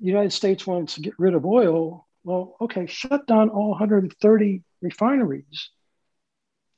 the 0.00 0.06
United 0.06 0.32
States 0.32 0.66
wants 0.66 0.94
to 0.94 1.00
get 1.00 1.18
rid 1.18 1.34
of 1.34 1.46
oil. 1.46 2.06
Well, 2.24 2.56
okay, 2.60 2.86
shut 2.86 3.26
down 3.26 3.48
all 3.48 3.70
130 3.70 4.62
refineries. 4.82 5.70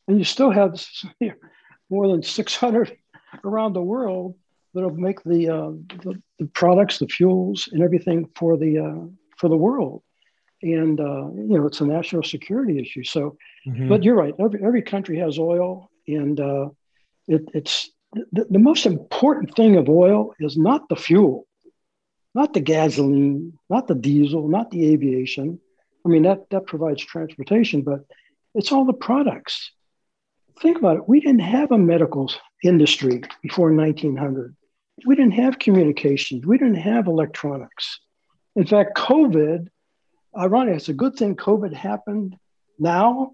And 0.07 0.19
you 0.19 0.25
still 0.25 0.51
have 0.51 0.83
more 1.91 2.09
than 2.09 2.23
600 2.23 2.97
around 3.45 3.73
the 3.73 3.83
world 3.83 4.37
that'll 4.75 4.91
make 4.91 5.23
the, 5.25 5.49
uh, 5.49 5.71
the, 6.03 6.21
the 6.39 6.47
products, 6.47 6.99
the 6.99 7.07
fuels, 7.07 7.69
and 7.73 7.83
everything 7.83 8.29
for 8.35 8.57
the 8.57 8.79
uh, 8.79 9.07
for 9.37 9.49
the 9.49 9.57
world. 9.57 10.03
And 10.63 11.01
uh, 11.01 11.31
you 11.33 11.59
know, 11.59 11.67
it's 11.67 11.81
a 11.81 11.87
national 11.87 12.23
security 12.23 12.79
issue. 12.79 13.05
So, 13.05 13.37
mm-hmm. 13.67 13.89
but 13.89 14.03
you're 14.03 14.15
right. 14.15 14.35
Every 14.39 14.63
every 14.63 14.83
country 14.83 15.19
has 15.19 15.39
oil, 15.39 15.91
and 16.07 16.39
uh, 16.39 16.69
it, 17.27 17.43
it's 17.55 17.91
the, 18.33 18.47
the 18.51 18.59
most 18.59 18.87
important 18.87 19.55
thing 19.55 19.77
of 19.77 19.89
oil 19.89 20.35
is 20.39 20.57
not 20.57 20.89
the 20.89 20.97
fuel, 20.97 21.47
not 22.35 22.53
the 22.53 22.61
gasoline, 22.61 23.55
not 23.71 23.89
the 23.89 23.95
diesel, 23.95 24.49
not 24.49 24.71
the 24.71 24.93
aviation. 24.93 25.59
I 26.05 26.09
mean, 26.09 26.23
that 26.23 26.51
that 26.51 26.67
provides 26.67 27.05
transportation, 27.05 27.83
but 27.83 28.01
it's 28.55 28.73
all 28.73 28.85
the 28.85 28.93
products. 28.93 29.73
Think 30.61 30.77
about 30.77 30.99
it. 30.99 31.09
We 31.09 31.21
didn't 31.21 31.41
have 31.41 31.73
a 31.73 31.79
medical 31.79 32.31
industry 32.63 33.23
before 33.43 33.73
1900 33.73 34.55
we 35.07 35.17
didn't 35.17 35.33
have 35.33 35.59
communications, 35.59 36.47
we 36.47 36.59
didn't 36.59 36.77
have 36.77 37.07
electronics. 37.07 38.01
In 38.57 38.67
fact, 38.67 38.97
COVID, 38.97 39.69
ironically, 40.37 40.77
it's 40.77 40.89
a 40.89 40.95
good 40.95 41.17
thing 41.17 41.37
COVID 41.37 41.73
happened 41.73 42.37
now 42.79 43.33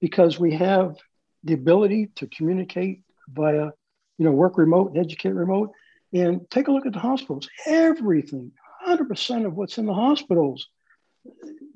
because 0.00 0.38
we 0.38 0.54
have 0.54 0.96
the 1.44 1.54
ability 1.54 2.10
to 2.16 2.26
communicate 2.26 3.02
via, 3.28 3.70
you 4.18 4.24
know, 4.24 4.32
work 4.32 4.58
remote, 4.58 4.92
and 4.92 4.98
educate 4.98 5.32
remote. 5.32 5.72
And 6.12 6.50
take 6.50 6.68
a 6.68 6.72
look 6.72 6.86
at 6.86 6.94
the 6.94 6.98
hospitals. 6.98 7.50
Everything, 7.66 8.52
100% 8.86 9.44
of 9.44 9.54
what's 9.54 9.76
in 9.76 9.84
the 9.84 9.92
hospitals, 9.92 10.66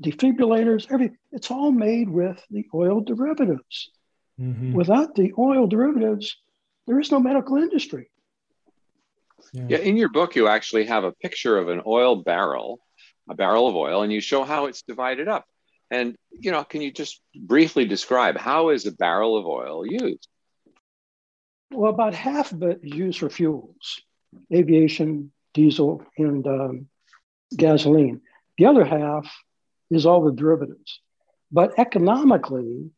defibrillators, 0.01 0.91
everything, 0.91 1.19
it's 1.33 1.51
all 1.51 1.71
made 1.71 2.09
with 2.09 2.43
the 2.51 2.67
oil 2.73 3.03
derivatives. 3.03 3.91
Mm-hmm. 4.41 4.73
Without 4.73 5.15
the 5.15 5.33
oil 5.39 5.67
derivatives, 5.67 6.37
there 6.87 6.99
is 6.99 7.13
no 7.13 7.21
medical 7.21 7.59
industry. 7.59 8.11
Yeah. 9.53 9.67
yeah. 9.69 9.79
In 9.79 9.97
your 9.97 10.09
book, 10.09 10.37
you 10.37 10.49
actually 10.49 10.87
have 10.87 11.05
a 11.05 11.13
picture 11.13 11.59
of 11.59 11.69
an 11.69 11.83
oil 11.87 12.17
barrel, 12.17 12.81
a 13.29 13.35
barrel 13.35 13.69
of 13.69 13.77
oil, 13.77 14.03
and 14.03 14.13
you 14.13 14.21
show 14.21 14.45
how 14.45 14.67
it's 14.67 14.83
divided 14.83 15.29
up. 15.29 15.47
And 15.91 16.17
you 16.31 16.51
know, 16.51 16.65
can 16.65 16.81
you 16.81 16.91
just 16.91 17.21
briefly 17.35 17.85
describe 17.85 18.39
how 18.39 18.71
is 18.71 18.87
a 18.87 18.93
barrel 18.93 19.37
of 19.37 19.47
oil 19.47 19.87
used? 19.87 20.27
Well, 21.71 21.93
about 21.93 22.15
half 22.15 22.53
of 22.53 22.63
it 22.63 22.81
is 22.83 22.95
used 22.95 23.19
for 23.19 23.31
fuels, 23.31 24.01
aviation, 24.53 25.33
diesel, 25.55 26.05
and 26.19 26.47
um, 26.47 26.89
gasoline. 27.57 28.21
The 28.59 28.67
other 28.67 28.85
half 28.85 29.31
is 29.91 30.07
all 30.07 30.25
the 30.25 30.33
derivatives. 30.33 31.01
But 31.51 31.79
economically, 31.79 32.91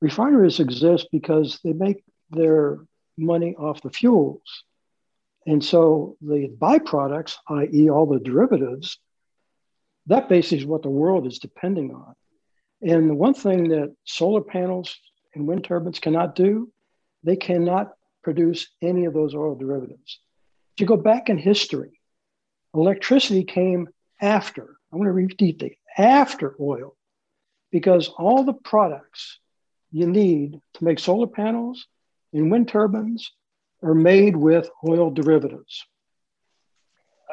refineries 0.00 0.60
exist 0.60 1.08
because 1.12 1.60
they 1.62 1.72
make 1.72 2.02
their 2.30 2.80
money 3.16 3.54
off 3.56 3.82
the 3.82 3.90
fuels. 3.90 4.64
And 5.46 5.64
so 5.64 6.16
the 6.20 6.48
byproducts, 6.48 7.36
i.e., 7.48 7.90
all 7.90 8.06
the 8.06 8.20
derivatives, 8.20 8.98
that 10.06 10.28
basically 10.28 10.58
is 10.58 10.66
what 10.66 10.82
the 10.82 10.90
world 10.90 11.26
is 11.26 11.38
depending 11.38 11.94
on. 11.94 12.14
And 12.82 13.08
the 13.08 13.14
one 13.14 13.34
thing 13.34 13.68
that 13.68 13.94
solar 14.04 14.40
panels 14.40 14.96
and 15.34 15.46
wind 15.46 15.64
turbines 15.64 15.98
cannot 15.98 16.34
do, 16.34 16.72
they 17.22 17.36
cannot 17.36 17.92
produce 18.22 18.68
any 18.82 19.04
of 19.04 19.14
those 19.14 19.34
oil 19.34 19.54
derivatives. 19.54 20.20
If 20.76 20.82
you 20.82 20.86
go 20.86 20.96
back 20.96 21.28
in 21.28 21.38
history, 21.38 22.00
electricity 22.74 23.44
came 23.44 23.88
after, 24.20 24.76
I 24.92 24.96
want 24.96 25.08
to 25.08 25.12
repeat 25.12 25.58
that, 25.60 25.72
after 25.96 26.54
oil, 26.60 26.96
because 27.70 28.08
all 28.08 28.44
the 28.44 28.52
products 28.52 29.38
you 29.90 30.06
need 30.06 30.60
to 30.74 30.84
make 30.84 30.98
solar 30.98 31.26
panels 31.26 31.86
and 32.32 32.50
wind 32.50 32.68
turbines 32.68 33.32
are 33.82 33.94
made 33.94 34.36
with 34.36 34.68
oil 34.86 35.10
derivatives. 35.10 35.84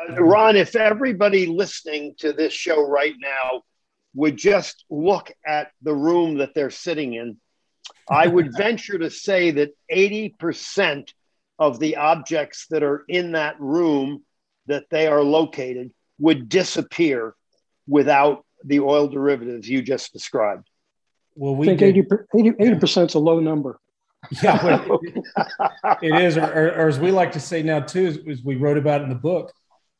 Uh, 0.10 0.22
Ron, 0.22 0.56
if 0.56 0.76
everybody 0.76 1.46
listening 1.48 2.16
to 2.20 2.34
this 2.34 2.54
show 2.54 2.88
right 2.88 3.16
now 3.20 3.64
would 4.14 4.38
just 4.38 4.86
look 4.90 5.32
at 5.46 5.72
the 5.82 5.94
room 5.94 6.38
that 6.38 6.54
they're 6.54 6.70
sitting 6.70 7.14
in, 7.14 7.38
I 8.10 8.28
would 8.28 8.54
venture 8.58 8.98
to 8.98 9.10
say 9.10 9.52
that 9.52 9.72
80% 9.92 11.12
of 11.60 11.80
the 11.80 11.98
objects 11.98 12.68
that 12.70 12.84
are 12.84 13.04
in 13.08 13.34
that 13.34 13.60
room 13.60 14.24
that 14.68 14.86
they 14.90 15.08
are 15.08 15.24
located 15.24 15.92
would 16.20 16.50
disappear 16.50 17.36
without 17.88 18.46
the 18.64 18.80
oil 18.80 19.08
derivatives 19.08 19.68
you 19.68 19.82
just 19.82 20.14
described. 20.14 20.68
Well, 21.36 21.56
we 21.56 21.68
I 21.70 21.78
think 21.78 22.08
80, 22.34 22.76
percent 22.76 23.12
is 23.12 23.16
a 23.16 23.20
low 23.20 23.40
number. 23.40 23.80
Yeah, 24.42 24.86
it 26.02 26.22
is. 26.22 26.38
Or, 26.38 26.46
or, 26.46 26.68
or, 26.68 26.88
as 26.88 27.00
we 27.00 27.12
like 27.12 27.32
to 27.34 27.40
say 27.40 27.64
now 27.64 27.80
too, 27.80 28.08
as, 28.08 28.20
as 28.30 28.44
we 28.44 28.56
wrote 28.56 28.78
about 28.78 29.02
in 29.02 29.10
the 29.10 29.16
book, 29.16 29.54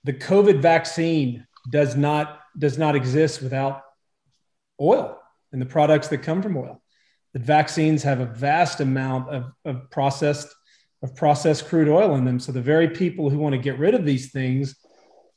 the 0.04 0.14
COVID 0.14 0.62
vaccine 0.62 1.46
does 1.70 1.96
not 1.96 2.40
does 2.58 2.78
not 2.78 2.96
exist 2.96 3.42
without 3.42 3.82
oil 4.82 5.20
and 5.52 5.62
the 5.62 5.66
products 5.66 6.08
that 6.10 6.20
come 6.20 6.42
from 6.42 6.58
oil. 6.58 6.82
The 7.34 7.40
vaccines 7.40 8.04
have 8.04 8.20
a 8.20 8.26
vast 8.26 8.80
amount 8.80 9.30
of, 9.30 9.52
of 9.66 9.90
processed 9.92 10.48
of 11.04 11.16
processed 11.16 11.68
crude 11.68 11.88
oil 11.88 12.16
in 12.16 12.26
them. 12.26 12.40
So 12.40 12.52
the 12.52 12.62
very 12.62 12.90
people 12.90 13.30
who 13.30 13.38
want 13.38 13.54
to 13.54 13.62
get 13.62 13.78
rid 13.78 13.94
of 13.94 14.06
these 14.06 14.32
things 14.32 14.76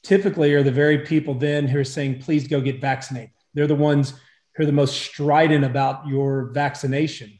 typically 0.02 0.54
are 0.54 0.62
the 0.62 0.70
very 0.70 1.00
people 1.00 1.34
then 1.34 1.68
who 1.68 1.78
are 1.78 1.84
saying, 1.84 2.20
please 2.20 2.48
go 2.48 2.60
get 2.60 2.80
vaccinated. 2.80 3.30
They're 3.52 3.66
the 3.66 3.74
ones 3.74 4.14
who 4.54 4.62
are 4.62 4.66
the 4.66 4.72
most 4.72 4.96
strident 4.96 5.64
about 5.64 6.06
your 6.06 6.50
vaccination 6.52 7.39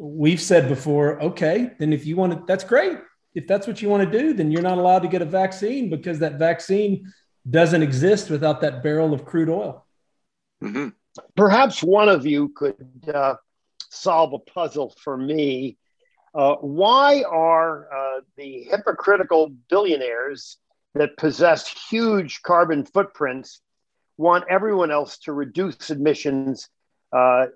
we've 0.00 0.40
said 0.40 0.66
before, 0.66 1.20
okay, 1.20 1.72
then 1.78 1.92
if 1.92 2.06
you 2.06 2.16
want 2.16 2.32
to, 2.32 2.42
that's 2.46 2.64
great. 2.64 2.98
If 3.34 3.46
that's 3.46 3.66
what 3.66 3.82
you 3.82 3.88
want 3.90 4.10
to 4.10 4.18
do, 4.18 4.32
then 4.32 4.50
you're 4.50 4.62
not 4.62 4.78
allowed 4.78 5.00
to 5.00 5.08
get 5.08 5.20
a 5.20 5.26
vaccine 5.26 5.90
because 5.90 6.18
that 6.20 6.38
vaccine 6.38 7.12
doesn't 7.48 7.82
exist 7.82 8.30
without 8.30 8.62
that 8.62 8.82
barrel 8.82 9.12
of 9.12 9.26
crude 9.26 9.50
oil. 9.50 9.86
Mm-hmm. 10.64 10.88
Perhaps 11.36 11.82
one 11.82 12.08
of 12.08 12.24
you 12.24 12.48
could 12.48 12.76
uh, 13.12 13.34
solve 13.90 14.32
a 14.32 14.38
puzzle 14.38 14.94
for 15.02 15.16
me. 15.16 15.76
Uh, 16.34 16.54
why 16.56 17.22
are 17.22 17.88
uh, 17.92 18.20
the 18.36 18.64
hypocritical 18.70 19.50
billionaires 19.68 20.56
that 20.94 21.16
possess 21.18 21.68
huge 21.90 22.40
carbon 22.42 22.84
footprints 22.86 23.60
want 24.16 24.44
everyone 24.48 24.90
else 24.90 25.18
to 25.18 25.32
reduce 25.32 25.90
emissions, 25.90 26.68
uh, 27.12 27.46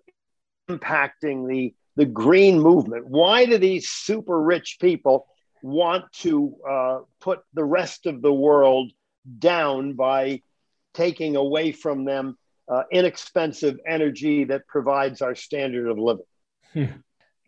impacting 0.68 1.48
the 1.48 1.74
the 1.96 2.06
green 2.06 2.60
movement? 2.60 3.06
Why 3.06 3.46
do 3.46 3.58
these 3.58 3.88
super 3.88 4.40
rich 4.40 4.78
people 4.80 5.26
want 5.62 6.04
to 6.12 6.54
uh, 6.68 6.98
put 7.20 7.40
the 7.54 7.64
rest 7.64 8.06
of 8.06 8.20
the 8.22 8.32
world 8.32 8.92
down 9.38 9.94
by 9.94 10.42
taking 10.92 11.36
away 11.36 11.72
from 11.72 12.04
them 12.04 12.36
uh, 12.68 12.82
inexpensive 12.90 13.78
energy 13.86 14.44
that 14.44 14.66
provides 14.66 15.22
our 15.22 15.34
standard 15.34 15.88
of 15.88 15.98
living? 15.98 16.26
Hmm. 16.72 16.84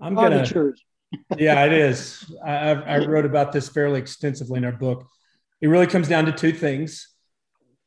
I'm 0.01 0.15
gonna. 0.15 0.45
yeah, 1.39 1.65
it 1.65 1.73
is. 1.73 2.33
I, 2.45 2.73
I, 2.73 3.07
wrote 3.07 3.25
about 3.25 3.53
this 3.53 3.69
fairly 3.69 3.99
extensively 3.99 4.59
in 4.59 4.65
our 4.65 4.73
book. 4.73 5.07
It 5.61 5.69
really 5.69 5.87
comes 5.87 6.09
down 6.09 6.27
to 6.27 6.33
two 6.33 6.53
things. 6.53 7.09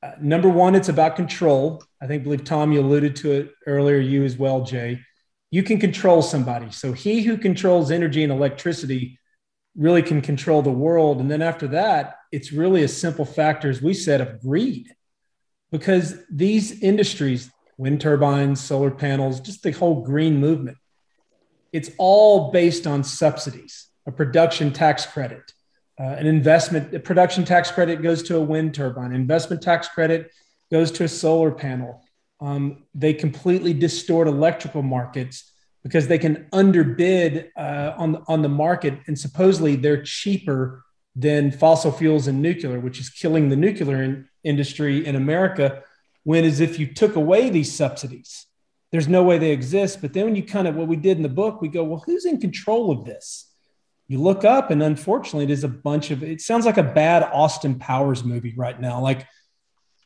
Uh, 0.02 0.12
number 0.22 0.50
one, 0.50 0.74
it's 0.74 0.90
about 0.90 1.16
control. 1.16 1.84
I 2.02 2.08
think, 2.08 2.24
believe 2.24 2.44
Tom, 2.44 2.72
you 2.72 2.80
alluded 2.80 3.16
to 3.18 3.32
it 3.32 3.52
earlier. 3.68 3.98
You 3.98 4.24
as 4.24 4.38
well, 4.38 4.64
Jay. 4.64 5.02
You 5.52 5.64
can 5.64 5.80
control 5.80 6.22
somebody. 6.22 6.72
So 6.72 6.94
he 6.94 7.24
who 7.24 7.38
controls 7.38 7.92
energy 7.92 8.24
and 8.24 8.32
electricity 8.32 9.20
really 9.76 10.02
can 10.02 10.22
control 10.22 10.62
the 10.62 10.70
world. 10.70 11.20
And 11.20 11.30
then 11.30 11.42
after 11.42 11.68
that, 11.70 12.16
it's 12.32 12.52
really 12.52 12.84
a 12.84 12.88
simple 12.88 13.26
factor, 13.26 13.70
as 13.70 13.82
we 13.82 13.94
said, 13.94 14.22
of 14.22 14.42
greed, 14.42 14.94
because 15.72 16.24
these 16.30 16.82
industries, 16.82 17.50
wind 17.78 18.02
turbines, 18.02 18.62
solar 18.62 18.92
panels, 18.92 19.40
just 19.40 19.64
the 19.64 19.72
whole 19.72 20.04
green 20.04 20.38
movement, 20.38 20.78
it's 21.72 21.92
all 21.98 22.52
based 22.52 22.86
on 22.86 23.04
subsidies, 23.04 23.88
a 24.06 24.12
production 24.12 24.72
tax 24.74 25.06
credit, 25.06 25.54
uh, 26.00 26.04
an 26.04 26.28
investment, 26.28 26.94
a 26.94 27.00
production 27.00 27.46
tax 27.46 27.72
credit 27.72 28.02
goes 28.02 28.24
to 28.24 28.38
a 28.38 28.42
wind 28.42 28.74
turbine, 28.74 29.14
investment 29.14 29.62
tax 29.62 29.88
credit 29.88 30.32
goes 30.72 30.92
to 30.92 31.04
a 31.04 31.08
solar 31.08 31.52
panel. 31.52 32.04
Um, 32.42 32.84
they 32.96 33.14
completely 33.14 33.74
distort 33.74 34.28
electrical 34.28 34.82
markets 34.82 35.52
because 35.84 36.08
they 36.08 36.18
can 36.18 36.48
underbid 36.54 37.52
uh, 37.58 37.94
on, 37.98 38.14
the, 38.14 38.24
on 38.28 38.42
the 38.42 38.50
market 38.50 39.00
and 39.08 39.18
supposedly 39.18 39.76
they're 39.76 40.04
cheaper 40.04 40.84
than 41.16 41.52
fossil 41.52 41.92
fuels 41.92 42.28
and 42.28 42.42
nuclear, 42.42 42.80
which 42.80 43.00
is 43.00 43.10
killing 43.10 43.50
the 43.50 43.56
nuclear 43.56 44.02
in, 44.04 44.30
industry 44.44 45.06
in 45.06 45.16
America. 45.16 45.84
When 46.24 46.46
as 46.46 46.60
if 46.60 46.80
you 46.80 46.94
took 46.94 47.16
away 47.16 47.50
these 47.50 47.74
subsidies, 47.74 48.46
there's 48.92 49.08
no 49.08 49.24
way 49.24 49.38
they 49.38 49.52
exist. 49.52 50.02
But 50.02 50.14
then 50.14 50.26
when 50.26 50.36
you 50.36 50.44
kind 50.44 50.68
of 50.68 50.76
what 50.76 50.88
we 50.88 50.96
did 50.96 51.18
in 51.18 51.24
the 51.24 51.30
book, 51.30 51.62
we 51.62 51.68
go, 51.68 51.84
well, 51.84 52.04
who's 52.06 52.26
in 52.26 52.40
control 52.40 52.92
of 52.92 53.06
this? 53.06 53.46
You 54.08 54.20
look 54.20 54.44
up, 54.44 54.72
and 54.72 54.82
unfortunately, 54.82 55.44
it 55.44 55.52
is 55.52 55.64
a 55.64 55.70
bunch 55.70 56.10
of. 56.10 56.24
It 56.24 56.42
sounds 56.42 56.66
like 56.66 56.78
a 56.78 56.84
bad 56.84 57.22
Austin 57.22 57.78
Powers 57.78 58.24
movie 58.24 58.56
right 58.58 58.80
now. 58.80 59.00
Like 59.00 59.28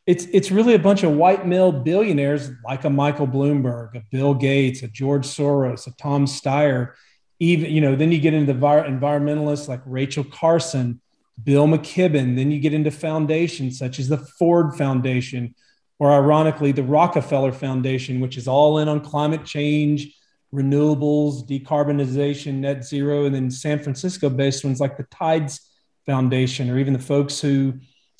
it's 0.06 0.26
it's 0.26 0.50
really 0.50 0.74
a 0.74 0.78
bunch 0.78 1.02
of 1.02 1.12
white 1.12 1.46
male 1.46 1.72
billionaires 1.72 2.50
like 2.64 2.84
a 2.84 2.90
Michael 2.90 3.26
Bloomberg, 3.26 3.94
a 3.94 4.02
Bill 4.10 4.34
Gates, 4.34 4.82
a 4.82 4.88
George 4.88 5.26
Soros, 5.26 5.86
a 5.86 5.92
Tom 5.92 6.26
Steyer. 6.26 6.92
Even 7.40 7.70
you 7.70 7.80
know, 7.80 7.96
then 7.96 8.12
you 8.12 8.20
get 8.20 8.34
into 8.34 8.52
environmentalists 8.52 9.66
like 9.66 9.80
Rachel 9.86 10.24
Carson, 10.24 11.00
Bill 11.42 11.66
McKibben. 11.66 12.36
Then 12.36 12.50
you 12.50 12.60
get 12.60 12.74
into 12.74 12.90
foundations 12.90 13.78
such 13.78 13.98
as 13.98 14.08
the 14.08 14.18
Ford 14.18 14.74
Foundation, 14.76 15.54
or 15.98 16.12
ironically, 16.12 16.72
the 16.72 16.82
Rockefeller 16.82 17.52
Foundation, 17.52 18.20
which 18.20 18.36
is 18.36 18.46
all 18.46 18.78
in 18.78 18.88
on 18.88 19.00
climate 19.00 19.46
change, 19.46 20.14
renewables, 20.54 21.48
decarbonization, 21.48 22.56
net 22.56 22.84
zero, 22.84 23.24
and 23.24 23.34
then 23.34 23.50
San 23.50 23.82
Francisco 23.82 24.28
based 24.28 24.64
ones 24.64 24.80
like 24.80 24.98
the 24.98 25.04
Tides 25.04 25.60
Foundation, 26.04 26.68
or 26.68 26.78
even 26.78 26.92
the 26.92 26.98
folks 26.98 27.40
who 27.40 27.74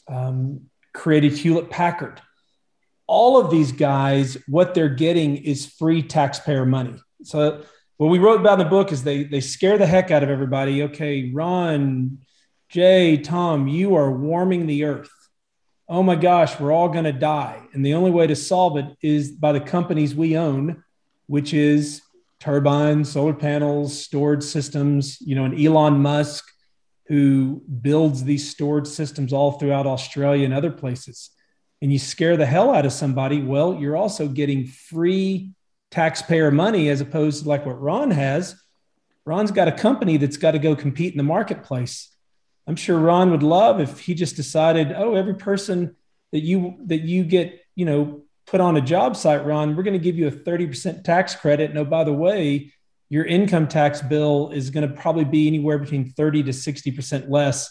um, 0.09 0.63
created 0.95 1.33
Hewlett 1.33 1.69
Packard. 1.69 2.23
All 3.07 3.39
of 3.39 3.51
these 3.51 3.73
guys, 3.73 4.39
what 4.49 4.73
they're 4.73 4.89
getting 4.89 5.37
is 5.37 5.67
free 5.67 6.03
taxpayer 6.03 6.65
money. 6.65 6.95
So, 7.23 7.63
what 7.99 8.09
we 8.09 8.19
wrote 8.19 8.41
about 8.41 8.59
in 8.61 8.65
the 8.65 8.71
book 8.71 8.91
is 8.93 9.05
they 9.05 9.25
they 9.25 9.41
scare 9.41 9.77
the 9.77 9.87
heck 9.87 10.11
out 10.11 10.23
of 10.23 10.31
everybody. 10.31 10.85
Okay, 10.85 11.31
Ron, 11.33 12.19
Jay, 12.71 13.19
Tom, 13.19 13.69
you 13.69 13.95
are 13.97 14.11
warming 14.11 14.67
the 14.67 14.85
earth 14.85 15.11
oh 15.89 16.03
my 16.03 16.15
gosh, 16.15 16.59
we're 16.59 16.73
all 16.73 16.89
going 16.89 17.05
to 17.05 17.13
die. 17.13 17.61
And 17.73 17.85
the 17.85 17.95
only 17.95 18.11
way 18.11 18.27
to 18.27 18.37
solve 18.37 18.77
it 18.77 18.87
is 19.03 19.31
by 19.31 19.53
the 19.53 19.61
companies 19.61 20.15
we 20.15 20.37
own, 20.37 20.83
which 21.27 21.53
is 21.53 22.03
turbines, 22.41 23.13
solar 23.13 23.35
panels, 23.35 23.99
storage 23.99 24.43
systems, 24.43 25.19
you 25.21 25.35
know, 25.35 25.45
and 25.45 25.59
Elon 25.59 26.01
Musk, 26.01 26.45
who 27.07 27.63
builds 27.83 28.25
these 28.25 28.51
storage 28.51 28.87
systems 28.87 29.33
all 29.33 29.53
throughout 29.53 29.87
Australia 29.87 30.45
and 30.45 30.55
other 30.55 30.71
places. 30.71 31.31
And 31.83 31.93
you 31.93 31.99
scare 31.99 32.37
the 32.37 32.47
hell 32.47 32.75
out 32.75 32.87
of 32.87 32.93
somebody, 32.93 33.43
well, 33.43 33.75
you're 33.75 33.97
also 33.97 34.27
getting 34.27 34.67
free 34.67 35.53
taxpayer 35.91 36.51
money 36.51 36.89
as 36.89 37.01
opposed 37.01 37.43
to 37.43 37.49
like 37.49 37.67
what 37.67 37.81
Ron 37.81 38.11
has. 38.11 38.61
Ron's 39.27 39.51
got 39.51 39.69
a 39.69 39.73
company 39.73 40.17
that's 40.17 40.39
got 40.39 40.53
to 40.53 40.59
go 40.59 40.75
compete 40.75 41.13
in 41.13 41.19
the 41.19 41.25
marketplace 41.25 42.15
I'm 42.67 42.77
sure 42.77 42.99
Ron 42.99 43.31
would 43.31 43.43
love 43.43 43.81
if 43.81 44.01
he 44.01 44.15
just 44.15 44.37
decided, 44.37 44.93
oh, 44.93 45.15
every 45.15 45.35
person 45.35 45.97
that 46.33 46.41
you 46.41 46.79
that 46.87 47.03
you 47.03 47.25
get, 47.25 47.61
you 47.75 47.85
know, 47.85 48.23
put 48.47 48.61
on 48.61 48.77
a 48.77 48.81
job 48.81 49.17
site, 49.17 49.45
Ron, 49.45 49.77
we're 49.77 49.83
going 49.83 49.99
to 49.99 50.05
give 50.05 50.17
you 50.17 50.29
a 50.29 50.33
30% 50.33 51.05
tax 51.05 51.35
credit. 51.35 51.75
No, 51.75 51.83
oh, 51.83 51.85
by 51.85 52.05
the 52.05 52.13
way, 52.13 52.73
your 53.09 53.25
income 53.25 53.69
tax 53.69 54.03
bill 54.03 54.51
is 54.51 54.71
going 54.71 54.89
to 54.89 54.95
probably 54.95 55.25
be 55.25 55.47
anywhere 55.47 55.79
between 55.79 56.11
30 56.11 56.45
to 56.45 56.51
60% 56.51 57.29
less 57.29 57.71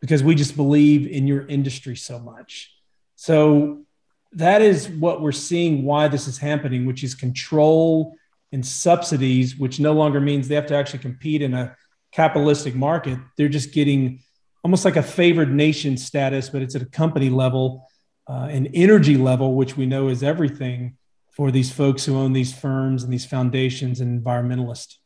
because 0.00 0.22
we 0.22 0.34
just 0.34 0.56
believe 0.56 1.06
in 1.06 1.26
your 1.26 1.46
industry 1.46 1.96
so 1.96 2.18
much. 2.18 2.74
So 3.16 3.84
that 4.32 4.62
is 4.62 4.88
what 4.88 5.20
we're 5.20 5.32
seeing 5.32 5.84
why 5.84 6.08
this 6.08 6.26
is 6.26 6.38
happening, 6.38 6.86
which 6.86 7.04
is 7.04 7.14
control 7.14 8.16
and 8.50 8.66
subsidies, 8.66 9.56
which 9.56 9.78
no 9.78 9.92
longer 9.92 10.20
means 10.20 10.48
they 10.48 10.54
have 10.56 10.66
to 10.66 10.74
actually 10.74 10.98
compete 10.98 11.42
in 11.42 11.54
a 11.54 11.76
capitalistic 12.10 12.74
market. 12.74 13.18
They're 13.36 13.48
just 13.48 13.72
getting 13.72 14.20
almost 14.64 14.84
like 14.84 14.96
a 14.96 15.02
favored 15.02 15.52
nation 15.52 15.96
status, 15.96 16.48
but 16.50 16.62
it's 16.62 16.74
at 16.74 16.82
a 16.82 16.86
company 16.86 17.30
level, 17.30 17.88
uh, 18.28 18.48
an 18.50 18.66
energy 18.74 19.16
level, 19.16 19.54
which 19.54 19.76
we 19.76 19.86
know 19.86 20.08
is 20.08 20.22
everything 20.22 20.96
for 21.32 21.50
these 21.50 21.72
folks 21.72 22.04
who 22.04 22.16
own 22.16 22.32
these 22.32 22.54
firms 22.54 23.02
and 23.02 23.12
these 23.12 23.24
foundations 23.24 24.00
and 24.00 24.22
environmentalists. 24.22 24.96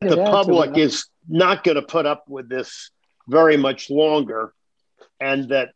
The 0.00 0.16
public 0.16 0.76
is 0.76 1.06
not 1.28 1.64
going 1.64 1.76
to 1.76 1.82
put 1.82 2.06
up 2.06 2.24
with 2.28 2.48
this 2.48 2.90
very 3.28 3.56
much 3.56 3.90
longer, 3.90 4.52
and 5.20 5.48
that 5.48 5.70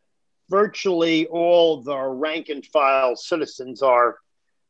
virtually 0.49 1.27
all 1.27 1.81
the 1.81 1.97
rank 1.97 2.49
and 2.49 2.65
file 2.65 3.15
citizens 3.15 3.81
are 3.81 4.17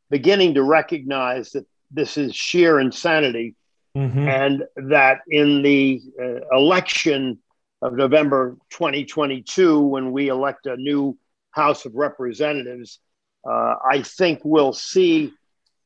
beginning 0.10 0.56
to 0.56 0.64
recognize 0.64 1.52
that 1.52 1.66
this 1.92 2.18
is 2.18 2.36
sheer 2.36 2.80
insanity 2.80 3.56
mm-hmm. 3.96 4.28
and 4.28 4.64
that 4.76 5.20
in 5.28 5.62
the 5.62 6.02
uh, 6.22 6.56
election 6.56 7.40
of 7.82 7.94
November 7.94 8.58
2022, 8.72 9.80
when 9.80 10.12
we 10.12 10.30
elect 10.30 10.66
a 10.66 10.76
new 10.76 11.18
House 11.52 11.86
of 11.86 11.96
Representatives, 11.96 13.00
uh, 13.48 13.76
I 13.90 14.02
think 14.04 14.42
we'll 14.44 14.74
see 14.74 15.34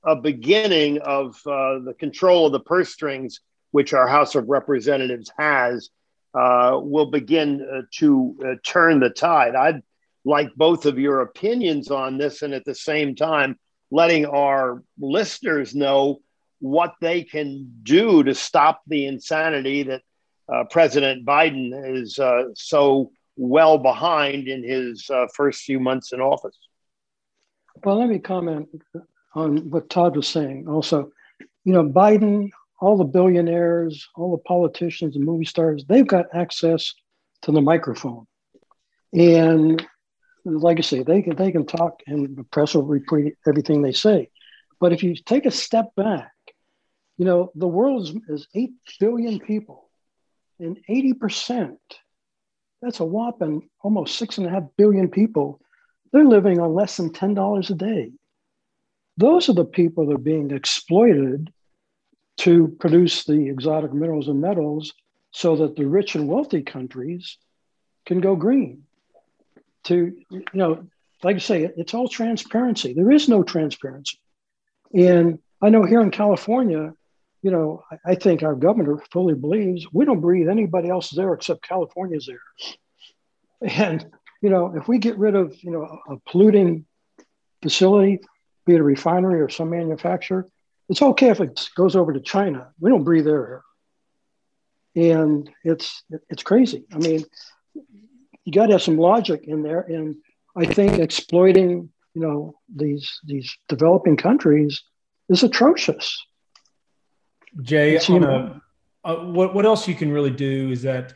a 0.03 0.15
beginning 0.15 0.99
of 0.99 1.35
uh, 1.45 1.79
the 1.79 1.95
control 1.97 2.47
of 2.47 2.51
the 2.51 2.59
purse 2.59 2.89
strings, 2.89 3.39
which 3.71 3.93
our 3.93 4.07
House 4.07 4.35
of 4.35 4.49
Representatives 4.49 5.31
has, 5.37 5.89
uh, 6.33 6.79
will 6.81 7.05
begin 7.05 7.61
uh, 7.61 7.81
to 7.99 8.35
uh, 8.43 8.55
turn 8.63 8.99
the 8.99 9.09
tide. 9.09 9.55
I'd 9.55 9.83
like 10.25 10.53
both 10.55 10.85
of 10.85 10.99
your 10.99 11.21
opinions 11.21 11.91
on 11.91 12.17
this, 12.17 12.41
and 12.41 12.53
at 12.53 12.65
the 12.65 12.75
same 12.75 13.15
time, 13.15 13.57
letting 13.91 14.25
our 14.25 14.83
listeners 14.99 15.75
know 15.75 16.21
what 16.59 16.95
they 17.01 17.23
can 17.23 17.71
do 17.83 18.23
to 18.23 18.33
stop 18.33 18.81
the 18.87 19.05
insanity 19.05 19.83
that 19.83 20.01
President 20.69 21.25
Biden 21.25 21.71
is 21.97 22.19
so 22.55 23.11
well 23.35 23.77
behind 23.77 24.47
in 24.47 24.63
his 24.63 25.09
first 25.33 25.63
few 25.63 25.79
months 25.79 26.13
in 26.13 26.21
office. 26.21 26.57
Well, 27.83 27.99
let 27.99 28.09
me 28.09 28.19
comment 28.19 28.69
on 29.35 29.69
what 29.69 29.89
Todd 29.89 30.15
was 30.15 30.27
saying. 30.27 30.67
Also, 30.67 31.11
you 31.63 31.73
know, 31.73 31.83
Biden, 31.83 32.49
all 32.79 32.97
the 32.97 33.03
billionaires, 33.03 34.07
all 34.15 34.31
the 34.31 34.43
politicians 34.43 35.15
and 35.15 35.25
movie 35.25 35.45
stars, 35.45 35.85
they've 35.87 36.07
got 36.07 36.25
access 36.33 36.93
to 37.43 37.51
the 37.51 37.61
microphone. 37.61 38.27
And 39.13 39.85
like 40.45 40.77
I 40.77 40.81
say, 40.81 41.03
they 41.03 41.21
can 41.21 41.35
they 41.35 41.51
can 41.51 41.65
talk 41.65 42.01
and 42.07 42.35
the 42.35 42.43
press 42.43 42.73
will 42.73 42.83
repeat 42.83 43.35
everything 43.47 43.81
they 43.81 43.91
say. 43.93 44.29
But 44.79 44.91
if 44.91 45.03
you 45.03 45.15
take 45.15 45.45
a 45.45 45.51
step 45.51 45.95
back, 45.95 46.31
you 47.17 47.25
know, 47.25 47.51
the 47.55 47.67
world 47.67 48.03
is, 48.03 48.15
is 48.27 48.47
8 48.53 48.71
billion 48.99 49.39
people 49.39 49.89
and 50.59 50.77
80%, 50.89 51.77
that's 52.81 52.99
a 52.99 53.05
whopping 53.05 53.69
almost 53.81 54.17
six 54.17 54.37
and 54.37 54.47
a 54.47 54.49
half 54.49 54.63
billion 54.77 55.09
people, 55.09 55.61
they're 56.13 56.23
living 56.23 56.59
on 56.59 56.73
less 56.73 56.95
than 56.95 57.09
$10 57.09 57.69
a 57.69 57.73
day. 57.73 58.11
Those 59.17 59.49
are 59.49 59.53
the 59.53 59.65
people 59.65 60.05
that 60.05 60.15
are 60.15 60.17
being 60.19 60.51
exploited 60.51 61.51
to 62.37 62.75
produce 62.79 63.25
the 63.25 63.49
exotic 63.49 63.93
minerals 63.93 64.27
and 64.27 64.39
metals 64.39 64.93
so 65.31 65.55
that 65.57 65.75
the 65.75 65.85
rich 65.85 66.15
and 66.15 66.27
wealthy 66.27 66.61
countries 66.61 67.37
can 68.05 68.21
go 68.21 68.35
green. 68.35 68.83
To, 69.85 70.15
you 70.29 70.43
know, 70.53 70.87
like 71.23 71.35
I 71.35 71.39
say, 71.39 71.69
it's 71.75 71.93
all 71.93 72.07
transparency. 72.07 72.93
There 72.93 73.11
is 73.11 73.27
no 73.27 73.43
transparency. 73.43 74.19
And 74.93 75.39
I 75.61 75.69
know 75.69 75.83
here 75.83 76.01
in 76.01 76.11
California, 76.11 76.93
you 77.41 77.51
know, 77.51 77.83
I 78.05 78.15
think 78.15 78.43
our 78.43 78.55
governor 78.55 78.97
fully 79.11 79.33
believes 79.33 79.87
we 79.91 80.05
don't 80.05 80.21
breathe 80.21 80.47
anybody 80.47 80.89
else's 80.89 81.19
air 81.19 81.33
except 81.33 81.67
California's 81.67 82.29
air. 82.29 82.39
And, 83.61 84.05
you 84.43 84.49
know, 84.49 84.75
if 84.75 84.89
we 84.89 84.97
get 84.97 85.17
rid 85.17 85.35
of, 85.35 85.55
you 85.63 85.71
know, 85.71 85.99
a 86.09 86.17
polluting 86.29 86.85
facility, 87.61 88.19
be 88.65 88.75
it 88.75 88.81
a 88.81 88.83
refinery 88.83 89.39
or 89.39 89.47
some 89.47 89.69
manufacturer, 89.69 90.49
it's 90.89 91.01
okay 91.01 91.29
if 91.29 91.39
it 91.39 91.69
goes 91.75 91.95
over 91.95 92.11
to 92.11 92.19
China. 92.19 92.67
We 92.77 92.89
don't 92.89 93.05
breathe 93.05 93.23
their 93.23 93.47
air. 93.47 93.63
And 94.95 95.49
it's 95.63 96.03
it's 96.29 96.43
crazy. 96.43 96.83
I 96.93 96.97
mean, 96.97 97.23
you 98.43 98.51
got 98.51 98.67
to 98.67 98.73
have 98.73 98.81
some 98.81 98.97
logic 98.97 99.45
in 99.45 99.63
there. 99.63 99.79
And 99.79 100.17
I 100.57 100.65
think 100.65 100.99
exploiting, 100.99 101.89
you 102.13 102.21
know, 102.21 102.55
these 102.75 103.19
these 103.23 103.57
developing 103.69 104.17
countries 104.17 104.83
is 105.29 105.41
atrocious. 105.41 106.21
Jay, 107.61 107.95
a, 107.95 108.61
uh, 109.05 109.15
what 109.23 109.55
what 109.55 109.65
else 109.65 109.87
you 109.87 109.95
can 109.95 110.11
really 110.11 110.31
do 110.31 110.69
is 110.69 110.81
that 110.81 111.13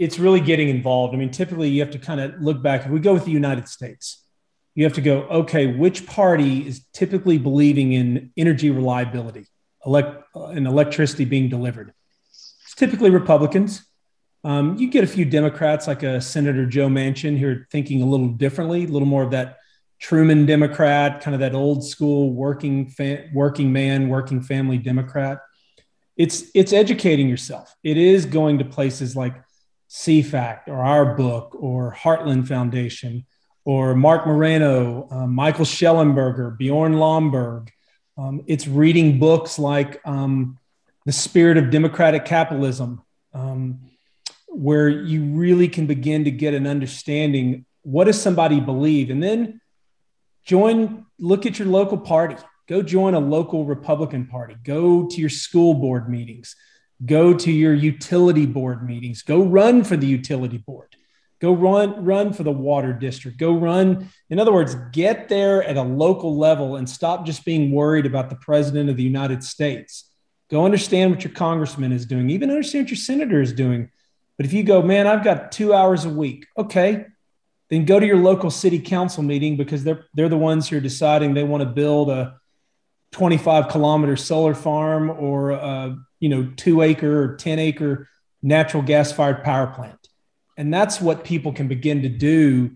it's 0.00 0.18
really 0.18 0.40
getting 0.40 0.70
involved. 0.70 1.14
I 1.14 1.18
mean, 1.18 1.30
typically 1.30 1.68
you 1.68 1.80
have 1.80 1.90
to 1.90 1.98
kind 1.98 2.22
of 2.22 2.40
look 2.40 2.62
back. 2.62 2.86
If 2.86 2.90
we 2.90 3.00
go 3.00 3.12
with 3.12 3.26
the 3.26 3.30
United 3.30 3.68
States, 3.68 4.24
you 4.74 4.84
have 4.84 4.94
to 4.94 5.02
go, 5.02 5.24
okay, 5.24 5.66
which 5.66 6.06
party 6.06 6.66
is 6.66 6.86
typically 6.94 7.36
believing 7.36 7.92
in 7.92 8.32
energy 8.34 8.70
reliability, 8.70 9.46
elect, 9.84 10.24
uh, 10.34 10.46
and 10.46 10.66
electricity 10.66 11.26
being 11.26 11.50
delivered? 11.50 11.92
It's 12.30 12.74
typically 12.74 13.10
Republicans. 13.10 13.84
Um, 14.42 14.78
you 14.78 14.88
get 14.88 15.04
a 15.04 15.06
few 15.06 15.26
Democrats, 15.26 15.86
like 15.86 16.02
a 16.02 16.18
Senator 16.18 16.64
Joe 16.64 16.88
Manchin, 16.88 17.38
who 17.38 17.48
are 17.50 17.68
thinking 17.70 18.00
a 18.00 18.06
little 18.06 18.28
differently, 18.28 18.84
a 18.84 18.88
little 18.88 19.06
more 19.06 19.22
of 19.22 19.32
that 19.32 19.58
Truman 19.98 20.46
Democrat, 20.46 21.20
kind 21.20 21.34
of 21.34 21.40
that 21.40 21.54
old 21.54 21.84
school 21.84 22.32
working 22.32 22.88
fa- 22.88 23.28
working 23.34 23.70
man, 23.70 24.08
working 24.08 24.40
family 24.40 24.78
Democrat. 24.78 25.40
It's 26.16 26.44
it's 26.54 26.72
educating 26.72 27.28
yourself. 27.28 27.74
It 27.84 27.98
is 27.98 28.24
going 28.24 28.60
to 28.60 28.64
places 28.64 29.14
like 29.14 29.34
CFACT 29.90 30.68
or 30.68 30.84
our 30.84 31.16
book 31.16 31.56
or 31.58 31.94
Heartland 31.94 32.46
Foundation 32.46 33.26
or 33.64 33.94
Marc 33.94 34.26
Morano, 34.26 35.08
uh, 35.10 35.26
Michael 35.26 35.64
Shellenberger, 35.64 36.56
Bjorn 36.56 36.94
Lomborg. 36.94 37.68
Um, 38.16 38.42
it's 38.46 38.66
reading 38.66 39.18
books 39.18 39.58
like 39.58 40.00
um, 40.04 40.58
The 41.06 41.12
Spirit 41.12 41.56
of 41.56 41.70
Democratic 41.70 42.24
Capitalism, 42.24 43.02
um, 43.34 43.80
where 44.46 44.88
you 44.88 45.24
really 45.24 45.68
can 45.68 45.86
begin 45.86 46.24
to 46.24 46.30
get 46.30 46.54
an 46.54 46.66
understanding 46.66 47.66
what 47.82 48.04
does 48.04 48.20
somebody 48.20 48.60
believe, 48.60 49.10
and 49.10 49.22
then 49.22 49.60
join, 50.44 51.06
look 51.18 51.46
at 51.46 51.58
your 51.58 51.68
local 51.68 51.98
party. 51.98 52.36
Go 52.68 52.82
join 52.82 53.14
a 53.14 53.20
local 53.20 53.64
Republican 53.64 54.26
party. 54.26 54.54
Go 54.62 55.08
to 55.08 55.20
your 55.20 55.30
school 55.30 55.74
board 55.74 56.08
meetings. 56.08 56.54
Go 57.04 57.34
to 57.34 57.50
your 57.50 57.74
utility 57.74 58.46
board 58.46 58.86
meetings. 58.86 59.22
Go 59.22 59.42
run 59.42 59.84
for 59.84 59.96
the 59.96 60.06
utility 60.06 60.58
board. 60.58 60.94
Go 61.40 61.54
run 61.54 62.04
run 62.04 62.34
for 62.34 62.42
the 62.42 62.52
water 62.52 62.92
district. 62.92 63.38
Go 63.38 63.54
run. 63.54 64.10
In 64.28 64.38
other 64.38 64.52
words, 64.52 64.76
get 64.92 65.28
there 65.28 65.62
at 65.62 65.78
a 65.78 65.82
local 65.82 66.36
level 66.36 66.76
and 66.76 66.88
stop 66.88 67.24
just 67.24 67.46
being 67.46 67.72
worried 67.72 68.04
about 68.04 68.28
the 68.28 68.36
president 68.36 68.90
of 68.90 68.98
the 68.98 69.02
United 69.02 69.42
States. 69.42 70.10
Go 70.50 70.66
understand 70.66 71.10
what 71.10 71.24
your 71.24 71.32
congressman 71.32 71.92
is 71.92 72.04
doing. 72.04 72.28
Even 72.28 72.50
understand 72.50 72.84
what 72.84 72.90
your 72.90 72.98
senator 72.98 73.40
is 73.40 73.54
doing. 73.54 73.90
But 74.36 74.46
if 74.46 74.52
you 74.52 74.62
go, 74.62 74.82
man, 74.82 75.06
I've 75.06 75.24
got 75.24 75.52
two 75.52 75.72
hours 75.72 76.04
a 76.04 76.10
week. 76.10 76.46
Okay, 76.58 77.06
then 77.70 77.86
go 77.86 77.98
to 77.98 78.06
your 78.06 78.18
local 78.18 78.50
city 78.50 78.78
council 78.78 79.22
meeting 79.22 79.56
because 79.56 79.82
they're 79.82 80.04
they're 80.12 80.28
the 80.28 80.36
ones 80.36 80.68
who 80.68 80.76
are 80.76 80.80
deciding 80.80 81.32
they 81.32 81.44
want 81.44 81.62
to 81.62 81.68
build 81.68 82.10
a 82.10 82.38
25 83.12 83.68
kilometer 83.68 84.16
solar 84.16 84.54
farm 84.54 85.08
or 85.08 85.52
a 85.52 85.96
you 86.20 86.28
know 86.28 86.52
two 86.56 86.82
acre 86.82 87.22
or 87.22 87.36
10 87.36 87.58
acre 87.58 88.08
natural 88.42 88.82
gas 88.82 89.12
fired 89.12 89.42
power 89.42 89.66
plant. 89.66 90.08
And 90.56 90.72
that's 90.72 91.00
what 91.00 91.24
people 91.24 91.52
can 91.52 91.68
begin 91.68 92.02
to 92.02 92.08
do 92.08 92.72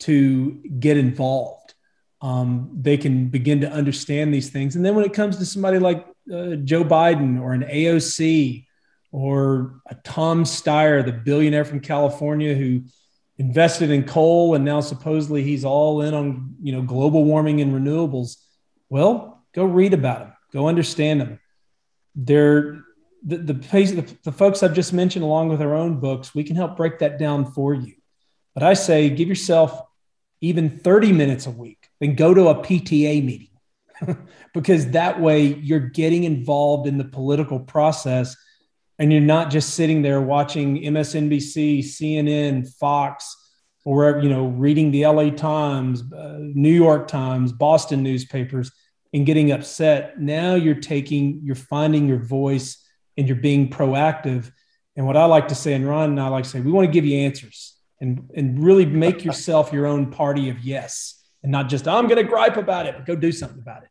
to 0.00 0.62
get 0.78 0.96
involved. 0.96 1.74
Um, 2.20 2.70
they 2.74 2.96
can 2.96 3.28
begin 3.28 3.60
to 3.62 3.70
understand 3.70 4.34
these 4.34 4.50
things. 4.50 4.76
And 4.76 4.84
then 4.84 4.94
when 4.94 5.04
it 5.04 5.12
comes 5.12 5.38
to 5.38 5.46
somebody 5.46 5.78
like 5.78 6.04
uh, 6.32 6.56
joe 6.56 6.84
biden 6.84 7.40
or 7.40 7.54
an 7.54 7.62
aoc 7.62 8.66
or 9.12 9.80
a 9.86 9.94
tom 10.04 10.44
steyer 10.44 11.02
the 11.02 11.12
billionaire 11.12 11.64
from 11.64 11.80
california 11.80 12.54
who 12.54 12.82
invested 13.38 13.90
in 13.90 14.04
coal 14.04 14.54
and 14.54 14.62
now 14.62 14.80
supposedly 14.80 15.42
he's 15.42 15.64
all 15.64 16.02
in 16.02 16.12
on 16.12 16.54
you 16.60 16.72
know 16.72 16.82
global 16.82 17.24
warming 17.24 17.62
and 17.62 17.72
renewables 17.72 18.36
well 18.90 19.42
go 19.54 19.64
read 19.64 19.94
about 19.94 20.18
them 20.18 20.32
go 20.52 20.68
understand 20.68 21.20
them 21.20 21.40
they're 22.14 22.84
the, 23.24 23.36
the, 23.36 23.52
the, 23.52 24.16
the 24.24 24.32
folks 24.32 24.62
i've 24.62 24.74
just 24.74 24.92
mentioned 24.92 25.24
along 25.24 25.48
with 25.48 25.60
our 25.60 25.74
own 25.74 26.00
books 26.00 26.34
we 26.34 26.44
can 26.44 26.56
help 26.56 26.76
break 26.76 26.98
that 26.98 27.18
down 27.18 27.50
for 27.52 27.74
you 27.74 27.94
but 28.54 28.62
i 28.62 28.74
say 28.74 29.10
give 29.10 29.28
yourself 29.28 29.82
even 30.40 30.70
30 30.70 31.12
minutes 31.12 31.46
a 31.46 31.50
week 31.50 31.88
then 32.00 32.14
go 32.14 32.32
to 32.32 32.48
a 32.48 32.54
pta 32.56 33.24
meeting 33.24 33.48
because 34.54 34.90
that 34.92 35.20
way 35.20 35.42
you're 35.42 35.80
getting 35.80 36.24
involved 36.24 36.86
in 36.86 36.98
the 36.98 37.04
political 37.04 37.58
process 37.60 38.36
and 38.98 39.12
you're 39.12 39.20
not 39.20 39.50
just 39.50 39.74
sitting 39.74 40.02
there 40.02 40.20
watching 40.20 40.82
MSNBC, 40.82 41.80
CNN, 41.80 42.68
Fox, 42.74 43.36
or 43.84 43.96
wherever, 43.96 44.20
you 44.20 44.28
know, 44.28 44.46
reading 44.46 44.90
the 44.90 45.06
LA 45.06 45.30
Times, 45.30 46.02
uh, 46.12 46.38
New 46.40 46.72
York 46.72 47.06
Times, 47.06 47.52
Boston 47.52 48.02
newspapers 48.02 48.72
and 49.14 49.24
getting 49.24 49.52
upset. 49.52 50.20
Now 50.20 50.56
you're 50.56 50.74
taking, 50.74 51.40
you're 51.44 51.54
finding 51.54 52.08
your 52.08 52.18
voice 52.18 52.84
and 53.18 53.26
you're 53.26 53.36
being 53.36 53.68
proactive. 53.68 54.50
And 54.96 55.04
what 55.04 55.16
I 55.16 55.26
like 55.26 55.48
to 55.48 55.54
say, 55.54 55.74
and 55.74 55.86
Ron 55.86 56.10
and 56.10 56.20
I 56.20 56.28
like 56.28 56.44
to 56.44 56.50
say, 56.50 56.60
we 56.60 56.72
want 56.72 56.86
to 56.86 56.92
give 56.92 57.04
you 57.04 57.18
answers 57.18 57.74
and, 58.00 58.30
and 58.34 58.62
really 58.64 58.86
make 58.86 59.24
yourself 59.24 59.72
your 59.72 59.86
own 59.86 60.10
party 60.10 60.48
of 60.48 60.60
yes 60.60 61.22
and 61.42 61.52
not 61.52 61.68
just, 61.68 61.86
I'm 61.86 62.06
going 62.06 62.24
to 62.24 62.28
gripe 62.28 62.56
about 62.56 62.86
it, 62.86 62.94
but 62.96 63.04
go 63.04 63.16
do 63.16 63.32
something 63.32 63.58
about 63.58 63.82
it. 63.82 63.88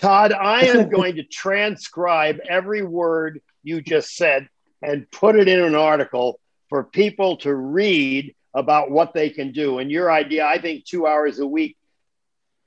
Todd, 0.00 0.32
I 0.32 0.64
am 0.64 0.88
going 0.96 1.16
to 1.16 1.24
transcribe 1.24 2.38
every 2.48 2.82
word 2.82 3.40
you 3.62 3.80
just 3.80 4.16
said 4.16 4.48
and 4.82 5.10
put 5.10 5.36
it 5.36 5.46
in 5.46 5.60
an 5.60 5.74
article 5.74 6.40
for 6.68 6.84
people 6.84 7.36
to 7.38 7.54
read 7.54 8.34
about 8.54 8.90
what 8.90 9.12
they 9.12 9.30
can 9.30 9.52
do. 9.52 9.78
And 9.78 9.90
your 9.90 10.10
idea, 10.10 10.46
I 10.46 10.58
think 10.60 10.84
two 10.84 11.06
hours 11.06 11.38
a 11.38 11.46
week 11.46 11.76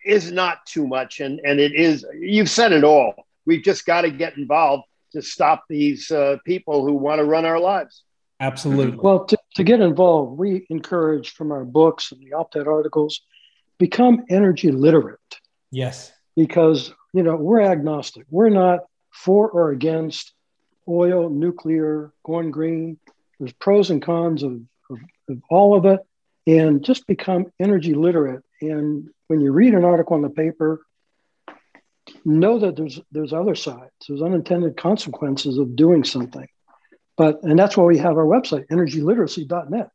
is 0.05 0.31
not 0.31 0.65
too 0.65 0.87
much. 0.87 1.19
And, 1.21 1.39
and 1.43 1.59
it 1.59 1.73
is, 1.73 2.05
you've 2.19 2.49
said 2.49 2.71
it 2.71 2.83
all. 2.83 3.13
We've 3.45 3.63
just 3.63 3.85
got 3.85 4.01
to 4.01 4.11
get 4.11 4.37
involved 4.37 4.83
to 5.11 5.21
stop 5.21 5.63
these 5.69 6.11
uh, 6.11 6.37
people 6.45 6.85
who 6.85 6.93
want 6.93 7.19
to 7.19 7.25
run 7.25 7.45
our 7.45 7.59
lives. 7.59 8.03
Absolutely. 8.39 8.97
Well, 8.97 9.25
to, 9.25 9.37
to 9.55 9.63
get 9.63 9.81
involved, 9.81 10.37
we 10.37 10.67
encourage 10.69 11.31
from 11.31 11.51
our 11.51 11.65
books 11.65 12.11
and 12.11 12.21
the 12.21 12.33
op-ed 12.33 12.67
articles, 12.67 13.21
become 13.79 14.25
energy 14.29 14.71
literate. 14.71 15.19
Yes. 15.71 16.11
Because, 16.35 16.93
you 17.13 17.23
know, 17.23 17.35
we're 17.35 17.61
agnostic. 17.61 18.25
We're 18.29 18.49
not 18.49 18.81
for 19.11 19.49
or 19.49 19.71
against 19.71 20.33
oil, 20.87 21.29
nuclear, 21.29 22.11
going 22.23 22.51
green. 22.51 22.99
There's 23.39 23.53
pros 23.53 23.89
and 23.89 24.01
cons 24.01 24.43
of, 24.43 24.61
of, 24.89 24.99
of 25.29 25.41
all 25.49 25.75
of 25.75 25.85
it. 25.85 25.99
And 26.45 26.81
just 26.81 27.07
become 27.07 27.51
energy 27.59 27.93
literate. 27.93 28.41
And 28.61 29.09
when 29.27 29.41
you 29.41 29.51
read 29.51 29.73
an 29.73 29.83
article 29.83 30.15
in 30.15 30.21
the 30.21 30.29
paper, 30.29 30.85
know 32.25 32.59
that 32.59 32.75
there's 32.75 32.99
there's 33.11 33.33
other 33.33 33.55
sides. 33.55 33.91
There's 34.07 34.21
unintended 34.21 34.77
consequences 34.77 35.57
of 35.57 35.75
doing 35.75 36.03
something. 36.03 36.47
But 37.15 37.43
and 37.43 37.57
that's 37.57 37.75
why 37.75 37.85
we 37.85 37.97
have 37.97 38.17
our 38.17 38.25
website, 38.25 38.67
energyliteracy.net. 38.67 39.89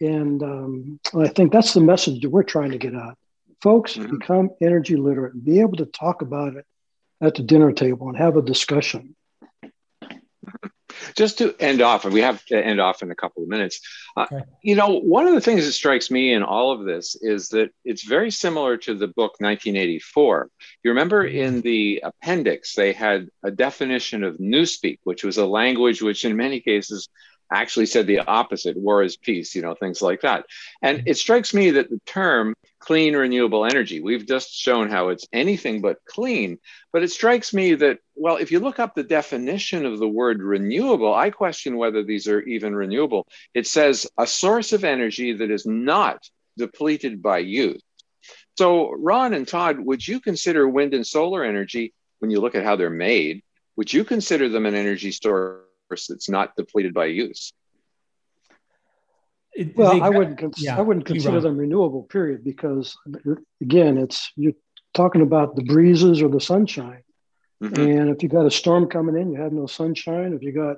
And 0.00 0.42
um, 0.42 1.00
I 1.14 1.28
think 1.28 1.52
that's 1.52 1.74
the 1.74 1.80
message 1.80 2.22
that 2.22 2.30
we're 2.30 2.42
trying 2.42 2.72
to 2.72 2.78
get 2.78 2.94
out. 2.94 3.16
Folks, 3.62 3.94
mm-hmm. 3.94 4.16
become 4.18 4.50
energy 4.60 4.96
literate 4.96 5.34
and 5.34 5.44
be 5.44 5.60
able 5.60 5.76
to 5.76 5.86
talk 5.86 6.22
about 6.22 6.56
it 6.56 6.66
at 7.20 7.34
the 7.34 7.42
dinner 7.42 7.72
table 7.72 8.08
and 8.08 8.16
have 8.18 8.36
a 8.36 8.42
discussion 8.42 9.16
just 11.14 11.38
to 11.38 11.54
end 11.58 11.82
off, 11.82 12.04
and 12.04 12.14
we 12.14 12.20
have 12.20 12.44
to 12.46 12.56
end 12.56 12.80
off 12.80 13.02
in 13.02 13.10
a 13.10 13.14
couple 13.14 13.42
of 13.42 13.48
minutes. 13.48 13.80
Uh, 14.16 14.26
okay. 14.32 14.44
You 14.62 14.76
know, 14.76 15.00
one 15.00 15.26
of 15.26 15.34
the 15.34 15.40
things 15.40 15.64
that 15.64 15.72
strikes 15.72 16.10
me 16.10 16.32
in 16.32 16.42
all 16.42 16.72
of 16.72 16.84
this 16.84 17.16
is 17.20 17.48
that 17.50 17.70
it's 17.84 18.04
very 18.04 18.30
similar 18.30 18.76
to 18.78 18.94
the 18.94 19.08
book 19.08 19.34
1984. 19.38 20.50
You 20.82 20.90
remember 20.90 21.24
mm-hmm. 21.24 21.38
in 21.38 21.60
the 21.62 22.02
appendix, 22.04 22.74
they 22.74 22.92
had 22.92 23.28
a 23.42 23.50
definition 23.50 24.24
of 24.24 24.38
newspeak, 24.38 24.98
which 25.04 25.24
was 25.24 25.38
a 25.38 25.46
language 25.46 26.02
which, 26.02 26.24
in 26.24 26.36
many 26.36 26.60
cases, 26.60 27.08
actually 27.52 27.86
said 27.86 28.06
the 28.06 28.20
opposite 28.20 28.76
war 28.76 29.02
is 29.02 29.16
peace 29.16 29.54
you 29.54 29.62
know 29.62 29.74
things 29.74 30.02
like 30.02 30.22
that. 30.22 30.46
And 30.82 31.02
it 31.06 31.16
strikes 31.16 31.54
me 31.54 31.70
that 31.72 31.90
the 31.90 32.00
term 32.06 32.54
clean 32.78 33.16
renewable 33.16 33.64
energy 33.64 34.00
we've 34.00 34.26
just 34.26 34.52
shown 34.54 34.90
how 34.90 35.08
it's 35.08 35.26
anything 35.32 35.80
but 35.80 35.98
clean 36.04 36.58
but 36.92 37.02
it 37.02 37.10
strikes 37.10 37.52
me 37.52 37.74
that 37.74 37.98
well 38.14 38.36
if 38.36 38.52
you 38.52 38.60
look 38.60 38.78
up 38.78 38.94
the 38.94 39.02
definition 39.02 39.86
of 39.86 39.98
the 39.98 40.08
word 40.08 40.42
renewable 40.42 41.12
i 41.12 41.30
question 41.30 41.76
whether 41.76 42.02
these 42.02 42.28
are 42.28 42.42
even 42.42 42.74
renewable. 42.74 43.26
It 43.54 43.66
says 43.66 44.06
a 44.18 44.26
source 44.26 44.72
of 44.72 44.84
energy 44.84 45.32
that 45.32 45.50
is 45.50 45.66
not 45.66 46.28
depleted 46.58 47.22
by 47.22 47.38
use 47.38 47.82
so 48.58 48.92
ron 48.92 49.34
and 49.34 49.48
todd 49.48 49.78
would 49.78 50.06
you 50.06 50.20
consider 50.20 50.68
wind 50.68 50.94
and 50.94 51.06
solar 51.06 51.44
energy 51.44 51.92
when 52.18 52.30
you 52.30 52.40
look 52.40 52.54
at 52.54 52.64
how 52.64 52.76
they're 52.76 52.90
made 52.90 53.42
would 53.76 53.92
you 53.92 54.04
consider 54.04 54.48
them 54.48 54.66
an 54.66 54.74
energy 54.74 55.12
source 55.12 55.65
that's 55.88 56.28
not 56.28 56.56
depleted 56.56 56.94
by 56.94 57.06
use? 57.06 57.52
It, 59.54 59.76
well, 59.76 60.02
I 60.02 60.10
wouldn't. 60.10 60.38
Cons- 60.38 60.62
yeah, 60.62 60.76
I 60.76 60.82
wouldn't 60.82 61.06
consider 61.06 61.40
them 61.40 61.56
renewable. 61.56 62.02
Period, 62.02 62.44
because 62.44 62.96
again, 63.62 63.96
it's 63.96 64.30
you're 64.36 64.52
talking 64.92 65.22
about 65.22 65.56
the 65.56 65.62
breezes 65.62 66.20
or 66.20 66.28
the 66.28 66.40
sunshine, 66.40 67.02
mm-hmm. 67.62 67.80
and 67.80 68.10
if 68.10 68.22
you 68.22 68.28
got 68.28 68.44
a 68.44 68.50
storm 68.50 68.86
coming 68.86 69.16
in, 69.16 69.32
you 69.32 69.40
have 69.40 69.52
no 69.52 69.66
sunshine. 69.66 70.34
If 70.34 70.42
you 70.42 70.52
got 70.52 70.76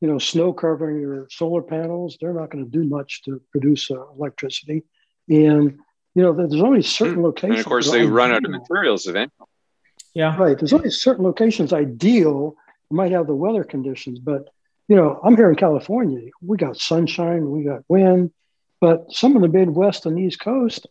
you 0.00 0.06
know 0.06 0.18
snow 0.18 0.52
covering 0.52 1.00
your 1.00 1.26
solar 1.30 1.62
panels, 1.62 2.18
they're 2.20 2.32
not 2.32 2.50
going 2.50 2.64
to 2.64 2.70
do 2.70 2.84
much 2.84 3.22
to 3.24 3.42
produce 3.50 3.90
uh, 3.90 4.08
electricity. 4.16 4.84
And 5.28 5.78
you 6.14 6.22
know, 6.22 6.32
there's 6.32 6.54
only 6.62 6.82
certain 6.82 7.14
mm-hmm. 7.14 7.24
locations. 7.24 7.50
And 7.50 7.60
of 7.60 7.66
course, 7.66 7.90
they 7.90 8.04
run 8.04 8.32
out 8.32 8.44
of 8.44 8.50
materials 8.50 9.06
eventually. 9.06 9.48
Yeah, 10.14 10.36
right. 10.36 10.58
There's 10.58 10.72
only 10.72 10.90
certain 10.90 11.24
locations 11.24 11.72
ideal. 11.72 12.56
You 12.90 12.96
might 12.96 13.12
have 13.12 13.26
the 13.26 13.34
weather 13.34 13.64
conditions, 13.64 14.18
but 14.18 14.48
you 14.88 14.96
know, 14.96 15.20
I'm 15.22 15.36
here 15.36 15.48
in 15.48 15.56
California. 15.56 16.30
We 16.42 16.56
got 16.56 16.76
sunshine, 16.76 17.48
we 17.48 17.62
got 17.62 17.84
wind, 17.88 18.32
but 18.80 19.12
some 19.12 19.36
of 19.36 19.42
the 19.42 19.48
Midwest 19.48 20.06
and 20.06 20.18
East 20.18 20.40
Coast, 20.40 20.88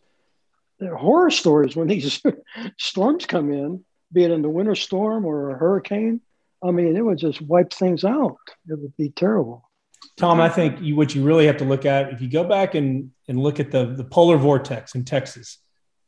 they're 0.78 0.96
horror 0.96 1.30
stories 1.30 1.76
when 1.76 1.88
these 1.88 2.22
storms 2.78 3.26
come 3.26 3.52
in, 3.52 3.84
be 4.12 4.24
it 4.24 4.30
in 4.30 4.40
the 4.40 4.48
winter 4.48 4.74
storm 4.74 5.26
or 5.26 5.50
a 5.50 5.58
hurricane. 5.58 6.22
I 6.62 6.70
mean, 6.70 6.96
it 6.96 7.04
would 7.04 7.18
just 7.18 7.42
wipe 7.42 7.72
things 7.72 8.04
out. 8.04 8.38
It 8.68 8.78
would 8.78 8.96
be 8.96 9.10
terrible. 9.10 9.68
Tom, 10.16 10.40
I 10.40 10.48
think 10.48 10.80
you, 10.80 10.96
what 10.96 11.14
you 11.14 11.22
really 11.22 11.46
have 11.46 11.58
to 11.58 11.64
look 11.64 11.84
at, 11.84 12.12
if 12.12 12.22
you 12.22 12.30
go 12.30 12.44
back 12.44 12.74
and, 12.74 13.10
and 13.28 13.38
look 13.38 13.60
at 13.60 13.70
the, 13.70 13.86
the 13.86 14.04
polar 14.04 14.38
vortex 14.38 14.94
in 14.94 15.04
Texas, 15.04 15.58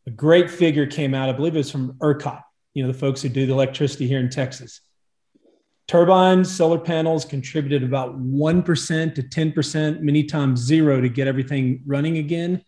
a 0.06 0.10
great 0.10 0.50
figure 0.50 0.86
came 0.86 1.14
out, 1.14 1.28
I 1.28 1.32
believe 1.32 1.54
it 1.54 1.58
was 1.58 1.70
from 1.70 1.94
ERCOT, 2.00 2.42
you 2.74 2.82
know, 2.82 2.90
the 2.90 2.98
folks 2.98 3.20
who 3.22 3.28
do 3.28 3.46
the 3.46 3.52
electricity 3.52 4.06
here 4.06 4.18
in 4.18 4.30
Texas. 4.30 4.80
Turbines, 5.88 6.54
solar 6.54 6.78
panels 6.78 7.24
contributed 7.24 7.82
about 7.82 8.18
1% 8.18 9.14
to 9.14 9.22
10%, 9.22 10.00
many 10.00 10.24
times 10.24 10.60
zero 10.60 11.00
to 11.00 11.08
get 11.08 11.26
everything 11.26 11.82
running 11.86 12.18
again. 12.18 12.64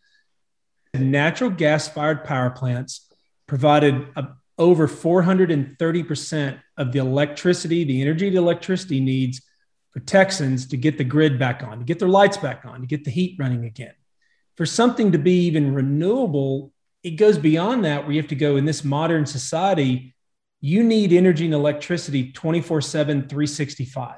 Natural 0.93 1.51
gas 1.51 1.89
fired 1.89 2.25
power 2.25 2.51
plants 2.51 3.11
provided 3.47 4.07
a, 4.17 4.29
over 4.59 4.87
430% 4.87 6.61
of 6.77 6.93
the 6.93 6.99
electricity, 6.99 7.85
the 7.85 8.01
energy 8.01 8.31
the 8.31 8.37
electricity 8.37 9.01
needs 9.01 9.41
for 9.93 10.01
Texans 10.01 10.67
to 10.69 10.77
get 10.77 10.99
the 10.99 11.05
grid 11.05 11.39
back 11.39 11.63
on, 11.63 11.79
to 11.79 11.85
get 11.85 11.99
their 11.99 12.09
lights 12.09 12.37
back 12.37 12.65
on, 12.65 12.81
to 12.81 12.87
get 12.87 13.05
the 13.05 13.11
heat 13.11 13.37
running 13.39 13.65
again. 13.65 13.95
For 14.57 14.67
something 14.67 15.13
to 15.13 15.19
be 15.19 15.47
even 15.47 15.75
renewable, 15.75 16.73
it 17.03 17.13
goes 17.13 17.39
beyond 17.39 17.85
that, 17.85 18.03
where 18.03 18.13
you 18.13 18.21
have 18.21 18.31
to 18.31 18.37
go 18.37 18.57
in 18.57 18.65
this 18.65 18.85
modern 18.85 19.27
society 19.27 20.14
you 20.65 20.83
need 20.83 21.13
energy 21.13 21.45
and 21.45 21.53
electricity 21.53 22.33
24 22.33 22.81
7, 22.81 23.29
365. 23.29 24.17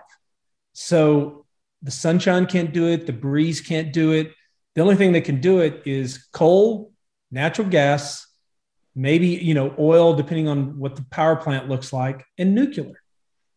So 0.74 1.44
the 1.82 1.90
sunshine 1.90 2.47
can't 2.47 2.72
do 2.72 2.86
it, 2.86 3.07
the 3.07 3.12
breeze 3.12 3.61
can't 3.61 3.92
do 3.92 4.12
it. 4.12 4.32
The 4.76 4.82
only 4.82 4.94
thing 4.94 5.12
that 5.14 5.24
can 5.24 5.40
do 5.40 5.59
it 5.59 5.82
is 5.86 6.28
coal, 6.32 6.92
natural 7.32 7.68
gas, 7.68 8.26
maybe 8.97 9.26
you 9.28 9.55
know 9.55 9.74
oil 9.78 10.14
depending 10.14 10.49
on 10.49 10.78
what 10.78 10.97
the 10.97 11.05
power 11.11 11.36
plant 11.36 11.68
looks 11.68 11.92
like 11.92 12.24
and 12.38 12.55
nuclear 12.55 13.03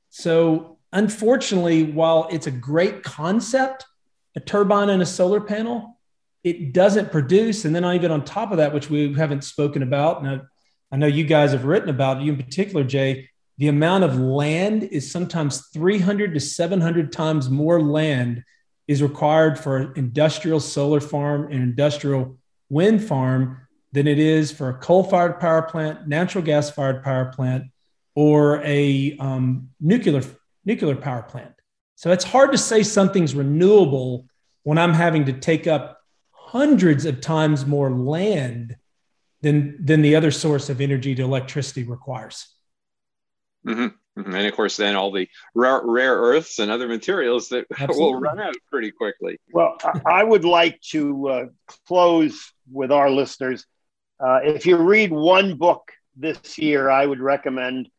so 0.10 0.78
unfortunately 0.92 1.84
while 1.84 2.28
it's 2.30 2.46
a 2.46 2.52
great 2.52 3.02
concept 3.04 3.86
a 4.36 4.40
turbine 4.42 4.90
and 4.90 5.02
a 5.02 5.06
solar 5.06 5.40
panel 5.40 5.98
it 6.44 6.74
doesn't 6.74 7.12
produce 7.12 7.64
and 7.64 7.74
then 7.74 7.86
even 7.86 8.12
on 8.12 8.24
top 8.24 8.52
of 8.52 8.58
that 8.58 8.74
which 8.74 8.90
we 8.90 9.14
haven't 9.14 9.44
spoken 9.44 9.82
about 9.82 10.22
and 10.22 10.42
I 10.92 10.98
know 10.98 11.08
you 11.08 11.24
guys 11.24 11.52
have 11.52 11.66
written 11.66 11.90
about, 11.90 12.22
you 12.22 12.34
in 12.34 12.38
particular, 12.38 12.84
Jay, 12.84 13.30
the 13.58 13.68
amount 13.68 14.06
of 14.06 14.18
land 14.18 14.84
is 14.84 15.12
sometimes 15.12 15.68
300 15.68 16.34
to 16.34 16.40
700 16.40 17.12
times 17.12 17.50
more 17.50 17.82
land 17.82 18.44
is 18.88 19.04
required 19.04 19.60
for 19.60 19.78
an 19.78 19.94
industrial 19.98 20.60
solar 20.60 21.00
farm 21.00 21.52
and 21.52 21.62
industrial 21.62 22.38
wind 22.70 23.04
farm 23.04 23.58
than 23.92 24.08
it 24.08 24.18
is 24.18 24.52
for 24.52 24.70
a 24.70 24.78
coal 24.78 25.04
fired 25.04 25.40
power 25.40 25.62
plant, 25.62 26.08
natural 26.08 26.44
gas 26.44 26.70
fired 26.70 27.04
power 27.04 27.26
plant, 27.26 27.66
or 28.16 28.64
a 28.64 29.16
um, 29.20 29.70
nuclear, 29.80 30.24
nuclear 30.66 30.96
power 30.96 31.24
plant. 31.24 31.54
So 31.96 32.12
it's 32.12 32.24
hard 32.24 32.52
to 32.54 32.58
say 32.58 32.82
something's 32.82 33.36
renewable 33.36 34.26
when 34.64 34.78
I'm 34.78 34.94
having 34.94 35.26
to 35.26 35.34
take 35.34 35.68
up 35.68 36.00
hundreds 36.32 37.06
of 37.06 37.22
times 37.22 37.66
more 37.66 37.92
land 37.92 38.76
than 39.42 39.84
than 39.84 40.02
the 40.02 40.16
other 40.16 40.32
source 40.32 40.70
of 40.70 40.82
energy 40.82 41.16
to 41.16 41.24
electricity 41.24 41.84
requires. 41.84 42.48
Mm-hmm. 43.66 44.22
mm-hmm. 44.22 44.36
And 44.36 44.48
of 44.48 44.56
course, 44.56 44.78
then 44.78 44.96
all 44.96 45.12
the 45.12 45.28
rare, 45.56 45.82
rare 45.84 46.16
earths 46.16 46.60
and 46.60 46.72
other 46.72 46.88
materials 46.88 47.50
that 47.50 47.66
Absolutely. 47.72 48.04
will 48.04 48.20
run 48.20 48.40
out 48.40 48.56
pretty 48.72 48.92
quickly. 48.92 49.40
Well, 49.52 49.78
I 50.06 50.24
would 50.24 50.46
like 50.46 50.82
to 50.92 51.28
uh, 51.30 51.46
close 51.88 52.54
with 52.72 52.92
our 52.92 53.10
listeners. 53.10 53.66
Uh, 54.20 54.40
if 54.44 54.66
you 54.66 54.78
read 54.78 55.12
one 55.12 55.56
book 55.56 55.92
this 56.16 56.58
year, 56.58 56.90
I 56.90 57.06
would 57.06 57.22
recommend 57.22 57.90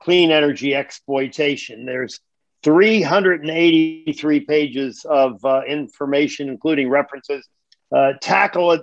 Clean 0.00 0.30
Energy 0.30 0.74
Exploitation. 0.74 1.84
There's 1.84 2.20
383 2.62 4.40
pages 4.40 5.04
of 5.08 5.44
uh, 5.44 5.62
information, 5.68 6.48
including 6.48 6.88
references. 6.88 7.46
Uh, 7.94 8.14
tackle 8.20 8.72
it 8.72 8.82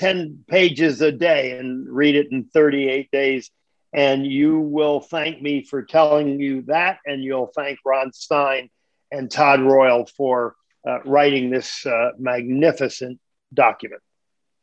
10 0.00 0.44
pages 0.48 1.02
a 1.02 1.12
day 1.12 1.58
and 1.58 1.86
read 1.86 2.16
it 2.16 2.32
in 2.32 2.44
38 2.44 3.10
days. 3.10 3.50
And 3.92 4.24
you 4.24 4.58
will 4.58 5.00
thank 5.00 5.42
me 5.42 5.62
for 5.62 5.82
telling 5.82 6.40
you 6.40 6.62
that. 6.62 7.00
And 7.04 7.22
you'll 7.22 7.52
thank 7.54 7.80
Ron 7.84 8.10
Stein 8.14 8.70
and 9.10 9.30
Todd 9.30 9.60
Royal 9.60 10.06
for 10.06 10.56
uh, 10.88 11.02
writing 11.04 11.50
this 11.50 11.84
uh, 11.84 12.12
magnificent 12.18 13.20
document. 13.52 14.00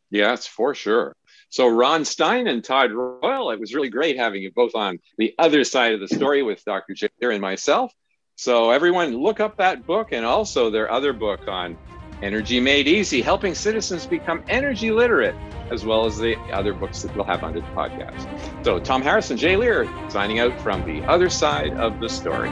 Yes, 0.10 0.48
for 0.48 0.74
sure. 0.74 1.16
So, 1.50 1.68
Ron 1.68 2.04
Stein 2.04 2.48
and 2.48 2.64
Todd 2.64 2.92
Royal, 2.92 3.52
it 3.52 3.60
was 3.60 3.76
really 3.76 3.90
great 3.90 4.18
having 4.18 4.42
you 4.42 4.52
both 4.52 4.74
on 4.74 5.00
the 5.18 5.36
other 5.38 5.64
side 5.64 5.94
of 5.94 6.00
the 6.00 6.08
story 6.08 6.42
with 6.42 6.64
Dr. 6.66 6.94
J 6.94 7.10
and 7.22 7.42
myself. 7.42 7.94
So, 8.38 8.72
everyone, 8.72 9.16
look 9.16 9.40
up 9.40 9.58
that 9.58 9.86
book 9.86 10.14
and 10.14 10.26
also 10.26 10.72
their 10.72 10.90
other 10.90 11.14
book 11.14 11.48
on 11.48 11.78
Energy 12.22 12.60
Made 12.60 12.88
Easy, 12.88 13.22
helping 13.22 13.54
citizens 13.54 14.06
become 14.06 14.44
energy 14.48 14.92
literate, 14.92 15.36
as 15.72 15.86
well 15.86 16.06
as 16.06 16.18
the 16.18 16.36
other 16.52 16.74
books 16.74 17.02
that 17.04 17.16
we'll 17.16 17.26
have 17.26 17.44
under 17.44 17.62
the 17.62 17.68
podcast. 17.68 18.28
So, 18.66 18.80
Tom 18.80 19.02
Harrison, 19.02 19.38
Jay 19.38 19.56
Lehr, 19.56 19.88
signing 20.12 20.40
out 20.40 20.60
from 20.62 20.86
the 20.86 21.06
other 21.08 21.30
side 21.30 21.74
of 21.74 22.00
the 22.00 22.10
story. 22.10 22.50